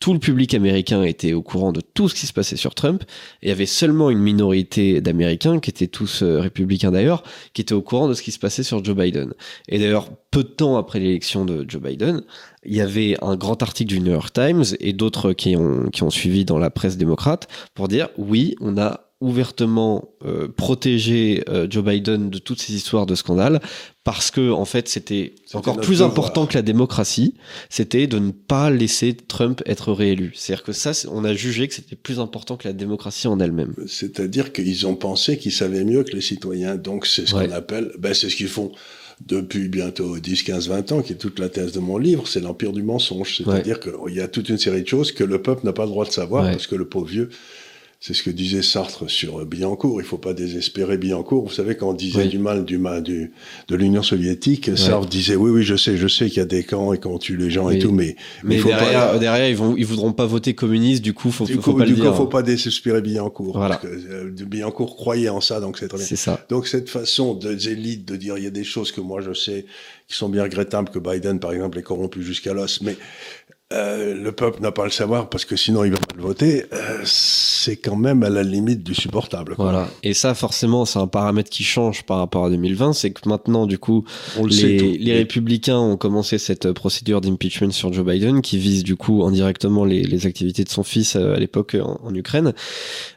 tout 0.00 0.12
le 0.12 0.20
public 0.20 0.54
américain 0.54 1.02
était 1.02 1.32
au 1.32 1.42
courant 1.42 1.72
de 1.72 1.80
tout 1.80 2.08
ce 2.08 2.14
qui 2.14 2.26
se 2.26 2.32
passait 2.32 2.54
sur 2.56 2.74
Trump. 2.76 3.02
Et 3.42 3.46
il 3.46 3.48
y 3.48 3.52
avait 3.52 3.66
seulement 3.66 4.10
une 4.10 4.20
minorité 4.20 5.00
d'Américains 5.00 5.58
qui 5.58 5.70
étaient 5.70 5.88
tous 5.88 6.22
euh, 6.22 6.38
républicains 6.40 6.92
d'ailleurs 6.92 7.24
qui 7.52 7.62
étaient 7.62 7.74
au 7.74 7.82
courant 7.82 8.08
de 8.08 8.14
ce 8.14 8.22
qui 8.22 8.30
se 8.30 8.38
passait 8.38 8.62
sur 8.62 8.82
Joe 8.84 8.96
Biden. 8.96 9.34
Et 9.68 9.78
d'ailleurs 9.80 10.08
peu 10.30 10.44
de 10.44 10.48
temps 10.48 10.76
après 10.78 11.00
l'élection 11.00 11.44
de 11.44 11.64
Joe 11.68 11.82
Biden 11.82 12.22
il 12.64 12.74
y 12.76 12.80
avait 12.80 13.16
un 13.22 13.36
grand 13.36 13.62
article 13.62 13.88
du 13.92 14.00
New 14.00 14.12
York 14.12 14.32
Times 14.32 14.64
et 14.80 14.92
d'autres 14.92 15.32
qui 15.32 15.56
ont, 15.56 15.88
qui 15.90 16.02
ont 16.02 16.10
suivi 16.10 16.44
dans 16.44 16.58
la 16.58 16.70
presse 16.70 16.96
démocrate 16.96 17.48
pour 17.74 17.88
dire 17.88 18.08
oui, 18.18 18.54
on 18.60 18.78
a 18.78 19.07
ouvertement 19.20 20.10
euh, 20.24 20.46
protégé 20.48 21.42
euh, 21.48 21.66
Joe 21.68 21.84
Biden 21.84 22.30
de 22.30 22.38
toutes 22.38 22.60
ces 22.60 22.72
histoires 22.74 23.04
de 23.04 23.14
scandales 23.14 23.60
parce 24.04 24.30
que 24.30 24.50
en 24.50 24.64
fait 24.64 24.88
c'était 24.88 25.34
encore 25.54 25.76
plus 25.80 25.96
devoir. 25.96 26.10
important 26.10 26.46
que 26.46 26.54
la 26.54 26.62
démocratie, 26.62 27.34
c'était 27.68 28.06
de 28.06 28.18
ne 28.18 28.30
pas 28.30 28.70
laisser 28.70 29.14
Trump 29.14 29.60
être 29.66 29.92
réélu. 29.92 30.32
C'est-à-dire 30.34 30.62
que 30.64 30.72
ça, 30.72 30.92
on 31.10 31.24
a 31.24 31.34
jugé 31.34 31.66
que 31.68 31.74
c'était 31.74 31.96
plus 31.96 32.20
important 32.20 32.56
que 32.56 32.68
la 32.68 32.72
démocratie 32.74 33.26
en 33.26 33.40
elle-même. 33.40 33.74
C'est-à-dire 33.88 34.52
qu'ils 34.52 34.86
ont 34.86 34.94
pensé 34.94 35.36
qu'ils 35.36 35.52
savaient 35.52 35.84
mieux 35.84 36.04
que 36.04 36.12
les 36.14 36.20
citoyens. 36.22 36.76
Donc 36.76 37.04
c'est 37.06 37.26
ce 37.26 37.34
Ouais. 37.34 37.48
qu'on 37.48 37.54
appelle, 37.54 37.90
ben, 37.98 38.14
c'est 38.14 38.30
ce 38.30 38.36
qu'ils 38.36 38.48
font 38.48 38.72
depuis 39.26 39.68
bientôt 39.68 40.16
10, 40.16 40.44
15, 40.44 40.68
20 40.68 40.92
ans, 40.92 41.02
qui 41.02 41.12
est 41.12 41.16
toute 41.16 41.40
la 41.40 41.48
thèse 41.48 41.72
de 41.72 41.80
mon 41.80 41.98
livre, 41.98 42.28
c'est 42.28 42.38
l'empire 42.38 42.72
du 42.72 42.84
mensonge. 42.84 43.36
C'est-à-dire 43.38 43.80
qu'il 43.80 44.14
y 44.14 44.20
a 44.20 44.28
toute 44.28 44.48
une 44.48 44.58
série 44.58 44.82
de 44.82 44.86
choses 44.86 45.10
que 45.10 45.24
le 45.24 45.42
peuple 45.42 45.66
n'a 45.66 45.72
pas 45.72 45.82
le 45.82 45.88
droit 45.90 46.04
de 46.06 46.12
savoir, 46.12 46.44
Ouais. 46.44 46.52
parce 46.52 46.68
que 46.68 46.76
le 46.76 46.88
pauvre 46.88 47.06
vieux, 47.08 47.28
c'est 48.00 48.14
ce 48.14 48.22
que 48.22 48.30
disait 48.30 48.62
Sartre 48.62 49.10
sur 49.10 49.44
Billancourt, 49.44 50.00
il 50.00 50.06
faut 50.06 50.18
pas 50.18 50.32
désespérer 50.32 50.98
Billancourt. 50.98 51.48
Vous 51.48 51.52
savez, 51.52 51.76
quand 51.76 51.90
on 51.90 51.94
disait 51.94 52.22
Oui. 52.22 52.28
du 52.28 52.38
mal 52.38 52.64
du 52.64 52.78
mal 52.78 53.02
du, 53.02 53.32
de 53.66 53.74
l'Union 53.74 54.04
soviétique, 54.04 54.70
Sartre 54.76 55.08
disait, 55.08 55.34
oui, 55.34 55.50
oui, 55.50 55.62
je 55.64 55.74
sais, 55.74 55.96
je 55.96 56.06
sais 56.06 56.28
qu'il 56.28 56.36
y 56.38 56.40
a 56.40 56.44
des 56.44 56.62
camps 56.62 56.92
et 56.92 56.98
qu'on 56.98 57.18
tue 57.18 57.36
les 57.36 57.50
gens 57.50 57.70
et 57.70 57.80
tout, 57.80 57.90
mais, 57.90 58.14
Mais 58.44 58.58
faut 58.58 58.68
derrière, 58.68 59.10
pas... 59.12 59.18
derrière, 59.18 59.48
ils 59.48 59.56
vont, 59.56 59.74
ils 59.76 59.84
voudront 59.84 60.12
pas 60.12 60.26
voter 60.26 60.54
communiste. 60.54 61.02
Du 61.02 61.12
coup, 61.12 61.32
faut, 61.32 61.44
Du 61.44 61.54
faut, 61.54 61.60
coup, 61.60 61.70
faut 61.72 61.78
pas 61.78 61.84
du 61.86 61.90
le 61.90 61.96
coup, 61.96 62.02
dire. 62.02 62.14
faut 62.14 62.26
pas 62.28 62.42
désespérer 62.42 63.02
Billancourt. 63.02 63.56
Voilà. 63.56 63.78
Parce 63.78 63.92
que 63.92 63.98
euh, 64.12 64.30
Billancourt 64.46 64.94
croyait 64.94 65.28
en 65.28 65.40
ça, 65.40 65.58
donc 65.60 65.76
c'est 65.76 65.88
très 65.88 65.98
bien. 65.98 66.06
C'est 66.06 66.14
ça. 66.14 66.46
Donc 66.48 66.68
cette 66.68 66.88
façon 66.88 67.34
des 67.34 67.68
élites 67.68 68.06
de 68.06 68.14
dire 68.14 68.38
il 68.38 68.44
y 68.44 68.46
a 68.46 68.50
des 68.50 68.62
choses 68.64 68.92
que 68.92 69.00
moi 69.00 69.20
je 69.22 69.32
sais 69.34 69.66
qui 70.06 70.16
sont 70.16 70.28
bien 70.28 70.44
regrettables 70.44 70.90
que 70.90 71.00
Biden 71.00 71.40
par 71.40 71.52
exemple 71.52 71.78
est 71.78 71.82
corrompu 71.82 72.22
jusqu'à 72.22 72.54
l'os, 72.54 72.80
mais 72.80 72.96
euh, 73.70 74.14
le 74.14 74.32
peuple 74.32 74.62
n'a 74.62 74.72
pas 74.72 74.82
à 74.82 74.84
le 74.86 74.90
savoir 74.90 75.28
parce 75.28 75.44
que 75.44 75.54
sinon 75.54 75.84
il 75.84 75.90
va 75.90 75.98
pas 75.98 76.16
le 76.16 76.22
voter. 76.22 76.64
euh, 76.72 77.02
c'est 77.04 77.76
quand 77.76 77.96
même 77.96 78.22
à 78.22 78.30
la 78.30 78.42
limite 78.42 78.82
du 78.82 78.94
supportable. 78.94 79.54
quoi. 79.56 79.66
Voilà. 79.66 79.88
Et 80.02 80.14
ça, 80.14 80.34
forcément, 80.34 80.86
c'est 80.86 80.98
un 80.98 81.06
paramètre 81.06 81.50
qui 81.50 81.64
change 81.64 82.04
par 82.04 82.16
rapport 82.18 82.46
à 82.46 82.50
2020. 82.50 82.94
C'est 82.94 83.10
que 83.10 83.28
maintenant, 83.28 83.66
du 83.66 83.78
coup, 83.78 84.04
On 84.38 84.44
le 84.44 84.50
sait 84.50 84.78
les, 84.78 85.12
républicains 85.12 85.78
ont 85.78 85.98
commencé 85.98 86.38
cette 86.38 86.64
euh, 86.64 86.72
procédure 86.72 87.20
d'impeachment 87.20 87.70
sur 87.70 87.92
Joe 87.92 88.06
Biden 88.06 88.40
qui 88.40 88.56
vise 88.56 88.84
du 88.84 88.96
coup 88.96 89.22
indirectement 89.24 89.84
les, 89.84 90.02
les 90.02 90.26
activités 90.26 90.64
de 90.64 90.70
son 90.70 90.82
fils 90.82 91.16
à 91.16 91.36
l'époque 91.36 91.76
en, 91.78 92.00
en 92.02 92.14
Ukraine. 92.14 92.54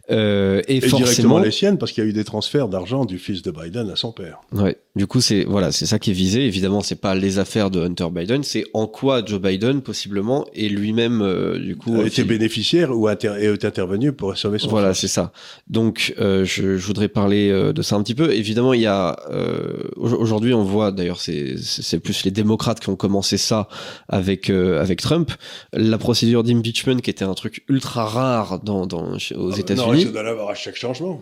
Euh, 0.09 0.61
et, 0.67 0.77
Et 0.77 0.79
directement 0.79 1.05
forcément, 1.05 1.39
les 1.39 1.51
siennes 1.51 1.77
parce 1.77 1.93
qu'il 1.93 2.03
y 2.03 2.07
a 2.07 2.09
eu 2.09 2.13
des 2.13 2.25
transferts 2.25 2.67
d'argent 2.67 3.05
du 3.05 3.17
fils 3.17 3.41
de 3.41 3.51
Biden 3.51 3.89
à 3.89 3.95
son 3.95 4.11
père. 4.11 4.41
ouais. 4.51 4.75
Du 4.93 5.07
coup, 5.07 5.21
c'est 5.21 5.45
voilà, 5.45 5.71
c'est 5.71 5.85
ça 5.85 5.99
qui 5.99 6.09
est 6.09 6.13
visé. 6.13 6.45
Évidemment, 6.45 6.81
c'est 6.81 6.99
pas 6.99 7.15
les 7.15 7.39
affaires 7.39 7.71
de 7.71 7.79
Hunter 7.79 8.07
Biden, 8.11 8.43
c'est 8.43 8.65
en 8.73 8.87
quoi 8.87 9.23
Joe 9.25 9.39
Biden 9.39 9.81
possiblement 9.81 10.45
est 10.53 10.67
lui-même 10.67 11.21
euh, 11.21 11.57
du 11.57 11.77
coup 11.77 11.95
a 12.01 12.05
été 12.05 12.25
bénéficiaire 12.25 12.91
ou 12.91 13.07
inter- 13.07 13.37
est 13.39 13.63
intervenu 13.63 14.11
pour 14.11 14.35
sauver 14.37 14.59
son 14.59 14.67
Voilà, 14.67 14.93
c'est 14.93 15.07
ça. 15.07 15.31
Donc, 15.69 16.13
euh, 16.19 16.43
je, 16.43 16.75
je 16.75 16.85
voudrais 16.85 17.07
parler 17.07 17.49
euh, 17.49 17.71
de 17.71 17.81
ça 17.81 17.95
un 17.95 18.03
petit 18.03 18.15
peu. 18.15 18.33
Évidemment, 18.33 18.73
il 18.73 18.81
y 18.81 18.85
a 18.85 19.15
euh, 19.31 19.77
au- 19.95 20.09
aujourd'hui, 20.15 20.53
on 20.53 20.65
voit 20.65 20.91
d'ailleurs, 20.91 21.21
c'est 21.21 21.55
c'est 21.57 21.99
plus 21.99 22.25
les 22.25 22.31
démocrates 22.31 22.81
qui 22.81 22.89
ont 22.89 22.97
commencé 22.97 23.37
ça 23.37 23.69
avec 24.09 24.49
avec 24.49 25.01
Trump. 25.01 25.31
La 25.71 25.97
procédure 25.99 26.43
d'impeachment, 26.43 26.97
qui 26.99 27.09
était 27.09 27.23
un 27.23 27.33
truc 27.33 27.63
ultra 27.69 28.03
rare 28.05 28.59
dans, 28.59 28.85
dans 28.87 29.13
aux 29.13 29.15
Ah, 29.31 29.35
Non, 29.37 29.55
États-Unis. 29.55 30.01
il 30.01 30.11
doit 30.11 30.23
l'avoir 30.23 30.49
à 30.49 30.55
chaque 30.55 30.75
changement. 30.75 31.21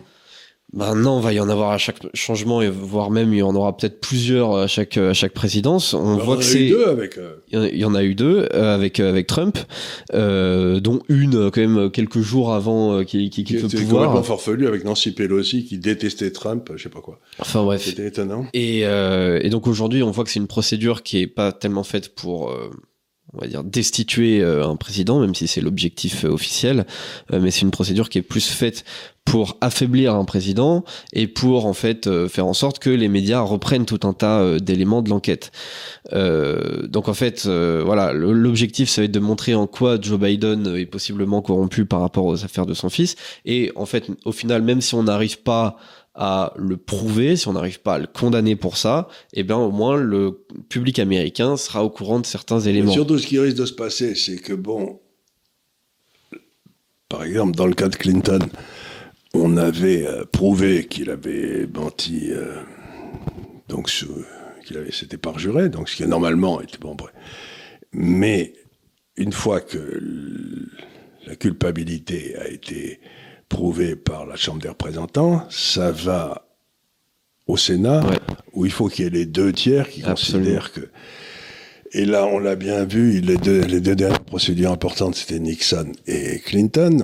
Maintenant, 0.72 1.20
il 1.20 1.24
va 1.24 1.34
y 1.34 1.39
en 1.39 1.49
avoir 1.49 1.72
à 1.72 1.80
chaque 1.80 1.97
changement 2.13 2.61
et 2.61 2.70
voire 2.70 3.09
même 3.09 3.34
il 3.34 3.39
y 3.39 3.41
en 3.41 3.55
aura 3.55 3.76
peut-être 3.76 3.99
plusieurs 4.01 4.55
à 4.55 4.67
chaque 4.67 4.97
à 4.97 5.13
chaque 5.13 5.34
présidence. 5.34 5.95
On 5.95 6.17
voit 6.17 6.36
on 6.36 6.38
que 6.38 6.43
c'est 6.43 6.70
deux 6.70 6.86
avec. 6.86 7.17
euh, 7.17 7.38
il 7.51 7.78
y 7.80 7.86
en 7.86 7.95
a- 7.95 8.03
eu 8.03 8.13
deux 8.13 8.47
euh, 8.53 8.76
avec 8.76 8.99
euh, 8.99 9.09
avec 9.09 9.26
Trump, 9.26 9.57
euh, 10.13 10.80
dont 10.80 10.99
une 11.09 11.49
quand 11.49 11.61
même 11.61 11.89
quelques 11.89 12.20
jours 12.22 12.53
avant 12.53 13.03
qu'il 13.03 13.32
qui 13.32 13.43
quitte 13.43 13.61
le 13.61 13.65
était 13.65 13.78
pouvoir. 13.78 14.05
complètement 14.05 14.24
farfelu 14.24 14.67
avec 14.67 14.84
Nancy 14.86 15.11
Pelosi 15.11 15.65
qui 15.65 15.80
détestait 15.80 16.30
Trump, 16.32 16.70
je 16.76 16.84
sais 16.84 16.89
pas 16.89 17.01
quoi. 17.01 17.20
Enfin 17.39 17.63
bref. 17.63 17.84
C'était 17.84 18.05
étonnant. 18.07 18.45
Et, 18.53 18.82
euh, 18.86 19.39
et 19.41 19.49
donc 19.49 19.65
aujourd'hui, 19.65 20.03
on 20.03 20.11
voit 20.11 20.24
que 20.24 20.30
c'est 20.30 20.39
une 20.39 20.47
procédure 20.47 21.01
qui 21.01 21.17
est 21.20 21.28
pas 21.28 21.51
tellement 21.51 21.84
faite 21.84 22.13
pour, 22.13 22.51
euh, 22.51 22.70
on 23.34 23.39
va 23.41 23.47
dire, 23.47 23.63
destituer 23.63 24.43
un 24.43 24.76
président, 24.76 25.20
même 25.20 25.34
si 25.36 25.47
c'est 25.47 25.61
l'objectif 25.61 26.24
officiel, 26.26 26.86
mais 27.32 27.51
c'est 27.51 27.61
une 27.61 27.72
procédure 27.72 28.09
qui 28.09 28.17
est 28.17 28.24
plus 28.24 28.47
faite 28.47 28.84
pour 29.30 29.59
affaiblir 29.61 30.15
un 30.15 30.25
président 30.25 30.84
et 31.13 31.27
pour 31.27 31.67
en 31.67 31.73
fait 31.73 32.07
euh, 32.07 32.27
faire 32.27 32.47
en 32.47 32.55
sorte 32.55 32.80
que 32.80 32.89
les 32.89 33.07
médias 33.07 33.41
reprennent 33.41 33.86
tout 33.86 33.99
un 34.01 34.13
tas 34.13 34.39
euh, 34.39 34.57
d'éléments 34.57 35.03
de 35.03 35.09
l'enquête. 35.11 35.51
Euh, 36.13 36.88
donc 36.88 37.07
en 37.09 37.13
fait, 37.13 37.45
voilà, 37.45 38.11
l'objectif 38.11 38.89
ça 38.89 39.01
va 39.01 39.05
être 39.05 39.11
de 39.11 39.19
montrer 39.19 39.53
en 39.53 39.67
quoi 39.67 40.01
Joe 40.01 40.19
Biden 40.19 40.75
est 40.75 40.88
possiblement 40.88 41.43
corrompu 41.43 41.86
par 41.86 42.01
rapport 42.01 42.25
aux 42.25 42.43
affaires 42.43 42.65
de 42.65 42.73
son 42.73 42.89
fils. 42.89 43.15
Et 43.45 43.71
en 43.75 43.86
fait, 43.86 44.07
au 44.25 44.32
final, 44.32 44.63
même 44.63 44.82
si 44.82 44.95
on 44.95 45.03
n'arrive 45.03 45.43
pas 45.43 45.77
à 46.15 46.51
le 46.57 46.77
prouver, 46.77 47.36
si 47.36 47.47
on 47.47 47.53
n'arrive 47.53 47.82
pas 47.82 47.95
à 47.95 47.99
le 47.99 48.07
condamner 48.07 48.55
pour 48.55 48.77
ça, 48.77 49.09
eh 49.34 49.43
bien 49.43 49.57
au 49.57 49.69
moins 49.69 49.95
le 49.95 50.43
public 50.69 50.97
américain 50.97 51.55
sera 51.55 51.84
au 51.84 51.91
courant 51.91 52.19
de 52.19 52.25
certains 52.25 52.61
éléments. 52.61 52.91
surtout, 52.91 53.19
ce 53.19 53.27
qui 53.27 53.38
risque 53.38 53.57
de 53.57 53.67
se 53.67 53.73
passer, 53.73 54.15
c'est 54.15 54.38
que, 54.38 54.53
bon, 54.53 54.99
par 57.09 57.23
exemple, 57.23 57.55
dans 57.55 57.67
le 57.67 57.75
cas 57.75 57.89
de 57.89 57.95
Clinton, 57.95 58.39
on 59.34 59.57
avait 59.57 60.05
euh, 60.07 60.25
prouvé 60.25 60.86
qu'il 60.88 61.09
avait 61.09 61.67
menti, 61.73 62.30
euh, 62.32 62.61
donc 63.67 63.89
sous- 63.89 64.23
qu'il 64.65 64.77
avait, 64.77 64.91
c'était 64.91 65.17
parjuré, 65.17 65.69
donc 65.69 65.89
ce 65.89 65.95
qui 65.95 66.05
normalement 66.07 66.61
était 66.61 66.77
bon. 66.80 66.95
bref. 66.95 67.13
Mais 67.93 68.53
une 69.17 69.32
fois 69.34 69.61
que 69.61 70.01
la 71.25 71.36
culpabilité 71.36 72.36
a 72.38 72.47
été 72.47 72.99
prouvée 73.49 73.95
par 73.95 74.25
la 74.25 74.36
Chambre 74.36 74.61
des 74.61 74.69
représentants, 74.69 75.45
ça 75.49 75.91
va 75.91 76.47
au 77.47 77.57
Sénat, 77.57 78.05
Ouais. 78.07 78.17
où 78.53 78.65
il 78.65 78.71
faut 78.71 78.88
qu'il 78.89 79.05
y 79.05 79.07
ait 79.07 79.11
les 79.11 79.25
deux 79.25 79.51
tiers 79.51 79.89
qui 79.89 80.03
Absolument. 80.03 80.45
considèrent 80.45 80.71
que 80.71 80.82
et 81.91 82.05
là, 82.05 82.27
on 82.27 82.38
l'a 82.38 82.55
bien 82.55 82.86
vu, 82.86 83.19
les 83.19 83.38
deux, 83.38 83.61
les 83.61 83.82
deux 83.82 83.95
dernières 83.95 84.19
procédures 84.23 84.71
importantes, 84.71 85.15
c'était 85.15 85.39
Nixon 85.39 85.91
et 86.05 86.38
Clinton. 86.38 86.99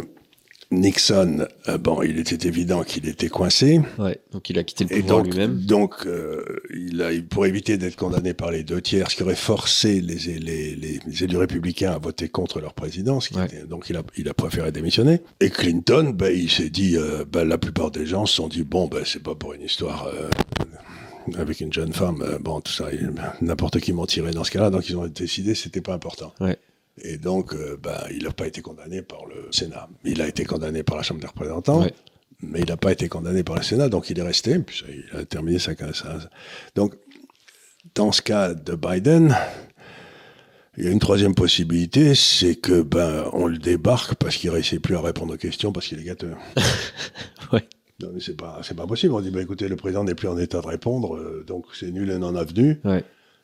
Nixon, 0.80 1.48
euh, 1.68 1.78
bon, 1.78 2.02
il 2.04 2.20
était 2.20 2.48
évident 2.48 2.84
qu'il 2.84 3.08
était 3.08 3.30
coincé. 3.30 3.82
Ouais, 3.98 4.20
donc 4.32 4.50
il 4.50 4.60
a 4.60 4.64
quitté 4.64 4.84
le 4.86 5.02
pouvoir 5.02 5.24
donc, 5.24 5.34
lui-même. 5.34 5.60
donc 5.66 5.94
euh, 6.06 6.44
il 6.74 7.02
a, 7.02 7.10
pour 7.30 7.46
éviter 7.46 7.78
d'être 7.78 7.96
condamné 7.96 8.34
par 8.34 8.52
les 8.52 8.64
deux 8.64 8.82
tiers, 8.82 9.10
ce 9.10 9.16
qui 9.16 9.24
aurait 9.24 9.36
forcé 9.36 10.02
les, 10.02 10.16
les, 10.40 10.76
les 10.76 11.24
élus 11.24 11.38
républicains 11.38 11.92
à 11.94 11.98
voter 11.98 12.30
contre 12.30 12.60
leur 12.60 12.74
président, 12.74 13.20
ce 13.20 13.30
qui 13.30 13.36
Ouais. 13.38 13.46
était- 13.46 13.66
donc 13.66 13.90
il 13.90 13.96
a, 13.98 14.04
il 14.18 14.30
a 14.30 14.34
préféré 14.34 14.72
démissionner. 14.72 15.22
Et 15.40 15.50
Clinton, 15.50 16.12
ben, 16.14 16.32
il 16.36 16.50
s'est 16.50 16.70
dit, 16.70 16.98
euh, 16.98 17.26
ben, 17.32 17.44
la 17.46 17.58
plupart 17.58 17.92
des 17.92 18.06
gens 18.06 18.26
se 18.26 18.36
sont 18.36 18.48
dit, 18.48 18.64
bon, 18.64 18.88
ben, 18.88 19.04
c'est 19.06 19.24
pas 19.24 19.36
pour 19.36 19.54
une 19.54 19.62
histoire 19.64 20.08
euh, 20.08 20.30
avec 21.38 21.60
une 21.62 21.74
jeune 21.74 21.92
femme, 21.94 22.24
bon, 22.42 22.62
tout 22.62 22.72
ça, 22.72 22.86
n'importe 23.42 23.80
qui 23.80 23.94
mentirait 23.94 24.32
dans 24.32 24.44
ce 24.44 24.52
cas-là, 24.52 24.70
donc 24.70 24.88
ils 24.90 24.96
ont 24.96 25.08
décidé 25.08 25.54
que 25.54 25.58
c'était 25.58 25.82
pas 25.82 25.94
important. 25.94 26.34
Ouais. 26.40 26.58
Et 27.02 27.18
donc, 27.18 27.54
euh, 27.54 27.78
ben, 27.82 27.98
il 28.12 28.24
n'a 28.24 28.32
pas 28.32 28.48
été 28.48 28.62
condamné 28.62 29.02
par 29.02 29.26
le 29.26 29.52
Sénat. 29.52 29.90
Il 30.06 30.22
a 30.22 30.28
été 30.28 30.46
condamné 30.46 30.84
par 30.84 30.96
la 30.98 31.04
Chambre 31.04 31.20
des 31.22 31.28
représentants. 31.28 31.82
Ouais. 31.84 31.94
Mais 32.42 32.60
il 32.62 32.68
n'a 32.68 32.78
pas 32.78 32.92
été 32.92 33.08
condamné 33.10 33.44
par 33.44 33.56
le 33.56 33.64
Sénat, 33.64 33.90
donc 33.90 34.10
il 34.10 34.20
est 34.20 34.22
resté, 34.22 34.60
puis 34.60 34.78
ça, 34.80 34.86
il 34.90 35.18
a 35.20 35.26
terminé 35.26 35.58
sa 35.60 35.74
sa- 35.94 36.18
Donc, 36.76 36.94
dans 37.96 38.12
ce 38.12 38.22
cas 38.22 38.54
de 38.54 38.76
Biden, 38.76 39.36
il 40.78 40.84
y 40.84 40.88
a 40.88 40.92
une 40.92 41.00
troisième 41.00 41.34
possibilité, 41.34 42.14
c'est 42.16 42.56
que 42.56 42.82
ben 42.82 43.30
on 43.32 43.48
le 43.48 43.58
débarque 43.58 44.16
parce 44.16 44.36
qu'il 44.36 44.50
ne 44.50 44.56
réussit 44.56 44.82
plus 44.82 44.96
à 44.98 45.02
répondre 45.02 45.34
aux 45.34 45.38
questions 45.38 45.72
parce 45.72 45.88
qu'il 45.88 46.00
est 46.00 46.04
gâteux. 46.04 46.34
Ouais. 47.54 47.66
Non, 48.02 48.10
mais 48.14 48.20
c'est 48.20 48.36
pas, 48.36 48.60
c'est 48.64 48.74
pas 48.76 48.88
possible. 48.88 49.14
On 49.14 49.22
dit, 49.22 49.30
ben, 49.30 49.40
écoutez, 49.42 49.68
le 49.70 49.76
président 49.78 50.04
n'est 50.04 50.16
plus 50.16 50.28
en 50.28 50.38
état 50.38 50.60
de 50.60 50.68
répondre, 50.68 51.16
euh, 51.16 51.44
donc 51.48 51.66
c'est 51.74 51.92
nul 51.92 52.10
et 52.10 52.18
non 52.18 52.36
avenu. 52.36 52.82
Ouais. 52.84 53.04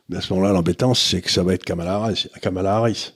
Mais 0.09 0.17
à 0.17 0.21
ce 0.21 0.33
moment-là, 0.33 0.51
l'embêtance, 0.53 0.99
c'est 0.99 1.21
que 1.21 1.29
ça 1.31 1.43
va 1.43 1.53
être 1.53 1.63
Kamala 1.63 1.93
Harris. 1.95 2.27
Kamala 2.41 2.75
Harris. 2.75 3.13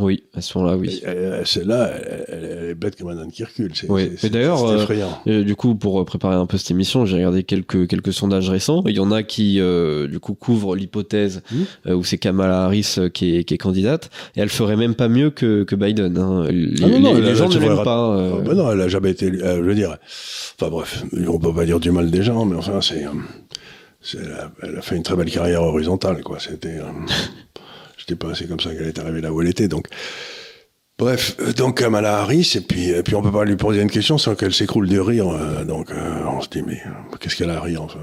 Oui, 0.00 0.24
à 0.34 0.40
ce 0.40 0.58
moment-là, 0.58 0.76
oui. 0.76 1.00
Celle-là, 1.44 1.92
elle, 2.26 2.70
est 2.70 2.74
bête 2.74 2.96
comme 2.96 3.08
un 3.08 3.18
âne 3.18 3.30
qui 3.30 3.44
recule. 3.44 3.72
Oui. 3.88 4.10
Mais 4.20 4.30
d'ailleurs, 4.30 4.64
euh, 4.64 5.44
du 5.44 5.54
coup, 5.54 5.76
pour 5.76 6.04
préparer 6.04 6.34
un 6.34 6.46
peu 6.46 6.58
cette 6.58 6.72
émission, 6.72 7.06
j'ai 7.06 7.16
regardé 7.16 7.44
quelques 7.44 7.86
quelques 7.86 8.12
sondages 8.12 8.50
récents. 8.50 8.82
Il 8.86 8.96
y 8.96 9.00
en 9.00 9.12
a 9.12 9.22
qui, 9.22 9.60
euh, 9.60 10.08
du 10.08 10.18
coup, 10.18 10.34
couvrent 10.34 10.74
l'hypothèse 10.74 11.42
mmh. 11.50 11.56
euh, 11.86 11.94
où 11.94 12.02
c'est 12.02 12.18
Kamala 12.18 12.64
Harris 12.64 12.96
qui 13.14 13.36
est, 13.36 13.44
qui 13.44 13.54
est 13.54 13.58
candidate, 13.58 14.10
et 14.34 14.40
elle 14.40 14.48
ferait 14.48 14.76
même 14.76 14.96
pas 14.96 15.08
mieux 15.08 15.30
que, 15.30 15.62
que 15.62 15.76
Biden. 15.76 16.18
Hein. 16.18 16.48
Les, 16.50 16.82
ah 16.82 16.88
non, 16.88 17.14
les, 17.14 17.36
gens 17.36 17.48
ne 17.48 17.58
l'aiment 17.58 17.84
pas. 17.84 18.16
Ah, 18.16 18.40
ben 18.44 18.54
non, 18.54 18.72
elle 18.72 18.80
a 18.80 18.88
jamais 18.88 19.10
été. 19.10 19.30
je 19.32 19.60
veux 19.60 19.74
dire. 19.74 19.98
Enfin 20.58 20.68
bref, 20.68 21.04
on 21.28 21.38
peut 21.38 21.54
pas 21.54 21.64
dire 21.64 21.78
du 21.78 21.92
mal 21.92 22.10
des 22.10 22.24
gens, 22.24 22.44
mais 22.44 22.56
enfin, 22.56 22.80
c'est. 22.80 23.04
elle 24.62 24.76
a 24.76 24.82
fait 24.82 24.96
une 24.96 25.04
très 25.04 25.14
belle 25.14 25.30
carrière 25.30 25.62
horizontale, 25.62 26.22
quoi. 26.24 26.38
C'était. 26.40 26.80
C'était 28.06 28.18
pas 28.18 28.30
assez 28.30 28.46
comme 28.46 28.60
ça 28.60 28.72
qu'elle 28.72 28.86
est 28.86 28.98
arrivée 29.00 29.20
là 29.20 29.32
où 29.32 29.42
elle 29.42 29.48
était. 29.48 29.66
Donc, 29.66 29.88
bref, 30.96 31.36
euh, 31.40 31.52
donc 31.52 31.78
Kamala 31.78 32.18
Harris, 32.18 32.52
et 32.54 32.60
puis, 32.60 32.90
et 32.90 33.02
puis 33.02 33.16
on 33.16 33.22
peut 33.22 33.32
pas 33.32 33.44
lui 33.44 33.56
poser 33.56 33.82
une 33.82 33.90
question 33.90 34.16
sans 34.16 34.36
qu'elle 34.36 34.54
s'écroule 34.54 34.88
de 34.88 35.00
rire. 35.00 35.28
Euh, 35.28 35.64
donc 35.64 35.90
euh, 35.90 36.20
on 36.26 36.40
se 36.40 36.48
dit, 36.48 36.62
mais 36.62 36.80
qu'est-ce 37.18 37.34
qu'elle 37.34 37.50
a 37.50 37.56
à 37.56 37.60
rire 37.60 37.82
enfin 37.82 37.98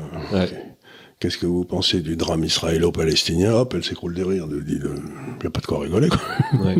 Qu'est-ce 1.21 1.37
que 1.37 1.45
vous 1.45 1.63
pensez 1.63 2.01
du 2.01 2.17
drame 2.17 2.43
israélo-palestinien? 2.43 3.53
Hop, 3.53 3.75
elle 3.77 3.83
s'écroule 3.85 4.13
de 4.13 4.23
rire. 4.23 4.45
Il 4.49 4.75
n'y 4.75 5.47
a 5.47 5.49
pas 5.49 5.61
de 5.61 5.65
quoi 5.65 5.79
rigoler. 5.79 6.09
Quoi. 6.09 6.65
Ouais. 6.65 6.75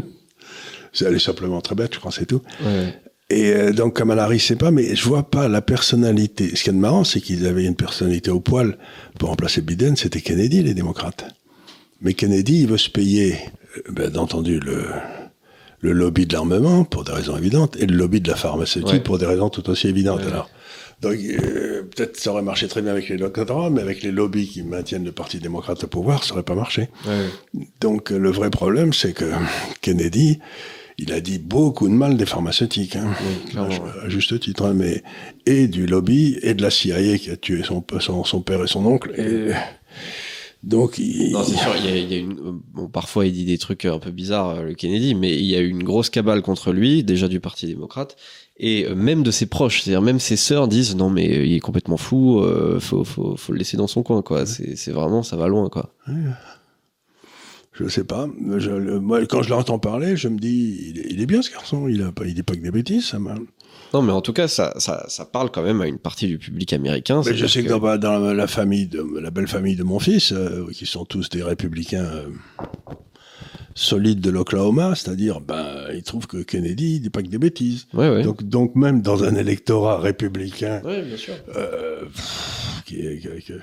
elle 1.02 1.16
est 1.16 1.20
simplement 1.20 1.62
très 1.62 1.76
bête, 1.76 1.94
je 1.94 2.00
crois, 2.00 2.12
c'est 2.12 2.26
tout. 2.26 2.42
Ouais. 2.62 2.94
Et 3.30 3.72
donc 3.72 3.96
Kamala 3.96 4.26
Harris, 4.26 4.42
c'est 4.42 4.58
pas, 4.58 4.70
mais 4.70 4.98
je 4.98 5.08
vois 5.08 5.24
pas 5.24 5.48
la 5.48 5.62
personnalité. 5.62 6.58
Ce 6.58 6.64
qui 6.64 6.72
est 6.72 6.74
marrant, 6.74 7.06
c'est 7.06 7.22
qu'ils 7.22 7.48
avaient 7.48 7.64
une 7.64 7.78
personnalité 7.78 8.32
au 8.32 8.42
poil 8.42 8.78
pour 9.18 9.30
remplacer 9.30 9.62
Biden, 9.62 9.96
c'était 9.96 10.20
Kennedy, 10.20 10.62
les 10.62 10.74
démocrates. 10.74 11.34
Mais 12.04 12.14
Kennedy, 12.14 12.62
il 12.62 12.68
veut 12.68 12.78
se 12.78 12.90
payer, 12.90 13.38
euh, 13.78 13.92
bien 13.92 14.16
entendu, 14.16 14.60
le, 14.60 14.86
le 15.80 15.94
lobby 15.94 16.26
de 16.26 16.34
l'armement, 16.34 16.84
pour 16.84 17.06
des 17.06 17.14
raisons 17.14 17.38
évidentes, 17.38 17.78
et 17.80 17.86
le 17.86 17.96
lobby 17.96 18.22
de 18.22 18.30
la 18.30 18.36
pharmaceutique, 18.36 19.04
pour 19.04 19.18
des 19.18 19.26
raisons 19.26 19.50
tout 19.50 19.70
aussi 19.70 19.88
évidentes. 19.88 20.22
Alors, 20.22 20.50
donc, 21.02 21.16
euh, 21.16 21.84
peut-être 21.84 22.18
ça 22.18 22.32
aurait 22.32 22.42
marché 22.42 22.68
très 22.68 22.82
bien 22.82 22.92
avec 22.92 23.10
les 23.10 23.18
locataires, 23.18 23.72
mais 23.72 23.82
avec 23.82 24.04
les 24.04 24.12
lobbies 24.12 24.48
qui 24.48 24.64
maintiennent 24.64 25.06
le 25.06 25.12
Parti 25.12 25.40
démocrate 25.40 25.84
au 25.84 25.88
pouvoir, 25.88 26.24
ça 26.24 26.34
aurait 26.34 26.44
pas 26.44 26.56
marché. 26.56 26.90
Donc, 27.82 28.10
le 28.10 28.32
vrai 28.32 28.50
problème, 28.50 28.94
c'est 28.94 29.14
que 29.14 29.26
Kennedy, 29.82 30.40
il 30.98 31.12
a 31.12 31.22
dit 31.22 31.40
beaucoup 31.40 31.88
de 31.88 31.94
mal 31.94 32.18
des 32.18 32.26
pharmaceutiques, 32.26 32.98
hein, 32.98 33.14
à, 33.58 34.10
juste 34.10 34.40
titre, 34.40 34.66
hein, 34.66 34.74
mais 34.76 35.04
et 35.46 35.68
du 35.68 35.88
lobby 35.88 36.38
et 36.42 36.54
de 36.54 36.62
la 36.62 36.70
CIA 36.70 37.18
qui 37.18 37.32
a 37.32 37.38
tué 37.38 37.64
son, 37.64 37.84
son, 38.00 38.24
son 38.24 38.42
père 38.42 38.64
et 38.64 38.68
son 38.68 38.86
oncle. 38.86 39.12
Et, 39.18 39.52
donc, 40.64 40.98
non, 40.98 41.44
c'est 41.44 41.58
sûr, 41.58 41.76
il 41.78 41.86
y 41.86 41.90
a, 41.90 41.98
il 41.98 42.12
y 42.12 42.16
a 42.16 42.18
une, 42.20 42.62
bon, 42.74 42.88
parfois 42.88 43.26
il 43.26 43.34
dit 43.34 43.44
des 43.44 43.58
trucs 43.58 43.84
un 43.84 44.00
peu 44.00 44.12
bizarres, 44.12 44.52
euh, 44.52 44.64
le 44.64 44.74
Kennedy, 44.74 45.14
mais 45.14 45.38
il 45.38 45.46
y 45.46 45.58
a 45.58 45.60
eu 45.60 45.68
une 45.68 45.84
grosse 45.84 46.10
cabale 46.10 46.42
contre 46.42 46.72
lui, 46.72 47.04
déjà 47.04 47.28
du 47.28 47.42
Parti 47.42 47.68
démocrate, 47.68 48.16
et 48.56 48.86
euh, 48.86 48.96
même 48.96 49.24
de 49.24 49.32
ses 49.32 49.46
proches, 49.46 49.82
c'est-à-dire 49.82 50.02
même 50.02 50.20
ses 50.20 50.38
sœurs 50.38 50.70
disent 50.70 50.96
non 50.96 51.10
mais 51.10 51.38
euh, 51.38 51.46
il 51.46 51.54
est 51.54 51.60
complètement 51.60 51.98
fou, 51.98 52.40
euh, 52.40 52.80
faut, 52.80 53.04
faut, 53.04 53.36
faut 53.36 53.52
le 53.52 53.58
laisser 53.58 53.76
dans 53.76 53.88
son 53.88 54.04
coin, 54.04 54.22
quoi. 54.22 54.46
C'est, 54.46 54.78
c'est 54.78 54.92
vraiment, 54.92 55.22
ça 55.22 55.36
va 55.36 55.50
loin, 55.50 55.68
quoi. 55.70 55.94
Je 57.74 57.88
sais 57.88 58.04
pas. 58.04 58.30
Je, 58.58 58.72
moi, 59.00 59.26
quand 59.26 59.42
je 59.42 59.50
l'entends 59.50 59.80
parler, 59.80 60.16
je 60.16 60.28
me 60.28 60.38
dis, 60.38 60.94
il 61.10 61.20
est, 61.20 61.26
bien 61.26 61.42
ce 61.42 61.52
garçon. 61.52 61.88
Il 61.88 62.04
a 62.04 62.12
pas, 62.12 62.26
il 62.26 62.36
dit 62.36 62.44
pas 62.44 62.54
que 62.54 62.62
des 62.62 62.72
bêtises, 62.72 63.08
ça 63.08 63.20
m'a. 63.20 63.36
Non, 63.94 64.02
mais 64.02 64.12
en 64.12 64.22
tout 64.22 64.34
cas, 64.34 64.48
ça, 64.48 64.74
ça, 64.78 65.06
ça, 65.08 65.26
parle 65.26 65.52
quand 65.52 65.62
même 65.62 65.80
à 65.82 65.88
une 65.88 66.00
partie 66.00 66.28
du 66.28 66.40
public 66.40 66.74
américain. 66.74 67.22
Mais 67.26 67.36
je 67.36 67.46
sais 67.46 67.64
que, 67.64 67.70
dans, 67.70 67.98
dans, 67.98 68.34
la 68.34 68.48
famille, 68.48 68.88
de, 68.88 69.06
la 69.20 69.30
belle 69.30 69.48
famille 69.48 69.76
de 69.76 69.84
mon 69.84 70.00
fils, 70.00 70.32
euh, 70.32 70.66
qui 70.74 70.88
sont 70.88 71.06
tous 71.06 71.30
des 71.30 71.44
républicains 71.44 72.04
euh, 72.06 72.28
solides 73.76 74.20
de 74.20 74.32
l'Oklahoma, 74.32 74.96
c'est-à-dire, 74.96 75.42
ben, 75.42 75.90
ils 75.94 76.02
trouvent 76.02 76.26
que 76.26 76.38
Kennedy 76.38 77.02
dit 77.02 77.12
pas 77.12 77.22
que 77.22 77.28
des 77.28 77.38
bêtises. 77.38 77.86
Ouais, 77.94 78.10
ouais. 78.10 78.24
Donc, 78.24 78.42
donc 78.44 78.76
même 78.76 79.04
dans 79.04 79.24
un 79.24 79.36
électorat 79.36 80.00
républicain, 80.00 80.82
ouais, 80.84 81.04
bien 81.04 81.18
sûr. 81.18 81.36
Euh, 81.56 82.06
qui 82.86 83.00
est, 83.00 83.20
qui, 83.20 83.54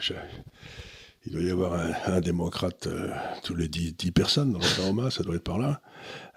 il 1.26 1.32
doit 1.32 1.42
y 1.42 1.50
avoir 1.50 1.78
un, 2.06 2.20
démocrate 2.20 2.86
euh, 2.86 3.10
tous 3.44 3.54
les 3.54 3.68
dix, 3.68 3.92
personnes 4.10 4.52
dans 4.52 4.58
l'Oklahoma, 4.58 5.10
ça 5.10 5.22
doit 5.22 5.36
être 5.36 5.44
par 5.44 5.58
là. 5.58 5.80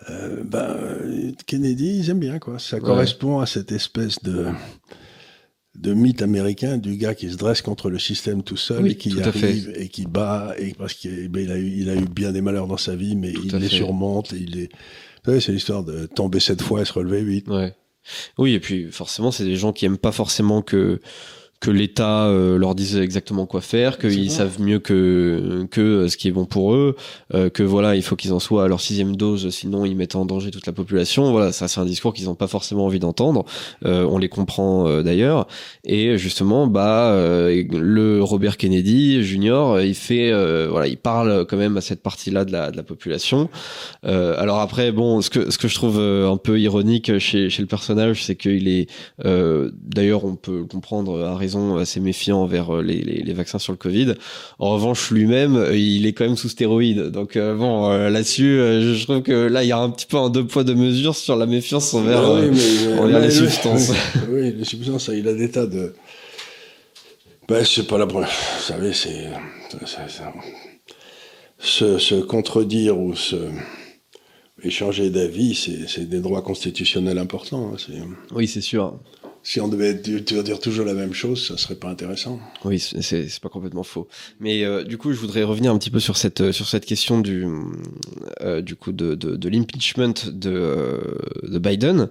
Euh, 0.10 0.44
ben, 0.44 1.34
Kennedy, 1.46 2.00
ils 2.00 2.10
aiment 2.10 2.20
bien, 2.20 2.40
quoi. 2.40 2.60
Ça 2.60 2.80
correspond 2.80 3.40
à 3.40 3.46
cette 3.46 3.72
espèce 3.72 4.22
de, 4.24 4.48
de 5.76 5.94
mythe 5.94 6.22
américain 6.22 6.78
du 6.78 6.98
gars 6.98 7.16
qui 7.16 7.32
se 7.32 7.38
dresse 7.38 7.62
contre 7.62 7.90
le 7.90 7.98
système 7.98 8.44
tout 8.44 8.58
seul 8.58 8.88
et 8.88 8.98
qui 8.98 9.22
arrive 9.22 9.74
et 9.76 9.88
qui 9.88 10.06
bat, 10.06 10.54
et 10.58 10.74
parce 10.74 10.94
qu'il 10.94 11.30
ben, 11.30 11.50
a, 11.50 11.58
eu, 11.58 11.68
il 11.68 11.90
a 11.90 11.96
eu 11.96 12.06
bien 12.06 12.34
des 12.34 12.42
malheurs 12.42 12.68
dans 12.68 12.78
sa 12.78 12.96
vie, 12.96 13.16
mais 13.16 13.32
il 13.32 13.56
les 13.56 13.70
surmonte. 13.70 14.34
Et 14.34 14.38
il 14.38 14.60
est... 14.60 14.70
Vous 15.24 15.32
savez, 15.32 15.40
c'est 15.40 15.54
l'histoire 15.54 15.86
de 15.86 16.08
tomber 16.08 16.42
sept 16.42 16.62
fois 16.62 16.82
et 16.82 16.86
se 16.86 16.92
relever 16.92 17.22
huit. 17.22 17.48
Ouais. 17.48 17.74
Oui, 18.38 18.54
et 18.54 18.60
puis 18.60 18.92
forcément, 18.92 19.32
c'est 19.32 19.46
des 19.46 19.56
gens 19.56 19.72
qui 19.72 19.86
aiment 19.86 19.98
pas 19.98 20.12
forcément 20.12 20.62
que 20.62 21.00
que 21.64 21.72
l'État 21.72 22.26
euh, 22.26 22.58
leur 22.58 22.76
dise 22.76 22.98
exactement 22.98 23.46
quoi 23.46 23.62
faire, 23.62 23.98
qu'ils 23.98 24.30
savent 24.30 24.60
mieux 24.60 24.80
que 24.80 25.66
que 25.72 25.80
euh, 25.80 26.10
ce 26.10 26.18
qui 26.18 26.28
est 26.28 26.32
bon 26.32 26.44
pour 26.44 26.74
eux, 26.74 26.98
euh, 27.34 27.50
que 27.50 27.64
voilà, 27.64 27.96
il 27.96 28.04
faut 28.04 28.18
qu'ils 28.18 28.34
en 28.34 28.40
soient 28.40 28.66
à 28.66 28.68
leur 28.68 28.82
sixième 28.82 29.16
dose, 29.16 29.50
sinon 29.50 29.86
ils 29.86 29.96
mettent 29.96 30.18
en 30.18 30.26
danger 30.26 30.52
toute 30.52 30.68
la 30.68 30.74
population. 30.74 31.32
Voilà, 31.32 31.54
ça 31.54 31.70
c'est 31.70 31.80
un 31.80 31.86
discours 31.86 32.14
qu'ils 32.14 32.26
n'ont 32.26 32.36
pas 32.36 32.48
forcément 32.48 32.86
envie 32.86 33.00
d'entendre. 33.00 33.46
on 33.86 34.18
les 34.18 34.28
comprend 34.28 35.02
d'ailleurs. 35.02 35.48
Et 35.86 36.18
justement, 36.18 36.68
bah 36.68 37.16
le 37.16 38.22
Robert 38.22 38.58
Kennedy 38.58 39.24
Junior, 39.24 39.80
il 39.80 39.96
fait 39.96 40.34
voilà, 40.68 40.88
il 40.88 40.98
parle 40.98 41.46
quand 41.46 41.58
même 41.58 41.78
à 41.78 41.82
cette 41.82 42.04
partie-là 42.04 42.44
de 42.44 42.52
la 42.52 42.72
de 42.72 42.78
la 42.78 42.84
population. 42.84 43.50
alors 44.04 44.60
après, 44.60 44.92
bon, 44.92 45.22
ce 45.22 45.30
que 45.30 45.50
ce 45.50 45.58
que 45.58 45.70
je 45.70 45.76
trouve 45.76 46.00
un 46.00 46.38
peu 46.38 46.60
ironique 46.60 47.20
chez 47.20 47.50
chez 47.50 47.62
le 47.62 47.70
personnage, 47.70 48.26
c'est 48.26 48.36
qu'il 48.36 48.68
est, 48.68 48.90
d'ailleurs, 49.24 50.26
on 50.26 50.36
peut 50.36 50.58
le 50.58 50.66
comprendre 50.66 51.24
à 51.24 51.38
raison 51.38 51.53
assez 51.78 52.00
méfiant 52.00 52.42
envers 52.42 52.76
euh, 52.76 52.82
les, 52.82 53.02
les, 53.02 53.34
vaccins 53.34 53.60
sur 53.60 53.74
le 53.74 53.78
Covid. 53.78 54.16
En 54.60 54.72
revanche, 54.72 55.12
lui-même, 55.12 55.56
euh, 55.56 55.78
il 55.78 56.06
est 56.06 56.14
quand 56.14 56.26
même 56.26 56.38
sous 56.38 56.50
stéroïdes. 56.50 57.10
Donc 57.10 57.36
euh, 57.36 57.56
bon, 57.56 57.90
là-dessus, 57.90 58.58
je 58.58 59.04
trouve 59.04 59.22
que 59.22 59.48
là, 59.48 59.64
il 59.64 59.68
y 59.68 59.72
a 59.72 59.78
un 59.78 59.90
petit 59.90 60.06
peu 60.06 60.18
un 60.18 60.30
deux 60.30 60.46
poids 60.46 60.64
deux 60.64 60.76
mesures 60.76 61.16
sur 61.16 61.36
la 61.36 61.46
méfiance 61.46 61.94
envers, 61.94 62.24
ah 62.24 63.02
envers 63.02 63.20
les 63.20 63.32
substances. 63.32 63.92
Oui, 64.30 64.54
les 64.58 64.66
substances, 64.66 65.10
il 65.14 65.28
a 65.28 65.34
des 65.34 65.50
tas 65.50 65.66
de. 65.66 65.94
Ben, 67.48 67.64
c'est 67.64 67.88
pas 67.88 67.98
la 67.98 68.08
première. 68.08 68.30
Vous 68.30 68.64
savez, 68.64 68.94
c'est 68.94 69.30
se, 71.60 71.98
se, 71.98 72.16
contredire 72.16 73.00
ou 73.00 73.16
se 73.16 73.36
échanger 74.64 75.10
d'avis, 75.10 75.86
c'est 75.88 76.10
des 76.10 76.20
droits 76.20 76.42
constitutionnels 76.42 77.18
importants. 77.18 77.74
Hein, 77.74 78.08
oui, 78.34 78.48
c'est 78.48 78.62
sûr 78.62 79.00
si 79.46 79.60
on 79.60 79.68
devait 79.68 79.94
dire 79.94 80.60
toujours 80.62 80.86
la 80.86 80.94
même 80.94 81.14
chose, 81.14 81.50
ça 81.50 81.58
serait 81.58 81.76
pas 81.76 81.90
intéressant. 81.90 82.40
Oui, 82.64 82.80
c'est 82.80 83.28
pas 83.42 83.50
complètement 83.50 83.84
faux. 83.84 84.08
Mais 84.40 84.64
euh, 84.64 84.86
du 84.86 84.98
coup, 84.98 85.12
je 85.12 85.20
voudrais 85.20 85.44
revenir 85.44 85.74
un 85.74 85.78
petit 85.78 85.90
peu 85.90 86.00
sur 86.00 86.16
cette 86.16 86.54
sur 86.54 86.66
cette 86.66 86.86
question 86.86 87.20
du 87.20 87.46
euh, 88.42 88.62
du 88.62 88.78
coup 88.78 88.94
de 88.94 89.16
de, 89.16 89.36
de 89.36 89.50
l'impeachment 89.50 90.14
de 90.32 90.50
euh, 90.50 90.98
de 91.44 91.60
Biden 91.60 92.08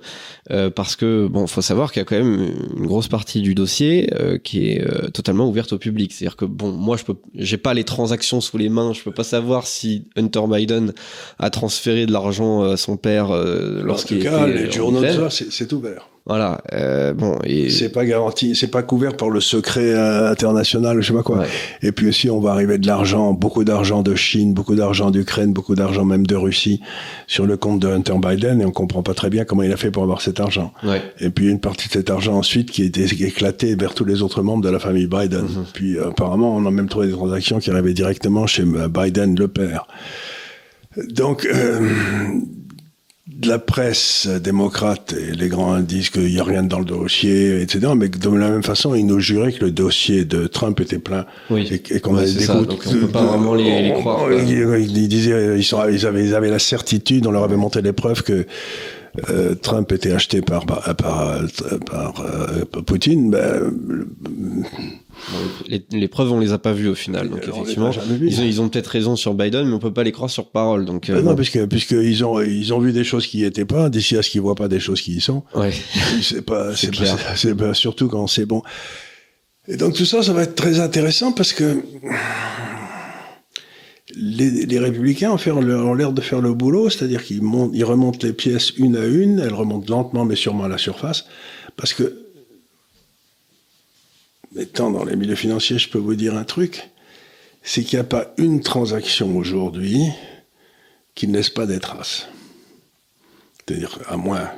parce 0.74 0.94
que 0.94 1.26
bon, 1.26 1.46
faut 1.46 1.62
savoir 1.62 1.90
qu'il 1.90 2.00
y 2.00 2.02
a 2.02 2.04
quand 2.04 2.18
même 2.18 2.52
une 2.76 2.86
grosse 2.86 3.08
partie 3.08 3.40
du 3.40 3.54
dossier 3.54 4.10
qui 4.44 4.68
est 4.68 5.12
totalement 5.12 5.48
ouverte 5.48 5.72
au 5.72 5.78
public. 5.78 6.12
C'est-à-dire 6.12 6.36
que 6.36 6.44
bon, 6.44 6.72
moi 6.72 6.98
je 6.98 7.04
peux 7.04 7.16
j'ai 7.34 7.56
pas 7.56 7.72
les 7.72 7.84
transactions 7.84 8.42
sous 8.42 8.58
les 8.58 8.68
mains, 8.68 8.92
je 8.92 9.02
peux 9.02 9.12
pas 9.12 9.24
savoir 9.24 9.66
si 9.66 10.04
Hunter 10.16 10.42
Biden 10.48 10.92
a 11.38 11.48
transféré 11.48 12.04
de 12.04 12.12
l'argent 12.12 12.62
à 12.62 12.76
son 12.76 12.98
père 12.98 13.28
lorsqu'il. 13.32 14.18
En 14.18 14.20
tout 14.20 14.26
cas, 14.26 14.46
les 14.46 14.70
journaux 14.70 15.00
de 15.00 15.30
ça, 15.30 15.30
c'est 15.30 15.72
ouvert. 15.72 16.11
Voilà. 16.24 16.62
Euh, 16.72 17.14
bon. 17.14 17.38
Et... 17.42 17.68
C'est 17.70 17.88
pas 17.88 18.04
garanti, 18.04 18.54
c'est 18.54 18.68
pas 18.68 18.82
couvert 18.82 19.16
par 19.16 19.28
le 19.28 19.40
secret 19.40 19.92
euh, 19.92 20.30
international, 20.30 21.00
je 21.00 21.08
sais 21.08 21.12
pas 21.12 21.24
quoi. 21.24 21.44
Et 21.82 21.90
puis 21.90 22.08
aussi, 22.08 22.30
on 22.30 22.40
va 22.40 22.52
arriver 22.52 22.78
de 22.78 22.86
l'argent, 22.86 23.32
beaucoup 23.32 23.64
d'argent 23.64 24.02
de 24.02 24.14
Chine, 24.14 24.54
beaucoup 24.54 24.76
d'argent 24.76 25.10
d'Ukraine, 25.10 25.52
beaucoup 25.52 25.74
d'argent 25.74 26.04
même 26.04 26.24
de 26.24 26.36
Russie 26.36 26.80
sur 27.26 27.44
le 27.44 27.56
compte 27.56 27.80
de 27.80 27.88
Hunter 27.88 28.14
Biden, 28.22 28.60
et 28.60 28.64
on 28.64 28.70
comprend 28.70 29.02
pas 29.02 29.14
très 29.14 29.30
bien 29.30 29.44
comment 29.44 29.64
il 29.64 29.72
a 29.72 29.76
fait 29.76 29.90
pour 29.90 30.04
avoir 30.04 30.20
cet 30.20 30.38
argent. 30.38 30.72
Ouais. 30.84 31.02
Et 31.18 31.30
puis 31.30 31.48
une 31.48 31.60
partie 31.60 31.88
de 31.88 31.92
cet 31.92 32.08
argent 32.08 32.38
ensuite 32.38 32.70
qui 32.70 32.84
est 32.84 32.96
éclatée 32.98 33.74
vers 33.74 33.94
tous 33.94 34.04
les 34.04 34.22
autres 34.22 34.42
membres 34.42 34.62
de 34.62 34.70
la 34.70 34.78
famille 34.78 35.08
Biden. 35.08 35.42
Mhm. 35.42 35.64
Puis 35.74 35.98
apparemment, 35.98 36.54
on 36.54 36.64
a 36.66 36.70
même 36.70 36.88
trouvé 36.88 37.08
des 37.08 37.12
transactions 37.12 37.58
qui 37.58 37.70
arrivaient 37.70 37.94
directement 37.94 38.46
chez 38.46 38.62
Biden 38.64 39.36
le 39.36 39.48
père. 39.48 39.86
Donc 40.96 41.46
euh, 41.46 41.88
de 43.34 43.48
la 43.48 43.58
presse 43.58 44.26
démocrate 44.26 45.14
et 45.14 45.32
les 45.32 45.48
grands 45.48 45.80
disent 45.80 46.10
qu'il 46.10 46.26
n'y 46.26 46.38
a 46.38 46.44
rien 46.44 46.62
dans 46.62 46.78
le 46.78 46.84
dossier, 46.84 47.60
etc. 47.60 47.92
Mais 47.96 48.08
de 48.08 48.30
la 48.30 48.50
même 48.50 48.62
façon, 48.62 48.94
ils 48.94 49.06
nous 49.06 49.20
juraient 49.20 49.52
que 49.52 49.64
le 49.64 49.70
dossier 49.70 50.24
de 50.24 50.46
Trump 50.46 50.80
était 50.80 50.98
plein 50.98 51.26
oui. 51.50 51.82
et, 51.90 52.00
qu'on 52.00 52.16
avait 52.16 52.32
des 52.32 52.46
Donc 52.46 52.82
on 52.86 52.90
peut 52.90 53.08
pas 53.08 53.24
vraiment 53.24 53.54
les, 53.54 53.82
les 53.82 53.92
croire. 53.92 54.30
Ils, 54.32 55.08
disaient, 55.08 55.58
ils, 55.58 55.64
sont, 55.64 55.88
ils, 55.88 56.06
avaient, 56.06 56.24
ils 56.24 56.34
avaient 56.34 56.50
la 56.50 56.58
certitude, 56.58 57.26
on 57.26 57.30
leur 57.30 57.44
avait 57.44 57.56
monté 57.56 57.80
les 57.82 57.92
preuves 57.92 58.22
que 58.22 58.46
euh, 59.28 59.54
Trump 59.54 59.92
était 59.92 60.12
acheté 60.12 60.40
par 60.40 60.64
par, 60.64 60.94
par, 60.96 61.38
par, 61.86 62.20
euh, 62.20 62.64
Poutine. 62.86 63.30
Ben, 63.30 63.72
les, 65.68 66.08
preuves, 66.08 66.32
on 66.32 66.40
les 66.40 66.52
a 66.52 66.58
pas 66.58 66.72
vues 66.72 66.88
au 66.88 66.94
final. 66.94 67.28
Donc 67.28 67.46
effectivement, 67.46 67.90
ils 68.20 68.60
ont, 68.60 68.68
peut-être 68.68 68.86
raison 68.86 69.16
sur 69.16 69.34
Biden, 69.34 69.68
mais 69.68 69.74
on 69.74 69.78
peut 69.78 69.92
pas 69.92 70.02
les 70.02 70.12
croire 70.12 70.30
sur 70.30 70.50
parole. 70.50 70.84
Donc 70.84 71.10
euh, 71.10 71.22
non, 71.22 71.34
puisque 71.34 71.64
puisqu'ils 71.66 72.24
ont 72.24 72.40
ils 72.40 72.72
ont 72.72 72.78
vu 72.78 72.92
des 72.92 73.04
choses 73.04 73.26
qui 73.26 73.38
n'y 73.38 73.44
étaient 73.44 73.66
pas, 73.66 73.90
d'ici 73.90 74.16
à 74.16 74.22
ce 74.22 74.30
qu'ils 74.30 74.40
voient 74.40 74.54
pas 74.54 74.68
des 74.68 74.80
choses 74.80 75.00
qui 75.00 75.12
y 75.12 75.20
sont. 75.20 75.44
Ouais. 75.54 75.72
c'est 76.22 76.42
pas 76.42 76.74
c'est 76.74 76.90
c'est 77.36 77.54
pas 77.54 77.74
surtout 77.74 78.08
quand 78.08 78.26
c'est 78.26 78.46
bon. 78.46 78.62
Et 79.68 79.76
donc 79.76 79.94
tout 79.94 80.06
ça, 80.06 80.22
ça 80.22 80.32
va 80.32 80.42
être 80.42 80.56
très 80.56 80.80
intéressant 80.80 81.32
parce 81.32 81.52
que 81.52 81.82
les, 84.14 84.66
les, 84.66 84.78
républicains 84.78 85.30
ont, 85.30 85.94
l'air 85.94 86.12
de 86.12 86.20
faire 86.20 86.40
le 86.40 86.54
boulot, 86.54 86.90
c'est-à-dire 86.90 87.22
qu'ils 87.24 87.42
ils 87.72 87.84
remontent 87.84 88.26
les 88.26 88.32
pièces 88.32 88.70
une 88.76 88.96
à 88.96 89.06
une, 89.06 89.38
elles 89.38 89.54
remontent 89.54 89.94
lentement 89.94 90.24
mais 90.24 90.36
sûrement 90.36 90.64
à 90.64 90.68
la 90.68 90.78
surface, 90.78 91.26
parce 91.76 91.94
que 91.94 92.26
étant 94.56 94.90
dans 94.90 95.04
les 95.04 95.16
milieux 95.16 95.34
financiers, 95.34 95.78
je 95.78 95.88
peux 95.88 95.98
vous 95.98 96.14
dire 96.14 96.36
un 96.36 96.44
truc, 96.44 96.90
c'est 97.62 97.82
qu'il 97.82 97.98
n'y 97.98 98.00
a 98.00 98.04
pas 98.04 98.34
une 98.38 98.60
transaction 98.60 99.36
aujourd'hui 99.36 100.08
qui 101.14 101.28
ne 101.28 101.34
laisse 101.34 101.50
pas 101.50 101.66
des 101.66 101.78
traces. 101.78 102.28
C'est-à-dire, 103.58 103.98
à 104.08 104.16
moins 104.16 104.50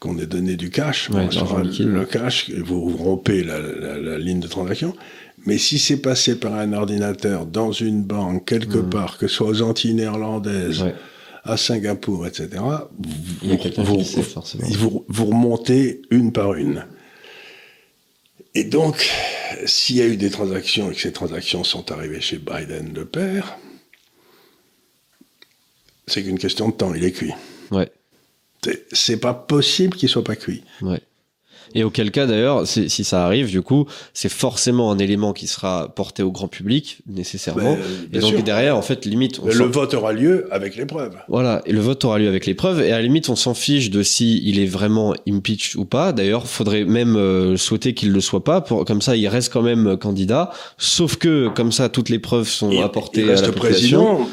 qu'on 0.00 0.18
ait 0.18 0.26
donné 0.26 0.56
du 0.56 0.70
cash, 0.70 1.10
le 1.10 2.04
cash, 2.04 2.50
vous 2.50 2.96
rompez 2.96 3.42
la, 3.42 4.18
ligne 4.18 4.40
de 4.40 4.48
transaction. 4.48 4.94
Mais 5.46 5.58
si 5.58 5.78
c'est 5.78 5.98
passé 5.98 6.38
par 6.38 6.54
un 6.54 6.72
ordinateur 6.72 7.46
dans 7.46 7.72
une 7.72 8.02
banque 8.02 8.46
quelque 8.46 8.78
hmm. 8.78 8.90
part, 8.90 9.18
que 9.18 9.28
ce 9.28 9.36
soit 9.36 9.48
aux 9.48 9.62
Antilles 9.62 9.94
néerlandaises, 9.94 10.84
à 11.44 11.56
Singapour, 11.56 12.26
etc., 12.26 12.62
vous, 14.78 15.04
vous 15.06 15.26
remontez 15.26 16.00
une 16.10 16.32
par 16.32 16.54
une. 16.54 16.86
Et 18.54 18.64
donc, 18.64 19.10
s'il 19.66 19.96
y 19.96 20.02
a 20.02 20.06
eu 20.06 20.16
des 20.16 20.30
transactions 20.30 20.90
et 20.90 20.94
que 20.94 21.00
ces 21.00 21.12
transactions 21.12 21.64
sont 21.64 21.90
arrivées 21.92 22.20
chez 22.20 22.38
Biden 22.38 22.92
le 22.94 23.04
père, 23.04 23.58
c'est 26.06 26.22
qu'une 26.22 26.38
question 26.38 26.68
de 26.68 26.74
temps, 26.74 26.94
il 26.94 27.04
est 27.04 27.12
cuit. 27.12 27.32
Ouais. 27.70 27.90
C'est 28.92 29.18
pas 29.18 29.34
possible 29.34 29.96
qu'il 29.96 30.08
soit 30.08 30.24
pas 30.24 30.36
cuit. 30.36 30.62
Ouais. 30.80 31.00
Et 31.74 31.84
auquel 31.84 32.10
cas 32.10 32.26
d'ailleurs, 32.26 32.66
si 32.66 33.04
ça 33.04 33.24
arrive, 33.24 33.50
du 33.50 33.62
coup, 33.62 33.86
c'est 34.12 34.28
forcément 34.28 34.90
un 34.90 34.98
élément 34.98 35.32
qui 35.32 35.46
sera 35.46 35.88
porté 35.94 36.22
au 36.22 36.30
grand 36.30 36.48
public 36.48 36.98
nécessairement. 37.06 37.76
Ben, 37.76 38.18
et 38.18 38.18
donc 38.18 38.42
derrière, 38.44 38.76
en 38.76 38.82
fait, 38.82 39.04
limite, 39.04 39.40
le 39.44 39.64
vote 39.64 39.94
aura 39.94 40.12
lieu 40.12 40.46
avec 40.50 40.76
les 40.76 40.86
preuves. 40.86 41.16
Voilà, 41.28 41.62
et 41.66 41.72
le 41.72 41.80
vote 41.80 42.04
aura 42.04 42.18
lieu 42.18 42.28
avec 42.28 42.46
les 42.46 42.54
preuves. 42.54 42.80
Et 42.80 42.92
à 42.92 42.96
la 42.96 43.02
limite, 43.02 43.28
on 43.28 43.36
s'en 43.36 43.54
fiche 43.54 43.90
de 43.90 44.02
si 44.02 44.42
il 44.44 44.58
est 44.58 44.66
vraiment 44.66 45.14
impeach 45.28 45.76
ou 45.76 45.84
pas. 45.84 46.12
D'ailleurs, 46.12 46.46
faudrait 46.46 46.84
même 46.84 47.16
euh, 47.16 47.56
souhaiter 47.56 47.94
qu'il 47.94 48.12
le 48.12 48.20
soit 48.20 48.44
pas. 48.44 48.60
Pour 48.60 48.84
comme 48.84 49.02
ça, 49.02 49.16
il 49.16 49.26
reste 49.28 49.52
quand 49.52 49.62
même 49.62 49.96
candidat. 49.96 50.50
Sauf 50.78 51.16
que 51.16 51.48
comme 51.48 51.72
ça, 51.72 51.88
toutes 51.88 52.08
les 52.08 52.18
preuves 52.18 52.48
sont 52.48 52.82
apportées 52.82 53.22
il 53.22 53.30
reste 53.30 53.44
à 53.44 53.48
la 53.48 53.52
président. 53.52 54.28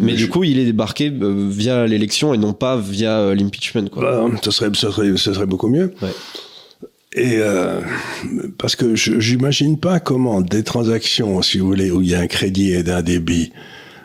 Mais, 0.00 0.14
du 0.14 0.28
coup, 0.28 0.44
il 0.44 0.58
est 0.58 0.64
débarqué 0.64 1.10
euh, 1.10 1.48
via 1.48 1.86
l'élection 1.86 2.34
et 2.34 2.38
non 2.38 2.52
pas 2.52 2.76
via 2.76 3.18
euh, 3.18 3.34
l'impeachment. 3.34 3.88
Quoi. 3.88 4.02
Bah, 4.02 4.36
ça 4.42 4.50
serait, 4.50 4.70
ça 4.74 4.92
serait, 4.92 5.16
ça 5.16 5.34
serait 5.34 5.46
beaucoup 5.46 5.68
mieux. 5.68 5.94
Ouais. 6.02 6.10
Et 7.16 7.38
euh, 7.38 7.80
parce 8.58 8.76
que 8.76 8.94
j'imagine 8.94 9.78
pas 9.78 10.00
comment 10.00 10.42
des 10.42 10.62
transactions, 10.62 11.40
si 11.40 11.58
vous 11.58 11.66
voulez, 11.66 11.90
où 11.90 12.02
il 12.02 12.10
y 12.10 12.14
a 12.14 12.20
un 12.20 12.26
crédit 12.26 12.72
et 12.72 12.88
un 12.90 13.00
débit 13.02 13.52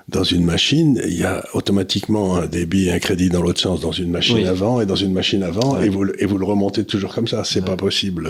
dans 0.07 0.23
une 0.23 0.45
machine, 0.45 0.99
il 1.05 1.17
y 1.17 1.25
a 1.25 1.43
automatiquement 1.53 2.37
un 2.37 2.47
débit 2.47 2.87
et 2.87 2.93
un 2.93 2.99
crédit 2.99 3.29
dans 3.29 3.41
l'autre 3.41 3.59
sens, 3.59 3.81
dans 3.81 3.91
une 3.91 4.11
machine 4.11 4.45
avant 4.47 4.79
et 4.79 4.85
dans 4.85 4.95
une 4.95 5.11
machine 5.11 5.43
avant, 5.43 5.79
et, 5.81 5.89
vous, 5.89 6.05
et 6.19 6.25
vous 6.25 6.37
le 6.37 6.45
remontez 6.45 6.85
toujours 6.85 7.13
comme 7.13 7.27
ça. 7.27 7.43
C'est 7.43 7.65
pas 7.65 7.75
possible. 7.75 8.29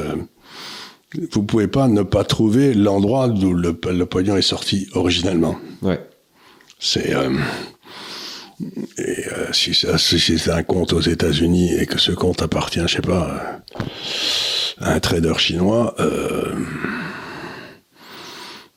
Vous 1.32 1.44
pouvez 1.44 1.68
pas 1.68 1.88
ne 1.88 2.02
pas 2.02 2.24
trouver 2.24 2.74
l'endroit 2.74 3.28
d'où 3.28 3.54
le, 3.54 3.78
le, 3.92 4.06
pognon 4.06 4.36
est 4.36 4.42
sorti 4.42 4.88
originalement. 4.94 5.58
Ouais. 5.84 6.00
C'est 6.80 7.16
euh, 7.16 7.30
et 8.98 9.28
euh, 9.28 9.54
si, 9.54 9.74
si 9.76 10.40
c'est 10.40 10.52
un 10.52 10.64
compte 10.64 10.94
aux 10.94 11.02
États-Unis 11.02 11.74
et 11.76 11.86
que 11.86 12.00
ce 12.00 12.12
compte 12.12 12.42
appartient, 12.42 12.82
je 12.82 12.96
sais 12.96 13.02
pas 13.02 13.62
un 14.82 15.00
trader 15.00 15.34
chinois, 15.38 15.96
euh, 16.00 16.56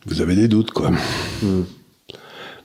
vous 0.07 0.20
avez 0.20 0.34
des 0.34 0.48
doutes, 0.48 0.70
quoi. 0.70 0.90
Hmm. 1.42 1.64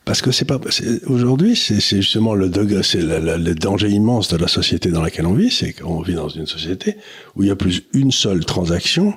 Parce 0.05 0.21
que 0.21 0.31
c'est 0.31 0.45
pas 0.45 0.59
aujourd'hui, 1.05 1.55
c'est 1.55 1.79
justement 1.79 2.33
le 2.33 2.49
degré, 2.49 2.81
c'est 2.81 3.01
le 3.01 3.53
danger 3.53 3.89
immense 3.89 4.27
de 4.29 4.37
la 4.37 4.47
société 4.47 4.89
dans 4.89 5.03
laquelle 5.03 5.27
on 5.27 5.33
vit, 5.33 5.51
c'est 5.51 5.73
qu'on 5.73 6.01
vit 6.01 6.15
dans 6.15 6.29
une 6.29 6.47
société 6.47 6.97
où 7.35 7.43
il 7.43 7.49
y 7.49 7.51
a 7.51 7.55
plus 7.55 7.83
une 7.93 8.11
seule 8.11 8.43
transaction 8.43 9.13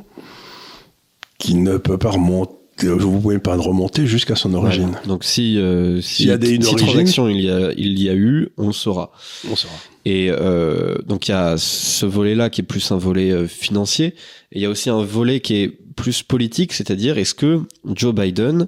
qui 1.39 1.55
ne 1.55 1.79
peut 1.79 1.97
pas 1.97 2.11
remonter 2.11 2.62
vous 2.81 3.21
pouvez 3.21 3.39
pas 3.39 3.57
remonter 3.57 4.07
jusqu'à 4.07 4.37
son 4.37 4.55
origine. 4.55 4.97
Donc 5.07 5.25
si 5.25 5.59
euh, 5.59 6.01
s'il 6.01 6.27
y 6.27 6.31
a 6.31 6.39
des 6.39 6.61
si 6.61 6.75
transactions 6.75 7.29
il 7.29 7.41
y 7.41 7.51
a 7.51 7.73
il 7.77 8.01
y 8.01 8.09
a 8.09 8.15
eu, 8.15 8.49
on 8.57 8.73
saura. 8.73 9.13
On 9.51 9.57
saura. 9.57 9.75
Et 10.05 10.31
euh, 10.31 10.97
donc 11.07 11.29
il 11.29 11.31
y 11.31 11.35
a 11.35 11.57
ce 11.59 12.07
volet-là 12.07 12.51
qui 12.51 12.63
est 12.63 12.65
plus 12.65 12.91
un 12.91 12.99
volet 12.99 13.31
euh, 13.31 13.47
financier, 13.47 14.07
et 14.51 14.59
il 14.59 14.61
y 14.61 14.67
a 14.67 14.71
aussi 14.71 14.91
un 14.91 15.03
volet 15.03 15.41
qui 15.41 15.57
est 15.57 15.69
plus 15.69 16.23
politique, 16.23 16.73
c'est-à-dire 16.73 17.19
est-ce 17.19 17.35
que 17.35 17.61
Joe 17.95 18.15
Biden 18.15 18.67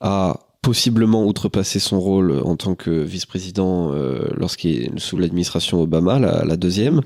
a 0.00 0.40
possiblement 0.64 1.26
outrepassé 1.26 1.78
son 1.78 2.00
rôle 2.00 2.40
en 2.42 2.56
tant 2.56 2.74
que 2.74 2.90
vice-président 2.90 3.92
euh, 3.92 4.28
lorsqu'il 4.34 4.82
est 4.82 4.98
sous 4.98 5.18
l'administration 5.18 5.82
Obama, 5.82 6.18
la, 6.18 6.56
deuxième, 6.56 7.02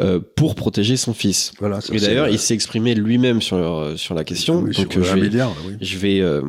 euh, 0.00 0.18
pour 0.34 0.56
protéger 0.56 0.96
son 0.96 1.14
fils. 1.14 1.52
Voilà, 1.60 1.78
et 1.92 1.98
d'ailleurs, 2.00 2.28
il 2.28 2.40
s'est 2.40 2.54
exprimé 2.54 2.96
lui-même 2.96 3.40
sur 3.40 3.94
sur 3.96 4.14
la 4.14 4.24
question. 4.24 4.62
donc 4.62 4.98
je 5.00 5.14
vais, 5.14 5.30
je 5.80 5.98
vais 5.98 6.42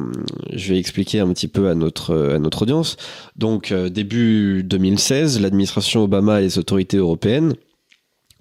je 0.53 0.73
vais 0.73 0.79
expliquer 0.79 1.19
un 1.19 1.31
petit 1.31 1.47
peu 1.47 1.69
à 1.69 1.75
notre 1.75 2.33
à 2.35 2.39
notre 2.39 2.63
audience. 2.63 2.97
Donc 3.35 3.71
début 3.73 4.63
2016, 4.63 5.39
l'administration 5.39 6.03
Obama 6.03 6.39
et 6.39 6.45
les 6.45 6.57
autorités 6.57 6.97
européennes 6.97 7.53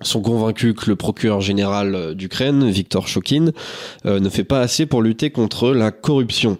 sont 0.02 0.22
convaincus 0.22 0.74
que 0.74 0.88
le 0.88 0.96
procureur 0.96 1.40
général 1.40 1.94
euh, 1.94 2.14
d'Ukraine, 2.14 2.68
Viktor 2.70 3.08
Shokin, 3.08 3.50
euh, 4.06 4.20
ne 4.20 4.28
fait 4.28 4.44
pas 4.44 4.60
assez 4.60 4.86
pour 4.86 5.02
lutter 5.02 5.30
contre 5.30 5.72
la 5.72 5.90
corruption. 5.90 6.58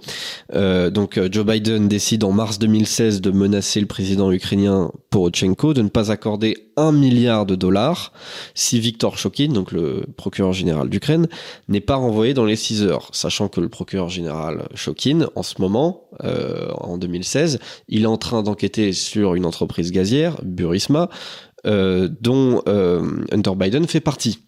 Euh, 0.55 0.91
donc 0.91 1.20
Joe 1.30 1.47
Biden 1.47 1.89
décide 1.89 2.24
en 2.24 2.32
mars 2.32 2.59
2016 2.59 3.20
de 3.20 3.30
menacer 3.30 3.80
le 3.80 3.86
président 3.86 4.32
ukrainien 4.32 4.91
Poroshenko 5.11 5.72
de 5.74 5.82
ne 5.82 5.89
pas 5.89 6.11
accorder 6.11 6.57
un 6.76 6.93
milliard 6.93 7.47
de 7.47 7.55
dollars 7.55 8.12
si 8.55 8.80
Viktor 8.80 9.18
Shokin, 9.18 9.49
donc 9.49 9.72
le 9.72 10.05
procureur 10.16 10.53
général 10.53 10.89
d'Ukraine, 10.89 11.28
n'est 11.68 11.80
pas 11.80 11.97
renvoyé 11.97 12.34
dans 12.34 12.45
les 12.45 12.57
6 12.57 12.82
heures, 12.82 13.09
sachant 13.12 13.49
que 13.49 13.61
le 13.61 13.68
procureur 13.68 14.09
général 14.09 14.68
Shokin, 14.74 15.28
en 15.34 15.43
ce 15.43 15.61
moment, 15.61 16.05
en 16.22 16.99
2016, 16.99 17.59
il 17.89 18.03
est 18.03 18.07
en 18.07 18.16
train 18.16 18.43
d'enquêter 18.43 18.93
sur 18.93 19.34
une 19.34 19.45
entreprise 19.45 19.91
gazière, 19.91 20.36
Burisma, 20.45 21.09
euh, 21.09 21.47
dont 21.65 22.63
euh, 22.69 23.25
Hunter 23.33 23.55
Biden 23.57 23.87
fait 23.87 24.01
partie. 24.01 24.41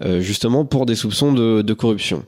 Euh, 0.00 0.22
justement 0.22 0.64
pour 0.64 0.86
des 0.86 0.94
soupçons 0.94 1.34
de, 1.34 1.60
de 1.60 1.74
corruption. 1.74 2.24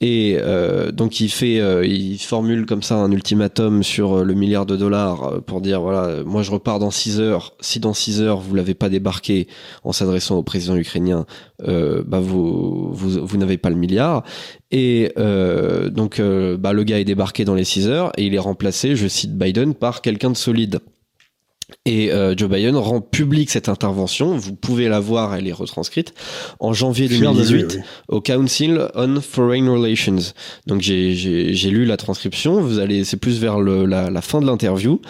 Et 0.00 0.36
euh, 0.40 0.90
donc 0.90 1.20
il 1.20 1.28
fait, 1.28 1.60
euh, 1.60 1.86
il 1.86 2.18
formule 2.18 2.66
comme 2.66 2.82
ça 2.82 2.96
un 2.96 3.12
ultimatum 3.12 3.84
sur 3.84 4.24
le 4.24 4.34
milliard 4.34 4.66
de 4.66 4.74
dollars 4.74 5.40
pour 5.46 5.60
dire 5.60 5.80
voilà, 5.80 6.24
moi 6.24 6.42
je 6.42 6.50
repars 6.50 6.80
dans 6.80 6.90
6 6.90 7.20
heures. 7.20 7.54
Si 7.60 7.78
dans 7.78 7.94
6 7.94 8.20
heures 8.20 8.40
vous 8.40 8.56
l'avez 8.56 8.74
pas 8.74 8.88
débarqué 8.88 9.46
en 9.84 9.92
s'adressant 9.92 10.36
au 10.36 10.42
président 10.42 10.74
ukrainien, 10.74 11.24
bah 11.64 12.18
vous 12.18 12.92
vous, 12.92 13.24
vous 13.24 13.36
n'avez 13.36 13.58
pas 13.58 13.70
le 13.70 13.76
milliard. 13.76 14.24
Et 14.72 15.12
donc 15.16 16.20
bah 16.20 16.72
le 16.72 16.82
gars 16.82 16.98
est 16.98 17.04
débarqué 17.04 17.44
dans 17.44 17.54
les 17.54 17.64
6 17.64 17.86
heures 17.86 18.10
et 18.18 18.24
il 18.24 18.34
est 18.34 18.40
remplacé, 18.40 18.96
je 18.96 19.06
cite 19.06 19.38
Biden, 19.38 19.74
par 19.74 20.02
quelqu'un 20.02 20.30
de 20.30 20.36
solide. 20.36 20.80
Et 21.86 22.12
euh, 22.12 22.34
Joe 22.36 22.48
Biden 22.48 22.76
rend 22.76 23.00
public 23.00 23.50
cette 23.50 23.68
intervention, 23.68 24.36
vous 24.36 24.54
pouvez 24.54 24.88
la 24.88 25.00
voir, 25.00 25.34
elle 25.34 25.46
est 25.48 25.52
retranscrite, 25.52 26.14
en 26.58 26.72
janvier 26.72 27.08
2018 27.08 27.78
au 28.08 28.20
Council 28.20 28.88
on 28.94 29.20
Foreign 29.20 29.68
Relations. 29.68 30.32
Donc 30.66 30.80
j'ai 30.80 31.70
lu 31.70 31.84
la 31.84 31.96
transcription, 31.96 32.60
vous 32.60 32.78
allez, 32.78 33.04
c'est 33.04 33.16
plus 33.16 33.38
vers 33.38 33.60
le, 33.60 33.86
la, 33.86 34.10
la, 34.10 34.20
fin 34.20 34.40
de 34.40 34.46
l'interview. 34.46 35.00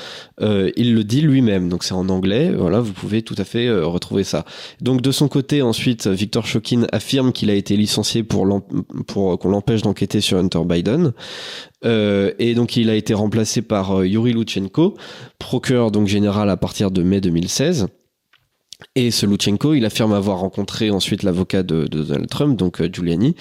Euh, 0.40 0.70
il 0.76 0.94
le 0.94 1.04
dit 1.04 1.20
lui-même, 1.20 1.68
donc 1.68 1.84
c'est 1.84 1.94
en 1.94 2.08
anglais, 2.08 2.52
voilà, 2.56 2.80
vous 2.80 2.92
pouvez 2.92 3.22
tout 3.22 3.36
à 3.38 3.44
fait 3.44 3.66
euh, 3.66 3.86
retrouver 3.86 4.24
ça. 4.24 4.44
Donc 4.80 5.00
de 5.00 5.12
son 5.12 5.28
côté, 5.28 5.62
ensuite, 5.62 6.06
Victor 6.06 6.46
Shokin 6.46 6.86
affirme 6.92 7.32
qu'il 7.32 7.50
a 7.50 7.54
été 7.54 7.76
licencié 7.76 8.22
pour, 8.22 8.62
pour 9.06 9.38
qu'on 9.38 9.48
l'empêche 9.48 9.82
d'enquêter 9.82 10.20
sur 10.20 10.38
Hunter 10.38 10.62
Biden. 10.64 11.12
Euh, 11.84 12.32
et 12.38 12.54
donc 12.54 12.76
il 12.76 12.90
a 12.90 12.94
été 12.94 13.14
remplacé 13.14 13.62
par 13.62 13.98
euh, 13.98 14.06
Yuri 14.06 14.32
Lutsenko, 14.32 14.96
procureur 15.38 15.90
donc 15.90 16.08
général 16.08 16.50
à 16.50 16.56
partir 16.56 16.90
de 16.90 17.02
mai 17.02 17.20
2016. 17.20 17.86
Et 18.96 19.10
ce 19.10 19.24
Lutsenko, 19.24 19.74
il 19.74 19.84
affirme 19.84 20.12
avoir 20.12 20.38
rencontré 20.38 20.90
ensuite 20.90 21.22
l'avocat 21.22 21.62
de, 21.62 21.86
Donald 21.86 22.28
Trump, 22.28 22.58
donc 22.58 22.80
euh, 22.80 22.88
Giuliani, 22.92 23.34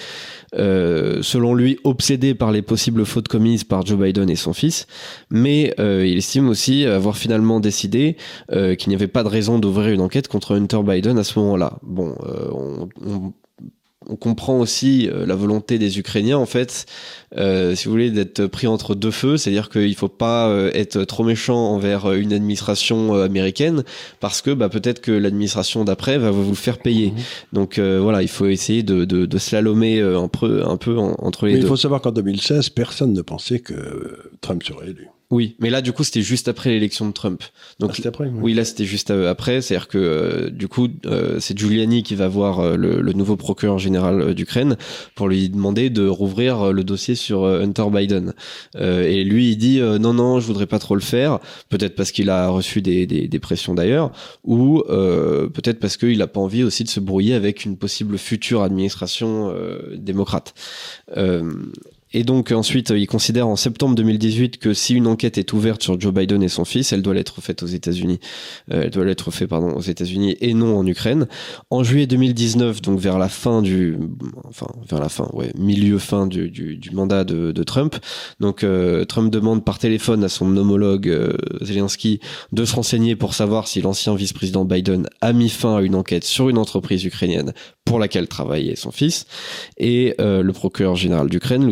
selon 0.52 1.54
lui 1.54 1.78
obsédé 1.84 2.34
par 2.34 2.52
les 2.52 2.62
possibles 2.62 3.04
fautes 3.04 3.28
commises 3.28 3.64
par 3.64 3.84
Joe 3.84 3.98
Biden 3.98 4.30
et 4.30 4.36
son 4.36 4.52
fils, 4.52 4.86
mais 5.30 5.74
il 5.78 6.16
estime 6.16 6.48
aussi 6.48 6.86
avoir 6.86 7.16
finalement 7.16 7.58
décidé 7.58 8.16
qu'il 8.48 8.88
n'y 8.88 8.94
avait 8.94 9.08
pas 9.08 9.24
de 9.24 9.28
raison 9.28 9.58
d'ouvrir 9.58 9.92
une 9.92 10.00
enquête 10.00 10.28
contre 10.28 10.54
Hunter 10.54 10.80
Biden 10.84 11.18
à 11.18 11.24
ce 11.24 11.38
moment-là. 11.40 11.78
Bon, 11.82 12.14
on 12.52 13.32
comprend 14.20 14.58
aussi 14.58 15.08
euh, 15.08 15.26
la 15.26 15.34
volonté 15.34 15.78
des 15.78 15.98
Ukrainiens 15.98 16.38
en 16.38 16.46
fait, 16.46 16.86
euh, 17.36 17.74
si 17.74 17.86
vous 17.86 17.92
voulez, 17.92 18.10
d'être 18.10 18.46
pris 18.46 18.66
entre 18.66 18.94
deux 18.94 19.10
feux, 19.10 19.36
c'est-à-dire 19.36 19.70
qu'il 19.70 19.94
faut 19.94 20.08
pas 20.08 20.48
euh, 20.48 20.70
être 20.74 21.04
trop 21.04 21.24
méchant 21.24 21.56
envers 21.56 22.12
une 22.12 22.32
administration 22.32 23.14
américaine 23.14 23.84
parce 24.20 24.42
que 24.42 24.50
bah, 24.50 24.68
peut-être 24.68 25.00
que 25.00 25.12
l'administration 25.12 25.84
d'après 25.84 26.18
va 26.18 26.30
vous 26.30 26.50
le 26.50 26.56
faire 26.56 26.78
payer. 26.78 27.10
Mmh. 27.10 27.16
Donc 27.52 27.78
voilà, 27.78 28.22
il 28.22 28.28
faut 28.28 28.46
essayer 28.46 28.82
de, 28.82 29.04
de, 29.04 29.26
de 29.26 29.38
slalomer 29.38 30.00
un 30.00 30.28
peu, 30.28 30.66
un 30.66 30.76
peu 30.76 30.96
entre 30.98 31.46
les 31.46 31.54
Mais 31.54 31.58
deux. 31.58 31.66
Il 31.66 31.68
faut 31.68 31.76
savoir 31.76 32.00
qu'en 32.00 32.12
2016, 32.12 32.70
personne 32.70 33.12
ne 33.12 33.22
pensait 33.22 33.60
que 33.60 33.74
Trump 34.40 34.62
serait 34.62 34.90
élu. 34.90 35.08
Oui, 35.34 35.56
mais 35.58 35.68
là, 35.68 35.82
du 35.82 35.92
coup, 35.92 36.04
c'était 36.04 36.22
juste 36.22 36.46
après 36.46 36.70
l'élection 36.70 37.08
de 37.08 37.12
Trump. 37.12 37.42
Donc, 37.80 38.00
ah, 38.04 38.08
après, 38.08 38.26
oui. 38.26 38.38
oui. 38.40 38.54
là, 38.54 38.64
c'était 38.64 38.84
juste 38.84 39.10
euh, 39.10 39.28
après. 39.28 39.60
C'est-à-dire 39.60 39.88
que, 39.88 39.98
euh, 39.98 40.48
du 40.48 40.68
coup, 40.68 40.86
euh, 41.06 41.40
c'est 41.40 41.58
Giuliani 41.58 42.04
qui 42.04 42.14
va 42.14 42.28
voir 42.28 42.76
le, 42.76 43.00
le, 43.00 43.12
nouveau 43.14 43.34
procureur 43.34 43.80
général 43.80 44.32
d'Ukraine 44.34 44.76
pour 45.16 45.26
lui 45.26 45.48
demander 45.48 45.90
de 45.90 46.06
rouvrir 46.06 46.72
le 46.72 46.84
dossier 46.84 47.16
sur 47.16 47.44
Hunter 47.46 47.86
Biden. 47.92 48.32
et 48.78 49.24
lui, 49.24 49.50
il 49.50 49.56
dit 49.56 49.80
non, 49.80 50.14
non, 50.14 50.38
je 50.38 50.46
voudrais 50.46 50.66
pas 50.66 50.78
trop 50.78 50.94
le 50.94 51.00
faire. 51.00 51.40
Peut-être 51.68 51.96
parce 51.96 52.12
qu'il 52.12 52.30
a 52.30 52.48
reçu 52.48 52.80
des, 52.80 53.06
des, 53.06 53.26
des 53.26 53.38
pressions 53.40 53.74
d'ailleurs, 53.74 54.12
ou 54.44 54.84
peut-être 54.86 55.80
parce 55.80 55.96
qu'il 55.96 56.22
a 56.22 56.26
pas 56.28 56.40
envie 56.40 56.62
aussi 56.62 56.84
de 56.84 56.88
se 56.88 57.00
brouiller 57.00 57.34
avec 57.34 57.64
une 57.64 57.76
possible 57.76 58.18
future 58.18 58.62
administration 58.62 59.52
démocrate. 59.96 60.54
Et 62.14 62.22
donc 62.22 62.52
ensuite, 62.52 62.90
il 62.90 63.06
considère 63.08 63.48
en 63.48 63.56
septembre 63.56 63.96
2018 63.96 64.58
que 64.58 64.72
si 64.72 64.94
une 64.94 65.08
enquête 65.08 65.36
est 65.36 65.52
ouverte 65.52 65.82
sur 65.82 66.00
Joe 66.00 66.14
Biden 66.14 66.44
et 66.44 66.48
son 66.48 66.64
fils, 66.64 66.92
elle 66.92 67.02
doit 67.02 67.16
être 67.16 67.40
faite 67.40 67.64
aux 67.64 67.66
États-Unis. 67.66 68.20
Euh, 68.72 68.82
elle 68.84 68.90
doit 68.90 69.04
être 69.06 69.32
faite 69.32 69.48
pardon 69.48 69.74
aux 69.74 69.80
États-Unis 69.80 70.36
et 70.40 70.54
non 70.54 70.78
en 70.78 70.86
Ukraine. 70.86 71.26
En 71.70 71.82
juillet 71.82 72.06
2019, 72.06 72.82
donc 72.82 73.00
vers 73.00 73.18
la 73.18 73.28
fin 73.28 73.62
du, 73.62 73.98
enfin 74.44 74.68
vers 74.88 75.00
la 75.00 75.08
fin, 75.08 75.28
ouais, 75.32 75.50
milieu 75.58 75.98
fin 75.98 76.28
du, 76.28 76.50
du, 76.50 76.76
du 76.76 76.90
mandat 76.92 77.24
de, 77.24 77.50
de, 77.50 77.62
Trump. 77.64 77.96
Donc 78.38 78.62
euh, 78.62 79.04
Trump 79.04 79.32
demande 79.32 79.64
par 79.64 79.80
téléphone 79.80 80.22
à 80.22 80.28
son 80.28 80.56
homologue 80.56 81.08
euh, 81.08 81.32
Zelensky 81.62 82.20
de 82.52 82.64
se 82.64 82.76
renseigner 82.76 83.16
pour 83.16 83.34
savoir 83.34 83.66
si 83.66 83.80
l'ancien 83.80 84.14
vice-président 84.14 84.64
Biden 84.64 85.08
a 85.20 85.32
mis 85.32 85.48
fin 85.48 85.78
à 85.78 85.82
une 85.82 85.96
enquête 85.96 86.24
sur 86.24 86.48
une 86.48 86.58
entreprise 86.58 87.04
ukrainienne 87.04 87.52
pour 87.84 87.98
laquelle 87.98 88.28
travaillait 88.28 88.76
son 88.76 88.90
fils. 88.90 89.26
Et 89.76 90.14
euh, 90.20 90.42
le 90.42 90.52
procureur 90.52 90.96
général 90.96 91.28
d'Ukraine, 91.28 91.64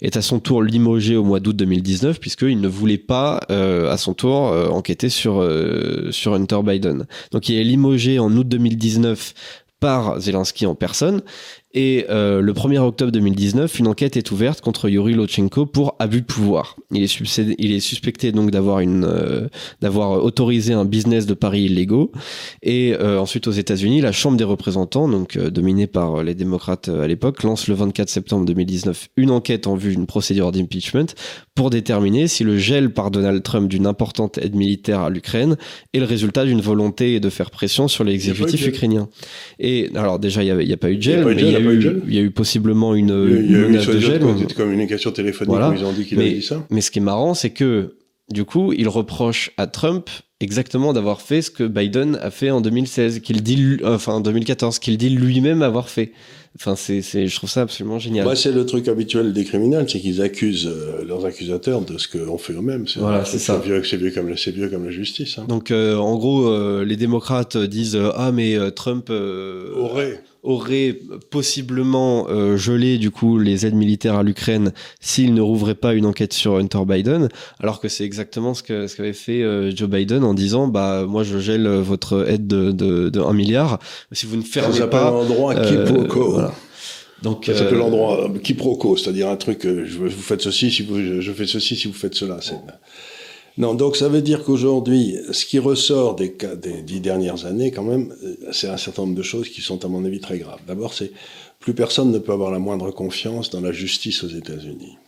Est 0.00 0.16
à 0.16 0.22
son 0.22 0.40
tour 0.40 0.62
limogé 0.62 1.16
au 1.16 1.24
mois 1.24 1.40
d'août 1.40 1.56
2019 1.56 2.20
puisqu'il 2.20 2.60
ne 2.60 2.68
voulait 2.68 2.98
pas 2.98 3.40
euh, 3.50 3.90
à 3.90 3.96
son 3.96 4.14
tour 4.14 4.48
euh, 4.48 4.68
enquêter 4.68 5.08
euh, 5.26 6.10
sur 6.10 6.34
Hunter 6.34 6.60
Biden. 6.64 7.06
Donc 7.30 7.48
il 7.48 7.56
est 7.56 7.64
limogé 7.64 8.18
en 8.18 8.30
août 8.36 8.48
2019 8.48 9.34
par 9.80 10.20
Zelensky 10.20 10.64
en 10.66 10.76
personne 10.76 11.22
et 11.74 12.06
euh, 12.10 12.40
le 12.40 12.52
1er 12.52 12.78
octobre 12.78 13.10
2019, 13.12 13.78
une 13.78 13.86
enquête 13.86 14.16
est 14.16 14.30
ouverte 14.30 14.60
contre 14.60 14.88
Yuri 14.88 15.14
Lochenko 15.14 15.64
pour 15.64 15.96
abus 15.98 16.20
de 16.20 16.26
pouvoir. 16.26 16.76
Il 16.90 17.02
est, 17.02 17.80
suspecté 17.80 18.32
donc 18.32 18.54
euh, 18.54 19.48
d'avoir 19.80 20.22
autorisé 20.22 20.74
un 20.74 20.84
business 20.84 21.24
de 21.24 21.34
paris 21.34 21.62
illégaux. 21.62 22.12
Et 22.62 22.94
euh, 22.94 23.18
ensuite 23.18 23.46
aux 23.46 23.52
États-Unis, 23.52 24.02
la 24.02 24.12
Chambre 24.12 24.36
des 24.36 24.44
représentants, 24.44 25.08
donc 25.08 25.38
dominée 25.38 25.86
par 25.86 26.22
les 26.22 26.34
démocrates 26.34 26.88
à 26.88 27.06
l'époque, 27.06 27.42
lance 27.42 27.68
le 27.68 27.74
24 27.74 28.08
septembre 28.08 28.44
2019 28.44 29.08
une 29.16 29.30
enquête 29.30 29.66
en 29.66 29.74
vue 29.74 29.94
d'une 29.94 30.06
procédure 30.06 30.52
d'impeachment 30.52 31.06
pour 31.54 31.70
déterminer 31.70 32.28
si 32.28 32.44
le 32.44 32.56
gel 32.56 32.90
par 32.90 33.10
Donald 33.10 33.42
Trump 33.42 33.68
d'une 33.68 33.86
importante 33.86 34.38
aide 34.38 34.54
militaire 34.54 35.00
à 35.00 35.10
l'Ukraine 35.10 35.56
est 35.92 35.98
le 35.98 36.06
résultat 36.06 36.44
d'une 36.44 36.60
volonté 36.60 37.20
de 37.20 37.28
faire 37.28 37.50
pression 37.50 37.88
sur 37.88 38.04
l'exécutif 38.04 38.66
ukrainien. 38.66 39.08
Et 39.58 39.90
alors 39.94 40.18
déjà, 40.18 40.42
il 40.42 40.54
n'y 40.54 40.72
a, 40.72 40.74
a, 40.74 40.76
pas 40.78 40.90
eu 40.90 40.96
de 40.96 41.02
gel, 41.02 41.24
mais 41.24 41.34
il 41.34 41.50
y 41.50 41.56
a 41.56 41.60
eu, 41.60 42.02
y 42.08 42.18
a 42.18 42.22
eu 42.22 42.30
possiblement 42.30 42.94
une, 42.94 43.44
il 43.44 43.52
y 43.52 43.56
a, 43.56 43.58
menace 43.58 43.86
eu 43.86 43.92
de 43.92 44.00
gel. 44.00 44.22
Une 44.22 44.46
communication 44.46 45.10
téléphonique 45.10 45.50
voilà. 45.50 45.70
où 45.70 45.74
ils 45.74 45.84
ont 45.84 45.92
dit 45.92 46.06
qu'il 46.06 46.18
mais, 46.18 46.24
avait 46.24 46.34
dit 46.34 46.42
ça. 46.42 46.66
Mais 46.70 46.80
ce 46.80 46.90
qui 46.90 47.00
est 47.00 47.02
marrant, 47.02 47.34
c'est 47.34 47.50
que 47.50 47.96
du 48.30 48.44
coup, 48.44 48.72
il 48.72 48.88
reproche 48.88 49.50
à 49.58 49.66
Trump 49.66 50.08
exactement 50.40 50.92
d'avoir 50.92 51.20
fait 51.20 51.42
ce 51.42 51.50
que 51.50 51.64
Biden 51.64 52.18
a 52.20 52.30
fait 52.30 52.50
en 52.50 52.60
2016, 52.60 53.20
qu'il 53.20 53.42
dit, 53.42 53.78
enfin 53.84 54.14
en 54.14 54.20
2014, 54.20 54.78
qu'il 54.78 54.96
dit 54.96 55.10
lui-même 55.10 55.62
avoir 55.62 55.88
fait. 55.88 56.12
Enfin, 56.56 56.76
c'est, 56.76 57.00
c'est, 57.00 57.26
je 57.26 57.36
trouve 57.36 57.48
ça 57.48 57.62
absolument 57.62 57.98
génial. 57.98 58.26
Bah, 58.26 58.36
c'est 58.36 58.52
le 58.52 58.66
truc 58.66 58.86
habituel 58.88 59.32
des 59.32 59.44
criminels, 59.44 59.86
c'est 59.88 60.00
qu'ils 60.00 60.20
accusent 60.20 60.66
euh, 60.66 61.02
leurs 61.06 61.24
accusateurs 61.24 61.80
de 61.80 61.96
ce 61.96 62.08
qu'on 62.08 62.36
fait 62.36 62.52
eux-mêmes. 62.52 62.86
C'est, 62.86 63.00
voilà, 63.00 63.24
c'est 63.24 63.38
ça. 63.38 63.58
Vieux, 63.58 63.82
c'est, 63.82 63.96
vieux 63.96 64.10
comme, 64.10 64.36
c'est 64.36 64.50
vieux 64.50 64.68
comme 64.68 64.84
la 64.84 64.90
justice. 64.90 65.38
Hein. 65.38 65.46
Donc, 65.48 65.70
euh, 65.70 65.96
en 65.96 66.16
gros, 66.18 66.46
euh, 66.48 66.84
les 66.84 66.96
démocrates 66.96 67.56
disent 67.56 67.98
ah 68.14 68.32
mais 68.32 68.56
Trump 68.72 69.10
aurait 69.10 70.22
aurait 70.42 70.98
possiblement 71.30 72.26
euh, 72.28 72.56
gelé 72.56 72.98
du 72.98 73.10
coup 73.10 73.38
les 73.38 73.64
aides 73.64 73.74
militaires 73.74 74.16
à 74.16 74.22
l'Ukraine 74.22 74.72
s'il 75.00 75.34
ne 75.34 75.40
rouvrait 75.40 75.76
pas 75.76 75.94
une 75.94 76.04
enquête 76.06 76.32
sur 76.32 76.56
Hunter 76.56 76.84
Biden, 76.86 77.28
alors 77.60 77.80
que 77.80 77.88
c'est 77.88 78.04
exactement 78.04 78.54
ce 78.54 78.62
que 78.62 78.86
ce 78.86 78.96
qu'avait 78.96 79.12
fait 79.12 79.42
euh, 79.42 79.74
Joe 79.74 79.88
Biden 79.88 80.24
en 80.24 80.34
disant 80.34 80.66
bah 80.66 81.04
moi 81.06 81.22
je 81.22 81.38
gèle 81.38 81.68
votre 81.68 82.28
aide 82.28 82.46
de, 82.46 82.72
de, 82.72 83.08
de 83.08 83.20
1 83.20 83.32
milliard 83.32 83.78
si 84.10 84.26
vous 84.26 84.36
ne 84.36 84.42
fermez 84.42 84.74
ça 84.74 84.86
pas. 84.88 85.10
l'endroit 85.10 85.54
quiproquo. 85.54 86.32
Voilà. 86.32 86.52
Donc, 87.22 87.44
ça 87.46 87.54
s'appelle 87.54 87.78
l'endroit 87.78 88.28
quiproquo, 88.42 88.96
c'est-à-dire 88.96 89.28
un 89.28 89.36
truc, 89.36 89.60
je, 89.62 89.96
vous 89.96 90.10
faites 90.10 90.40
ceci 90.40 90.72
si 90.72 90.82
vous, 90.82 91.20
je 91.20 91.32
fais 91.32 91.46
ceci 91.46 91.76
si 91.76 91.86
vous 91.86 91.94
faites 91.94 92.14
cela. 92.14 92.38
C'est... 92.40 92.56
Non, 93.58 93.74
donc 93.74 93.96
ça 93.96 94.08
veut 94.08 94.22
dire 94.22 94.44
qu'aujourd'hui, 94.44 95.18
ce 95.30 95.44
qui 95.44 95.58
ressort 95.58 96.16
des, 96.16 96.34
des 96.56 96.82
dix 96.82 97.00
dernières 97.00 97.44
années, 97.44 97.70
quand 97.70 97.82
même, 97.82 98.14
c'est 98.50 98.68
un 98.68 98.78
certain 98.78 99.02
nombre 99.02 99.14
de 99.14 99.22
choses 99.22 99.50
qui 99.50 99.60
sont 99.60 99.84
à 99.84 99.88
mon 99.88 100.04
avis 100.04 100.20
très 100.20 100.38
graves. 100.38 100.60
D'abord, 100.66 100.94
c'est 100.94 101.12
plus 101.62 101.74
personne 101.74 102.10
ne 102.10 102.18
peut 102.18 102.32
avoir 102.32 102.50
la 102.50 102.58
moindre 102.58 102.90
confiance 102.90 103.50
dans 103.50 103.60
la 103.60 103.72
justice 103.72 104.24
aux 104.24 104.28
États-Unis. 104.28 104.98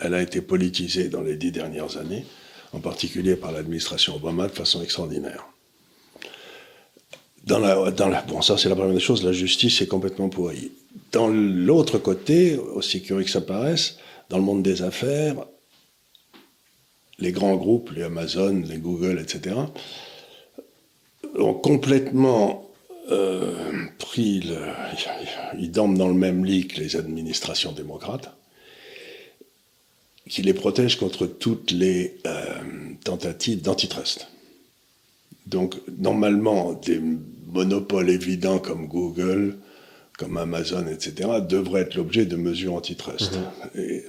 Elle, 0.00 0.14
a 0.14 0.22
été 0.22 0.40
politisée 0.40 1.08
dans 1.08 1.22
les 1.22 1.36
dix 1.36 1.50
dernières 1.50 1.96
années, 1.96 2.24
en 2.72 2.78
particulier 2.78 3.34
par 3.34 3.50
l'administration 3.50 4.14
Obama 4.14 4.46
de 4.46 4.52
façon 4.52 4.82
extraordinaire. 4.82 5.44
Dans 7.44 7.58
la, 7.58 8.22
bon, 8.28 8.40
ça 8.40 8.56
c'est 8.56 8.68
la 8.68 8.76
première 8.76 9.00
chose, 9.00 9.24
la 9.24 9.32
justice 9.32 9.82
est 9.82 9.88
complètement 9.88 10.28
pourrie. 10.28 10.70
Dans 11.12 11.28
l'autre 11.28 11.98
côté, 11.98 12.56
aussi 12.56 13.02
curieux 13.02 13.24
que 13.24 13.30
ça 13.30 13.40
paraisse, 13.40 13.98
dans 14.30 14.38
le 14.38 14.44
monde 14.44 14.62
des 14.62 14.82
affaires, 14.82 15.44
les 17.18 17.32
grands 17.32 17.56
groupes, 17.56 17.90
les 17.90 18.02
Amazon, 18.02 18.62
les 18.66 18.78
Google, 18.78 19.18
etc., 19.20 19.56
ont 21.38 21.54
complètement 21.54 22.70
euh, 23.10 23.86
pris 23.98 24.40
le. 24.40 24.56
Ils 25.58 25.70
dorment 25.70 25.98
dans 25.98 26.08
le 26.08 26.14
même 26.14 26.44
lit 26.44 26.66
que 26.66 26.80
les 26.80 26.96
administrations 26.96 27.72
démocrates, 27.72 28.34
qui 30.28 30.42
les 30.42 30.54
protègent 30.54 30.96
contre 30.96 31.26
toutes 31.26 31.70
les 31.70 32.18
euh, 32.26 32.62
tentatives 33.04 33.62
d'antitrust. 33.62 34.28
Donc, 35.46 35.76
normalement, 35.98 36.72
des 36.72 37.00
monopoles 37.52 38.08
évidents 38.08 38.58
comme 38.58 38.86
Google, 38.86 39.58
comme 40.16 40.38
Amazon, 40.38 40.86
etc., 40.86 41.28
devraient 41.46 41.82
être 41.82 41.96
l'objet 41.96 42.24
de 42.24 42.36
mesures 42.36 42.74
antitrust. 42.74 43.32
Mmh. 43.34 43.80
Et 43.80 44.04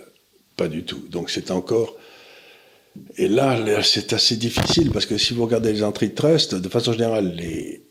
pas 0.56 0.70
du 0.70 0.84
tout. 0.84 1.04
Donc, 1.10 1.30
c'est 1.30 1.52
encore 1.52 1.96
et 3.18 3.28
là, 3.28 3.82
c'est 3.84 4.14
assez 4.14 4.36
difficile 4.36 4.92
parce 4.92 5.06
que 5.06 5.18
si 5.18 5.34
vous 5.34 5.46
regardez 5.46 5.72
les 5.72 5.84
antitrusts, 5.84 6.56
de 6.56 6.70
façon 6.70 6.94
générale, 6.94 7.34
les, 7.36 7.84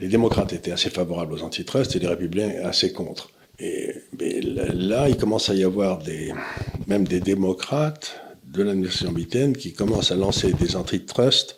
les 0.00 0.08
démocrates 0.08 0.52
étaient 0.52 0.72
assez 0.72 0.90
favorables 0.90 1.32
aux 1.32 1.42
antitrusts 1.42 1.94
et 1.96 1.98
les 2.00 2.08
républicains 2.08 2.52
assez 2.64 2.92
contre. 2.92 3.30
Et, 3.58 3.94
mais 4.18 4.40
là, 4.40 5.08
il 5.08 5.16
commence 5.16 5.48
à 5.50 5.54
y 5.54 5.62
avoir 5.62 5.98
des, 5.98 6.32
même 6.86 7.06
des 7.06 7.20
démocrates 7.20 8.20
de 8.44 8.62
l'administration 8.62 9.12
Biden 9.12 9.56
qui 9.56 9.72
commencent 9.72 10.10
à 10.10 10.16
lancer 10.16 10.52
des 10.52 10.76
antitrusts 10.76 11.56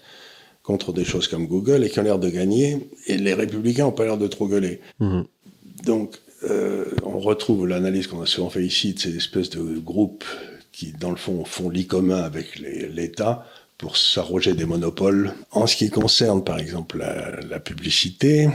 contre 0.62 0.92
des 0.92 1.04
choses 1.04 1.28
comme 1.28 1.46
Google 1.46 1.84
et 1.84 1.90
qui 1.90 1.98
ont 2.00 2.02
l'air 2.02 2.18
de 2.18 2.30
gagner, 2.30 2.88
et 3.06 3.18
les 3.18 3.34
républicains 3.34 3.84
n'ont 3.84 3.92
pas 3.92 4.04
l'air 4.04 4.18
de 4.18 4.26
trop 4.26 4.46
gueuler. 4.46 4.80
Mmh. 4.98 5.22
Donc, 5.84 6.16
euh, 6.44 6.86
on 7.04 7.18
retrouve 7.18 7.66
l'analyse 7.66 8.06
qu'on 8.06 8.22
a 8.22 8.26
souvent 8.26 8.50
fait 8.50 8.64
ici 8.64 8.94
de 8.94 8.98
ces 8.98 9.16
espèces 9.16 9.50
de 9.50 9.78
groupes 9.78 10.24
qui, 10.74 10.92
dans 10.92 11.10
le 11.10 11.16
fond, 11.16 11.44
font 11.44 11.70
lit 11.70 11.86
commun 11.86 12.22
avec 12.22 12.58
l'État 12.58 13.46
pour 13.78 13.96
s'arroger 13.96 14.54
des 14.54 14.64
monopoles. 14.64 15.32
En 15.52 15.66
ce 15.66 15.76
qui 15.76 15.88
concerne, 15.88 16.42
par 16.42 16.58
exemple, 16.58 16.98
la, 16.98 17.40
la, 17.42 17.60
publicité 17.60 18.48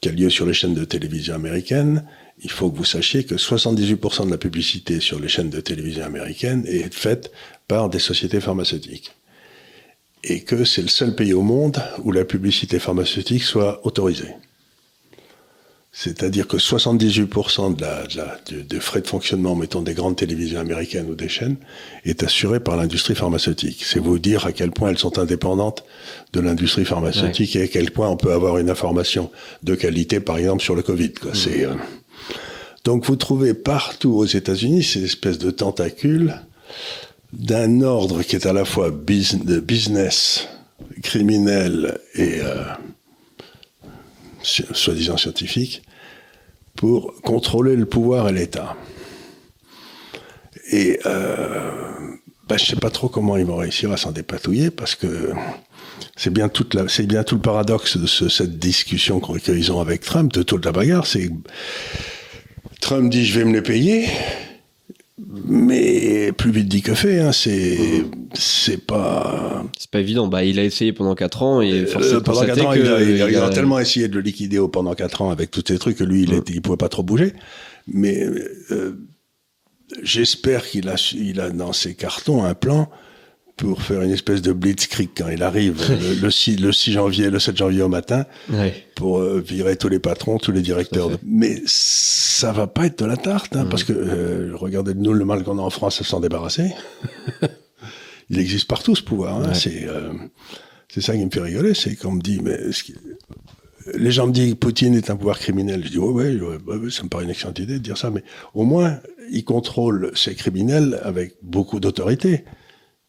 qui 0.00 0.08
a 0.10 0.12
lieu 0.12 0.30
sur 0.30 0.46
les 0.46 0.54
chaînes 0.54 0.74
de 0.74 0.84
télévision 0.84 1.34
américaines, 1.34 2.04
il 2.42 2.50
faut 2.50 2.70
que 2.70 2.76
vous 2.76 2.84
sachiez 2.84 3.24
que 3.24 3.34
78% 3.34 4.26
de 4.26 4.30
la 4.30 4.38
publicité 4.38 5.00
sur 5.00 5.18
les 5.18 5.28
chaînes 5.28 5.50
de 5.50 5.60
télévision 5.60 6.04
américaines 6.04 6.64
est 6.66 6.92
faite 6.94 7.32
par 7.66 7.88
des 7.88 7.98
sociétés 7.98 8.40
pharmaceutiques. 8.40 9.12
Et 10.22 10.42
que 10.42 10.64
c'est 10.64 10.82
le 10.82 10.88
seul 10.88 11.16
pays 11.16 11.32
au 11.32 11.42
monde 11.42 11.82
où 12.02 12.12
la 12.12 12.24
publicité 12.24 12.78
pharmaceutique 12.78 13.42
soit 13.42 13.84
autorisée. 13.84 14.34
C'est-à-dire 15.96 16.48
que 16.48 16.56
78% 16.56 17.76
de 17.76 17.82
la, 17.82 18.36
de 18.50 18.80
frais 18.80 19.00
de 19.00 19.06
fonctionnement, 19.06 19.54
mettons 19.54 19.80
des 19.80 19.94
grandes 19.94 20.16
télévisions 20.16 20.58
américaines 20.58 21.08
ou 21.08 21.14
des 21.14 21.28
chaînes, 21.28 21.54
est 22.04 22.24
assuré 22.24 22.58
par 22.58 22.76
l'industrie 22.76 23.14
pharmaceutique. 23.14 23.84
C'est 23.84 24.00
vous 24.00 24.18
dire 24.18 24.44
à 24.44 24.50
quel 24.50 24.72
point 24.72 24.90
elles 24.90 24.98
sont 24.98 25.20
indépendantes 25.20 25.84
de 26.32 26.40
l'industrie 26.40 26.84
pharmaceutique 26.84 27.54
et 27.54 27.62
à 27.62 27.68
quel 27.68 27.92
point 27.92 28.08
on 28.08 28.16
peut 28.16 28.32
avoir 28.32 28.58
une 28.58 28.70
information 28.70 29.30
de 29.62 29.76
qualité, 29.76 30.18
par 30.18 30.36
exemple, 30.36 30.64
sur 30.64 30.74
le 30.74 30.82
Covid. 30.82 31.12
Quoi. 31.12 31.30
Mmh. 31.30 31.36
C'est, 31.36 31.64
euh, 31.64 31.74
Donc 32.82 33.06
vous 33.06 33.14
trouvez 33.14 33.54
partout 33.54 34.14
aux 34.14 34.26
États-Unis 34.26 34.82
ces 34.82 35.04
espèces 35.04 35.38
de 35.38 35.52
tentacules 35.52 36.34
d'un 37.32 37.82
ordre 37.82 38.22
qui 38.22 38.34
est 38.34 38.46
à 38.46 38.52
la 38.52 38.64
fois 38.64 38.90
de 38.90 39.60
business, 39.60 40.48
criminel 41.04 42.00
et 42.16 42.40
euh, 42.40 42.64
soi-disant 44.42 45.16
scientifique, 45.16 45.83
pour 46.76 47.14
contrôler 47.22 47.76
le 47.76 47.86
pouvoir 47.86 48.28
et 48.28 48.32
l'État. 48.32 48.76
Et 50.70 50.98
euh, 51.06 51.70
ben, 52.48 52.58
je 52.58 52.64
ne 52.64 52.68
sais 52.68 52.76
pas 52.76 52.90
trop 52.90 53.08
comment 53.08 53.36
ils 53.36 53.46
vont 53.46 53.56
réussir 53.56 53.92
à 53.92 53.96
s'en 53.96 54.12
dépatouiller 54.12 54.70
parce 54.70 54.94
que 54.94 55.32
c'est 56.16 56.32
bien 56.32 56.48
tout 56.48 56.66
le 56.74 57.38
paradoxe 57.38 57.96
de 57.96 58.06
cette 58.06 58.58
discussion 58.58 59.20
qu'ils 59.20 59.72
ont 59.72 59.80
avec 59.80 60.02
Trump, 60.02 60.32
de 60.32 60.42
toute 60.42 60.64
la 60.64 60.72
bagarre. 60.72 61.06
C'est 61.06 61.30
Trump 62.80 63.10
dit 63.10 63.24
je 63.24 63.38
vais 63.38 63.44
me 63.44 63.54
les 63.54 63.62
payer, 63.62 64.08
mais 65.18 66.32
plus 66.32 66.50
vite 66.50 66.68
dit 66.68 66.82
que 66.82 66.94
fait. 66.94 67.20
Hein, 67.20 67.32
c'est 67.32 68.04
c'est 68.34 68.84
pas 68.84 69.64
c'est 69.78 69.90
pas 69.90 70.00
évident. 70.00 70.26
Bah 70.26 70.44
il 70.44 70.58
a 70.58 70.64
essayé 70.64 70.92
pendant 70.92 71.14
4 71.14 71.42
ans 71.42 71.60
et 71.60 71.72
euh, 71.72 71.86
forcément 71.86 72.20
pendant 72.20 72.44
4 72.44 72.66
ans 72.66 72.72
il, 72.72 73.36
a, 73.36 73.50
tellement 73.50 73.78
essayé 73.78 74.08
de 74.08 74.14
le 74.14 74.20
liquider 74.20 74.60
pendant 74.72 74.94
4 74.94 75.22
ans 75.22 75.30
avec 75.30 75.50
tous 75.50 75.62
ces 75.66 75.78
trucs 75.78 75.98
que 75.98 76.04
lui 76.04 76.24
il, 76.24 76.34
était, 76.34 76.52
il 76.52 76.62
pouvait 76.62 76.76
pas 76.76 76.88
trop 76.88 77.04
bouger. 77.04 77.32
Mais 77.86 78.24
euh, 78.72 79.06
j'espère 80.02 80.66
qu'il 80.66 80.88
a 80.88 80.96
il 81.14 81.40
a 81.40 81.50
dans 81.50 81.72
ses 81.72 81.94
cartons 81.94 82.44
un 82.44 82.54
plan 82.54 82.90
pour 83.56 83.82
faire 83.82 84.02
une 84.02 84.10
espèce 84.10 84.42
de 84.42 84.52
blitzkrieg 84.52 85.10
quand 85.16 85.28
il 85.28 85.42
arrive 85.42 85.80
le, 86.22 86.30
6, 86.30 86.60
le 86.60 86.72
6 86.72 86.92
janvier, 86.92 87.30
le 87.30 87.38
7 87.38 87.56
janvier 87.56 87.82
au 87.82 87.88
matin, 87.88 88.24
pour 88.94 89.18
euh, 89.18 89.40
virer 89.40 89.76
tous 89.76 89.88
les 89.88 89.98
patrons, 90.00 90.38
tous 90.38 90.52
les 90.52 90.62
directeurs. 90.62 91.10
Mais 91.24 91.62
ça 91.66 92.52
va 92.52 92.66
pas 92.66 92.86
être 92.86 92.98
de 92.98 93.06
la 93.06 93.16
tarte, 93.16 93.56
hein, 93.56 93.66
parce 93.70 93.84
que 93.84 93.92
euh, 93.92 94.52
regardez 94.54 94.94
nous 94.94 95.12
le 95.12 95.24
mal 95.24 95.44
qu'on 95.44 95.58
a 95.58 95.62
en 95.62 95.70
France 95.70 96.00
à 96.00 96.04
s'en 96.04 96.20
débarrasser. 96.20 96.72
il 98.30 98.38
existe 98.38 98.66
partout 98.66 98.96
ce 98.96 99.02
pouvoir. 99.02 99.36
Hein, 99.36 99.54
C'est 99.54 99.86
euh, 99.86 100.12
c'est 100.88 101.00
ça 101.00 101.16
qui 101.16 101.24
me 101.24 101.30
fait 101.30 101.40
rigoler, 101.40 101.74
c'est 101.74 101.96
qu'on 101.96 102.12
me 102.12 102.20
dit 102.20 102.40
mais 102.42 102.58
les 103.94 104.12
gens 104.12 104.26
me 104.26 104.32
disent 104.32 104.54
que 104.54 104.58
Poutine 104.58 104.94
est 104.94 105.10
un 105.10 105.16
pouvoir 105.16 105.38
criminel. 105.38 105.84
Je 105.84 105.90
dis 105.90 105.98
ouais, 105.98 106.36
ouais, 106.36 106.56
ouais, 106.66 106.90
ça 106.90 107.02
me 107.02 107.08
paraît 107.08 107.24
une 107.24 107.30
excellente 107.30 107.58
idée 107.58 107.74
de 107.74 107.78
dire 107.78 107.98
ça, 107.98 108.10
mais 108.10 108.22
au 108.54 108.64
moins 108.64 109.00
il 109.30 109.44
contrôle 109.44 110.12
ces 110.14 110.34
criminels 110.34 111.00
avec 111.02 111.34
beaucoup 111.42 111.80
d'autorité. 111.80 112.44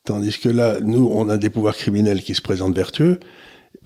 Tandis 0.06 0.38
que 0.40 0.50
là, 0.50 0.78
nous, 0.82 1.10
on 1.12 1.30
a 1.30 1.38
des 1.38 1.50
pouvoirs 1.50 1.76
criminels 1.76 2.22
qui 2.22 2.36
se 2.36 2.42
présentent 2.42 2.76
vertueux 2.76 3.20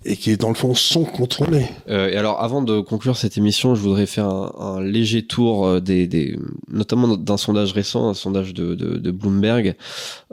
et 0.05 0.15
qui, 0.15 0.35
dans 0.37 0.49
le 0.49 0.55
fond, 0.55 0.73
sont 0.75 1.03
contrôlés. 1.03 1.65
Euh, 1.89 2.09
et 2.09 2.15
alors, 2.15 2.41
avant 2.41 2.61
de 2.61 2.79
conclure 2.79 3.17
cette 3.17 3.37
émission, 3.37 3.75
je 3.75 3.81
voudrais 3.81 4.05
faire 4.05 4.27
un, 4.27 4.81
léger 4.81 5.23
tour 5.23 5.65
euh, 5.65 5.79
des, 5.81 6.07
des 6.07 6.37
notamment 6.69 7.17
d'un 7.17 7.37
sondage 7.37 7.73
récent, 7.73 8.09
un 8.09 8.13
sondage 8.13 8.53
de, 8.53 8.75
de, 8.75 8.97
de 8.97 9.11
Bloomberg, 9.11 9.75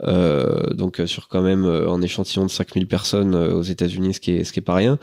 euh, 0.03 0.73
donc 0.73 0.99
euh, 0.99 1.07
sur 1.07 1.27
quand 1.27 1.41
même 1.41 1.65
un 1.65 2.01
échantillon 2.01 2.45
de 2.45 2.51
5000 2.51 2.87
personnes 2.87 3.35
aux 3.35 3.61
États-Unis, 3.61 4.15
ce 4.15 4.19
qui 4.19 4.31
est 4.31 4.43
ce 4.43 4.53
qui 4.53 4.59
est 4.59 4.61
pas 4.61 4.75
rien, 4.75 4.99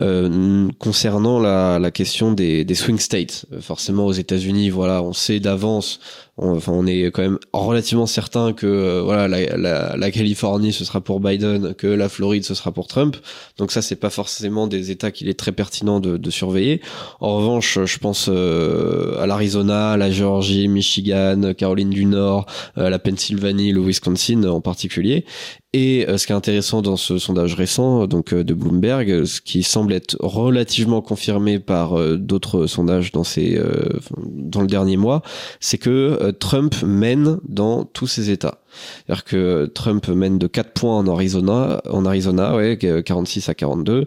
euh, 0.00 0.68
concernant 0.78 1.38
la, 1.38 1.78
la 1.78 1.90
question 1.90 2.32
des, 2.32 2.64
des 2.64 2.74
swing 2.74 2.98
states. 2.98 3.46
Forcément, 3.60 4.06
aux 4.06 4.12
États-Unis, 4.12 4.70
voilà, 4.70 5.02
on 5.02 5.12
sait 5.12 5.40
d'avance 5.40 6.00
on, 6.40 6.56
enfin, 6.56 6.72
on 6.72 6.86
est 6.86 7.10
quand 7.10 7.22
même 7.22 7.38
relativement 7.52 8.06
certain 8.06 8.52
que 8.52 8.66
euh, 8.66 9.02
voilà 9.02 9.28
la, 9.28 9.56
la, 9.56 9.96
la, 9.96 10.10
Californie 10.10 10.72
ce 10.72 10.84
sera 10.84 11.00
pour 11.00 11.20
Biden, 11.20 11.74
que 11.74 11.86
la 11.86 12.08
Floride 12.08 12.44
ce 12.44 12.54
sera 12.54 12.72
pour 12.72 12.86
Trump. 12.86 13.16
Donc 13.58 13.70
ça 13.70 13.82
c'est 13.82 13.96
pas 13.96 14.10
forcément 14.10 14.66
des 14.66 14.90
États 14.90 15.10
qu'il 15.10 15.28
est 15.28 15.38
très 15.38 15.52
pertinent 15.52 16.00
de, 16.00 16.16
de, 16.16 16.30
surveiller. 16.30 16.80
En 17.20 17.36
revanche, 17.36 17.78
je 17.84 17.98
pense 17.98 18.28
euh, 18.30 19.20
à 19.20 19.26
l'Arizona, 19.26 19.96
la 19.96 20.10
Géorgie, 20.10 20.68
Michigan, 20.68 21.52
Caroline 21.56 21.90
du 21.90 22.06
Nord, 22.06 22.46
euh, 22.78 22.88
la 22.88 22.98
Pennsylvanie, 22.98 23.72
le 23.72 23.80
Wisconsin 23.80 24.44
en 24.44 24.60
particulier. 24.60 25.26
Et 25.72 26.04
euh, 26.08 26.18
ce 26.18 26.26
qui 26.26 26.32
est 26.32 26.36
intéressant 26.36 26.82
dans 26.82 26.96
ce 26.96 27.18
sondage 27.18 27.54
récent, 27.54 28.08
donc 28.08 28.32
euh, 28.32 28.42
de 28.42 28.54
Bloomberg, 28.54 29.24
ce 29.24 29.40
qui 29.40 29.62
semble 29.62 29.92
être 29.92 30.16
relativement 30.18 31.00
confirmé 31.00 31.60
par 31.60 31.96
euh, 31.96 32.16
d'autres 32.16 32.66
sondages 32.66 33.12
dans 33.12 33.22
ces 33.22 33.60
dans 34.24 34.60
le 34.60 34.66
dernier 34.66 34.96
mois, 34.96 35.22
c'est 35.60 35.78
que 35.78 36.30
Trump 36.38 36.74
mène 36.82 37.38
dans 37.48 37.84
tous 37.84 38.06
ces 38.06 38.30
États. 38.30 38.59
C'est-à-dire 39.06 39.24
que 39.24 39.66
Trump 39.74 40.08
mène 40.08 40.38
de 40.38 40.46
4 40.46 40.72
points 40.72 40.98
en 40.98 41.06
Arizona, 41.06 41.80
en 41.90 42.04
Arizona, 42.04 42.54
ouais, 42.56 42.78
46 43.04 43.48
à 43.48 43.54
42. 43.54 44.06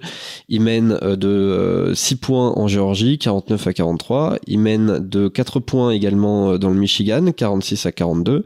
Il 0.49 0.61
mène 0.61 0.97
euh, 1.03 1.15
de 1.15 1.93
6 1.93 2.13
euh, 2.13 2.17
points 2.21 2.53
en 2.55 2.67
Géorgie, 2.67 3.17
49 3.17 3.67
à 3.67 3.73
43. 3.73 4.37
Il 4.47 4.59
mène 4.59 4.99
de 4.99 5.27
4 5.27 5.59
points 5.59 5.91
également 5.91 6.51
euh, 6.51 6.57
dans 6.57 6.69
le 6.69 6.75
Michigan, 6.75 7.31
46 7.35 7.85
à 7.85 7.91
42. 7.91 8.45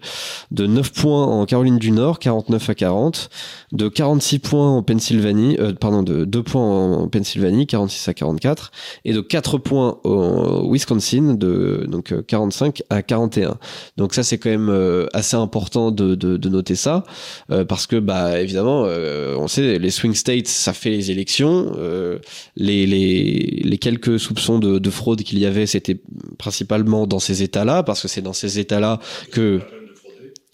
De 0.51 0.68
9 0.68 0.93
points 0.93 1.26
en 1.26 1.45
Caroline 1.45 1.78
du 1.78 1.91
Nord, 1.91 2.20
49 2.20 2.70
à 2.70 2.76
40. 2.76 3.30
De 3.72 3.88
46 3.88 4.39
points 4.39 4.70
en 4.70 4.84
Pennsylvanie, 4.84 5.57
pardon, 5.80 6.03
de 6.03 6.26
2 6.26 6.43
points 6.43 6.63
en 6.63 7.07
Pennsylvanie, 7.07 7.68
46 7.68 8.07
à 8.07 8.13
44. 8.13 8.72
Et 9.05 9.13
de 9.13 9.22
4 9.22 9.57
points 9.57 9.97
au 10.03 10.72
Wisconsin, 10.72 11.34
donc 11.36 12.13
45 12.28 12.84
à 12.89 13.01
41. 13.01 13.57
Donc 13.97 14.13
ça, 14.13 14.24
c'est 14.24 14.38
quand 14.38 14.49
même 14.49 15.07
assez 15.13 15.36
important 15.36 15.91
de 15.91 16.06
de, 16.15 16.49
noter 16.49 16.75
ça 16.75 17.03
euh, 17.51 17.65
parce 17.65 17.87
que 17.87 17.97
bah 17.97 18.39
évidemment 18.41 18.85
euh, 18.85 19.35
on 19.37 19.47
sait 19.47 19.79
les 19.79 19.89
swing 19.89 20.13
states 20.13 20.47
ça 20.47 20.73
fait 20.73 20.89
les 20.89 21.11
élections 21.11 21.73
euh, 21.77 22.19
les, 22.55 22.85
les, 22.85 23.61
les 23.63 23.77
quelques 23.77 24.19
soupçons 24.19 24.59
de, 24.59 24.79
de 24.79 24.89
fraude 24.89 25.21
qu'il 25.23 25.39
y 25.39 25.45
avait 25.45 25.65
c'était 25.65 25.97
principalement 26.37 27.07
dans 27.07 27.19
ces 27.19 27.43
états 27.43 27.65
là 27.65 27.83
parce 27.83 28.01
que 28.01 28.07
c'est 28.07 28.21
dans 28.21 28.33
ces 28.33 28.59
états 28.59 28.79
là 28.79 28.99
que 29.31 29.61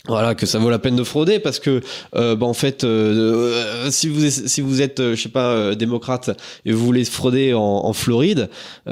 voilà 0.10 0.36
que 0.36 0.46
ça 0.46 0.60
vaut 0.60 0.70
la 0.70 0.80
peine 0.80 0.98
de 0.98 1.04
frauder 1.06 1.40
parce 1.40 1.60
que 1.60 1.80
euh, 2.14 2.36
bah 2.36 2.46
en 2.46 2.54
fait 2.54 2.84
euh, 2.84 3.54
euh, 3.86 3.90
si 3.90 4.10
vous 4.10 4.30
si 4.30 4.60
vous 4.60 4.82
êtes 4.82 5.02
je 5.02 5.16
sais 5.16 5.30
pas 5.30 5.76
démocrate 5.76 6.38
et 6.66 6.74
vous 6.74 6.84
voulez 6.84 7.06
frauder 7.06 7.54
en, 7.54 7.62
en 7.62 7.94
Floride 7.94 8.50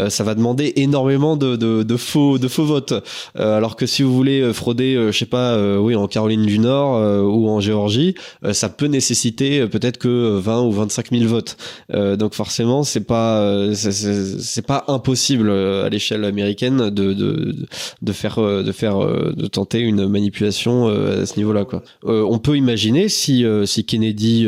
ça 0.07 0.23
va 0.23 0.35
demander 0.35 0.71
énormément 0.77 1.35
de, 1.35 1.57
de, 1.57 1.83
de 1.83 1.97
faux 1.97 2.37
de 2.37 2.47
faux 2.47 2.63
votes. 2.63 2.93
Alors 3.35 3.75
que 3.75 3.85
si 3.85 4.03
vous 4.03 4.13
voulez 4.13 4.53
frauder 4.53 5.09
je 5.11 5.17
sais 5.17 5.25
pas 5.25 5.59
oui 5.79 5.97
en 5.97 6.07
Caroline 6.07 6.45
du 6.45 6.59
Nord 6.59 6.93
ou 7.29 7.49
en 7.49 7.59
Géorgie 7.59 8.15
ça 8.53 8.69
peut 8.69 8.85
nécessiter 8.85 9.67
peut-être 9.67 9.97
que 9.97 10.37
20 10.37 10.61
ou 10.61 10.71
25 10.71 11.11
000 11.11 11.25
votes. 11.25 11.57
Donc 11.93 12.33
forcément 12.35 12.83
c'est 12.83 13.03
pas 13.03 13.73
c'est 13.73 14.65
pas 14.65 14.85
impossible 14.87 15.51
à 15.51 15.89
l'échelle 15.89 16.23
américaine 16.23 16.89
de, 16.89 17.11
de 17.11 17.53
de 18.01 18.11
faire 18.13 18.39
de 18.39 18.71
faire 18.71 18.97
de 18.99 19.47
tenter 19.47 19.79
une 19.79 20.07
manipulation 20.07 21.00
euh, 21.00 21.00
à 21.01 21.25
ce 21.25 21.37
niveau-là. 21.37 21.65
Euh, 22.05 22.25
on 22.29 22.39
peut 22.39 22.57
imaginer 22.57 23.09
si, 23.09 23.45
euh, 23.45 23.65
si 23.65 23.85
Kennedy 23.85 24.45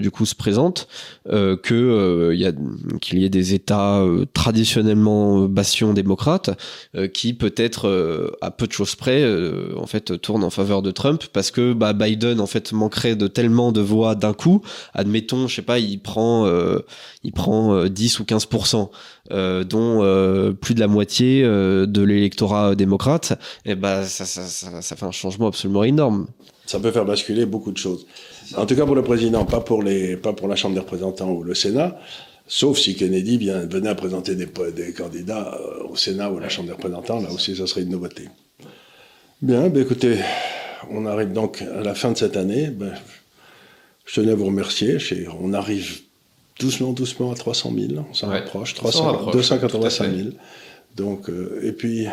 du 0.00 0.10
coup 0.10 0.26
se 0.26 0.34
présente 0.34 0.88
que 1.28 2.32
y 2.34 2.46
a 2.46 2.52
qu'il 3.00 3.18
y 3.18 3.24
ait 3.24 3.28
des 3.28 3.54
États 3.54 4.04
traditionnellement 4.32 5.42
bastions 5.48 5.92
démocrates 5.92 6.50
qui 7.12 7.34
peut-être 7.34 8.36
à 8.40 8.50
peu 8.50 8.66
de 8.66 8.72
choses 8.72 8.94
près 8.94 9.24
en 9.76 9.86
fait 9.86 10.20
tournent 10.20 10.44
en 10.44 10.50
faveur 10.50 10.82
de 10.82 10.90
Trump 10.90 11.24
parce 11.32 11.50
que 11.50 11.72
bah, 11.72 11.92
Biden 11.92 12.40
en 12.40 12.46
fait 12.46 12.72
manquerait 12.72 13.16
de 13.16 13.26
tellement 13.26 13.72
de 13.72 13.80
voix 13.80 14.14
d'un 14.14 14.34
coup. 14.34 14.62
Admettons, 14.94 15.48
je 15.48 15.56
sais 15.56 15.62
pas, 15.62 15.78
il 15.78 15.98
prend 15.98 16.46
il 17.24 17.32
prend 17.32 17.86
10 17.86 18.20
ou 18.20 18.24
15 18.24 18.46
dont 19.30 20.54
plus 20.60 20.74
de 20.74 20.80
la 20.80 20.88
moitié 20.88 21.42
de 21.42 22.02
l'électorat 22.02 22.74
démocrate, 22.74 23.38
et 23.64 23.74
bah 23.74 24.04
ça, 24.04 24.24
ça, 24.24 24.96
fait 24.96 25.06
un 25.06 25.10
changement 25.10 25.48
absolument 25.48 25.84
énorme 25.84 26.26
ça 26.66 26.80
peut 26.80 26.90
faire 26.90 27.04
basculer 27.04 27.46
beaucoup 27.46 27.72
de 27.72 27.78
choses. 27.78 28.06
En 28.56 28.66
tout 28.66 28.76
cas 28.76 28.84
pour 28.84 28.94
le 28.94 29.02
président, 29.02 29.44
pas 29.44 29.60
pour, 29.60 29.82
les, 29.82 30.16
pas 30.16 30.32
pour 30.32 30.48
la 30.48 30.56
Chambre 30.56 30.74
des 30.74 30.80
représentants 30.80 31.30
ou 31.30 31.42
le 31.42 31.54
Sénat, 31.54 31.98
sauf 32.46 32.78
si 32.78 32.94
Kennedy 32.96 33.38
vient, 33.38 33.60
venait 33.66 33.88
à 33.88 33.94
présenter 33.94 34.34
des, 34.34 34.48
candidats 34.92 35.54
euh, 35.54 35.84
au 35.88 35.96
Sénat 35.96 36.30
ou 36.30 36.38
à 36.38 36.40
la 36.40 36.48
Chambre 36.48 36.68
des 36.68 36.74
représentants, 36.74 37.20
là 37.20 37.30
aussi 37.32 37.56
ça 37.56 37.66
serait 37.66 37.82
une 37.82 37.90
nouveauté. 37.90 38.28
Bien, 39.42 39.68
ben 39.68 39.82
écoutez, 39.82 40.18
on 40.90 41.06
arrive 41.06 41.32
donc 41.32 41.62
à 41.62 41.82
la 41.82 41.94
fin 41.94 42.12
de 42.12 42.18
cette 42.18 42.36
année. 42.36 42.68
Ben, 42.68 42.92
je 44.06 44.20
tenais 44.20 44.32
à 44.32 44.34
vous 44.34 44.46
remercier. 44.46 44.98
On 45.40 45.52
arrive 45.52 46.00
doucement, 46.58 46.92
doucement 46.92 47.32
à 47.32 47.34
300 47.34 47.72
000. 47.76 48.04
On 48.08 48.14
s'en 48.14 48.28
rapproche. 48.28 48.74
300, 48.74 49.30
285 49.30 50.14
000. 50.14 50.28
Donc, 50.96 51.28
euh, 51.28 51.60
et 51.62 51.72
puis, 51.72 52.06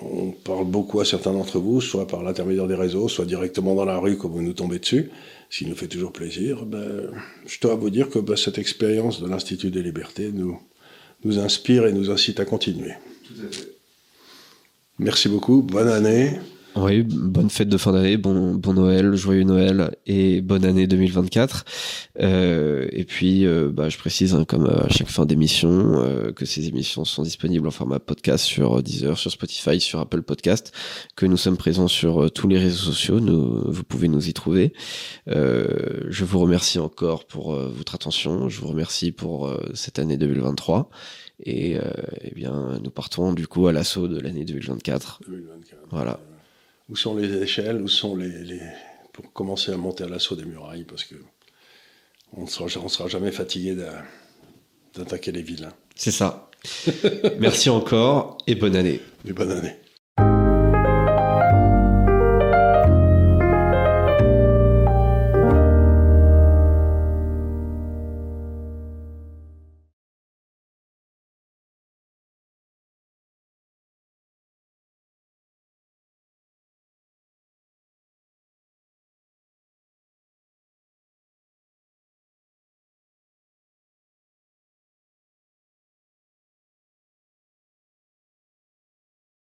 on 0.00 0.30
parle 0.30 0.66
beaucoup 0.66 1.00
à 1.00 1.04
certains 1.04 1.32
d'entre 1.32 1.58
vous, 1.58 1.80
soit 1.80 2.06
par 2.06 2.22
l'intermédiaire 2.22 2.66
des 2.66 2.74
réseaux, 2.74 3.08
soit 3.08 3.24
directement 3.24 3.74
dans 3.74 3.84
la 3.84 3.98
rue 3.98 4.16
quand 4.16 4.28
vous 4.28 4.42
nous 4.42 4.52
tombez 4.52 4.78
dessus, 4.78 5.10
ce 5.50 5.58
qui 5.58 5.66
nous 5.66 5.76
fait 5.76 5.88
toujours 5.88 6.12
plaisir. 6.12 6.64
Ben, 6.64 7.10
je 7.46 7.58
dois 7.60 7.74
vous 7.74 7.90
dire 7.90 8.08
que 8.08 8.18
ben, 8.18 8.36
cette 8.36 8.58
expérience 8.58 9.20
de 9.20 9.28
l'Institut 9.28 9.70
des 9.70 9.82
libertés 9.82 10.30
nous, 10.32 10.60
nous 11.24 11.38
inspire 11.38 11.86
et 11.86 11.92
nous 11.92 12.10
incite 12.10 12.40
à 12.40 12.44
continuer. 12.44 12.92
Merci 14.98 15.28
beaucoup, 15.28 15.62
bonne 15.62 15.88
année. 15.88 16.38
Oui, 16.76 17.04
bonne 17.04 17.50
fête 17.50 17.68
de 17.68 17.76
fin 17.76 17.92
d'année, 17.92 18.16
bon, 18.16 18.54
bon 18.56 18.74
Noël, 18.74 19.14
joyeux 19.14 19.44
Noël 19.44 19.96
et 20.06 20.40
bonne 20.40 20.64
année 20.64 20.88
2024. 20.88 21.64
Euh, 22.20 22.88
et 22.90 23.04
puis, 23.04 23.46
euh, 23.46 23.70
bah, 23.72 23.88
je 23.88 23.96
précise, 23.96 24.34
hein, 24.34 24.44
comme 24.44 24.66
à 24.66 24.88
chaque 24.88 25.06
fin 25.06 25.24
d'émission, 25.24 25.70
euh, 25.70 26.32
que 26.32 26.44
ces 26.44 26.66
émissions 26.66 27.04
sont 27.04 27.22
disponibles 27.22 27.68
en 27.68 27.70
format 27.70 28.00
podcast 28.00 28.44
sur 28.44 28.82
Deezer, 28.82 29.16
sur 29.18 29.30
Spotify, 29.30 29.78
sur 29.78 30.00
Apple 30.00 30.22
Podcast, 30.22 30.72
que 31.14 31.26
nous 31.26 31.36
sommes 31.36 31.56
présents 31.56 31.86
sur 31.86 32.28
tous 32.32 32.48
les 32.48 32.58
réseaux 32.58 32.86
sociaux, 32.86 33.20
nous, 33.20 33.70
vous 33.70 33.84
pouvez 33.84 34.08
nous 34.08 34.28
y 34.28 34.32
trouver. 34.32 34.72
je 35.28 36.24
vous 36.24 36.40
remercie 36.40 36.80
encore 36.80 37.24
pour 37.24 37.54
votre 37.54 37.94
attention, 37.94 38.48
je 38.48 38.60
vous 38.60 38.68
remercie 38.68 39.12
pour 39.12 39.56
cette 39.74 40.00
année 40.00 40.16
2023. 40.16 40.90
Et 41.44 41.76
eh 42.20 42.34
bien, 42.34 42.80
nous 42.82 42.90
partons 42.90 43.32
du 43.32 43.46
coup 43.46 43.68
à 43.68 43.72
l'assaut 43.72 44.08
de 44.08 44.18
l'année 44.18 44.44
2024. 44.44 45.20
2024. 45.28 45.82
Voilà. 45.90 46.20
Où 46.88 46.96
sont 46.96 47.16
les 47.16 47.42
échelles 47.42 47.80
Où 47.80 47.88
sont 47.88 48.16
les, 48.16 48.60
pour 49.12 49.32
commencer 49.32 49.72
à 49.72 49.76
monter 49.76 50.04
à 50.04 50.08
l'assaut 50.08 50.36
des 50.36 50.44
murailles 50.44 50.84
Parce 50.84 51.04
que 51.04 51.16
on 52.36 52.42
ne 52.42 52.48
sera, 52.48 52.68
sera 52.68 53.08
jamais 53.08 53.30
fatigué 53.30 53.76
d'attaquer 54.94 55.32
les 55.32 55.42
villes. 55.42 55.68
C'est 55.94 56.10
ça. 56.10 56.50
Merci 57.38 57.70
encore 57.70 58.38
et 58.46 58.54
bonne 58.54 58.76
année. 58.76 59.00
Et 59.26 59.32
bonne 59.32 59.52
année. 59.52 59.76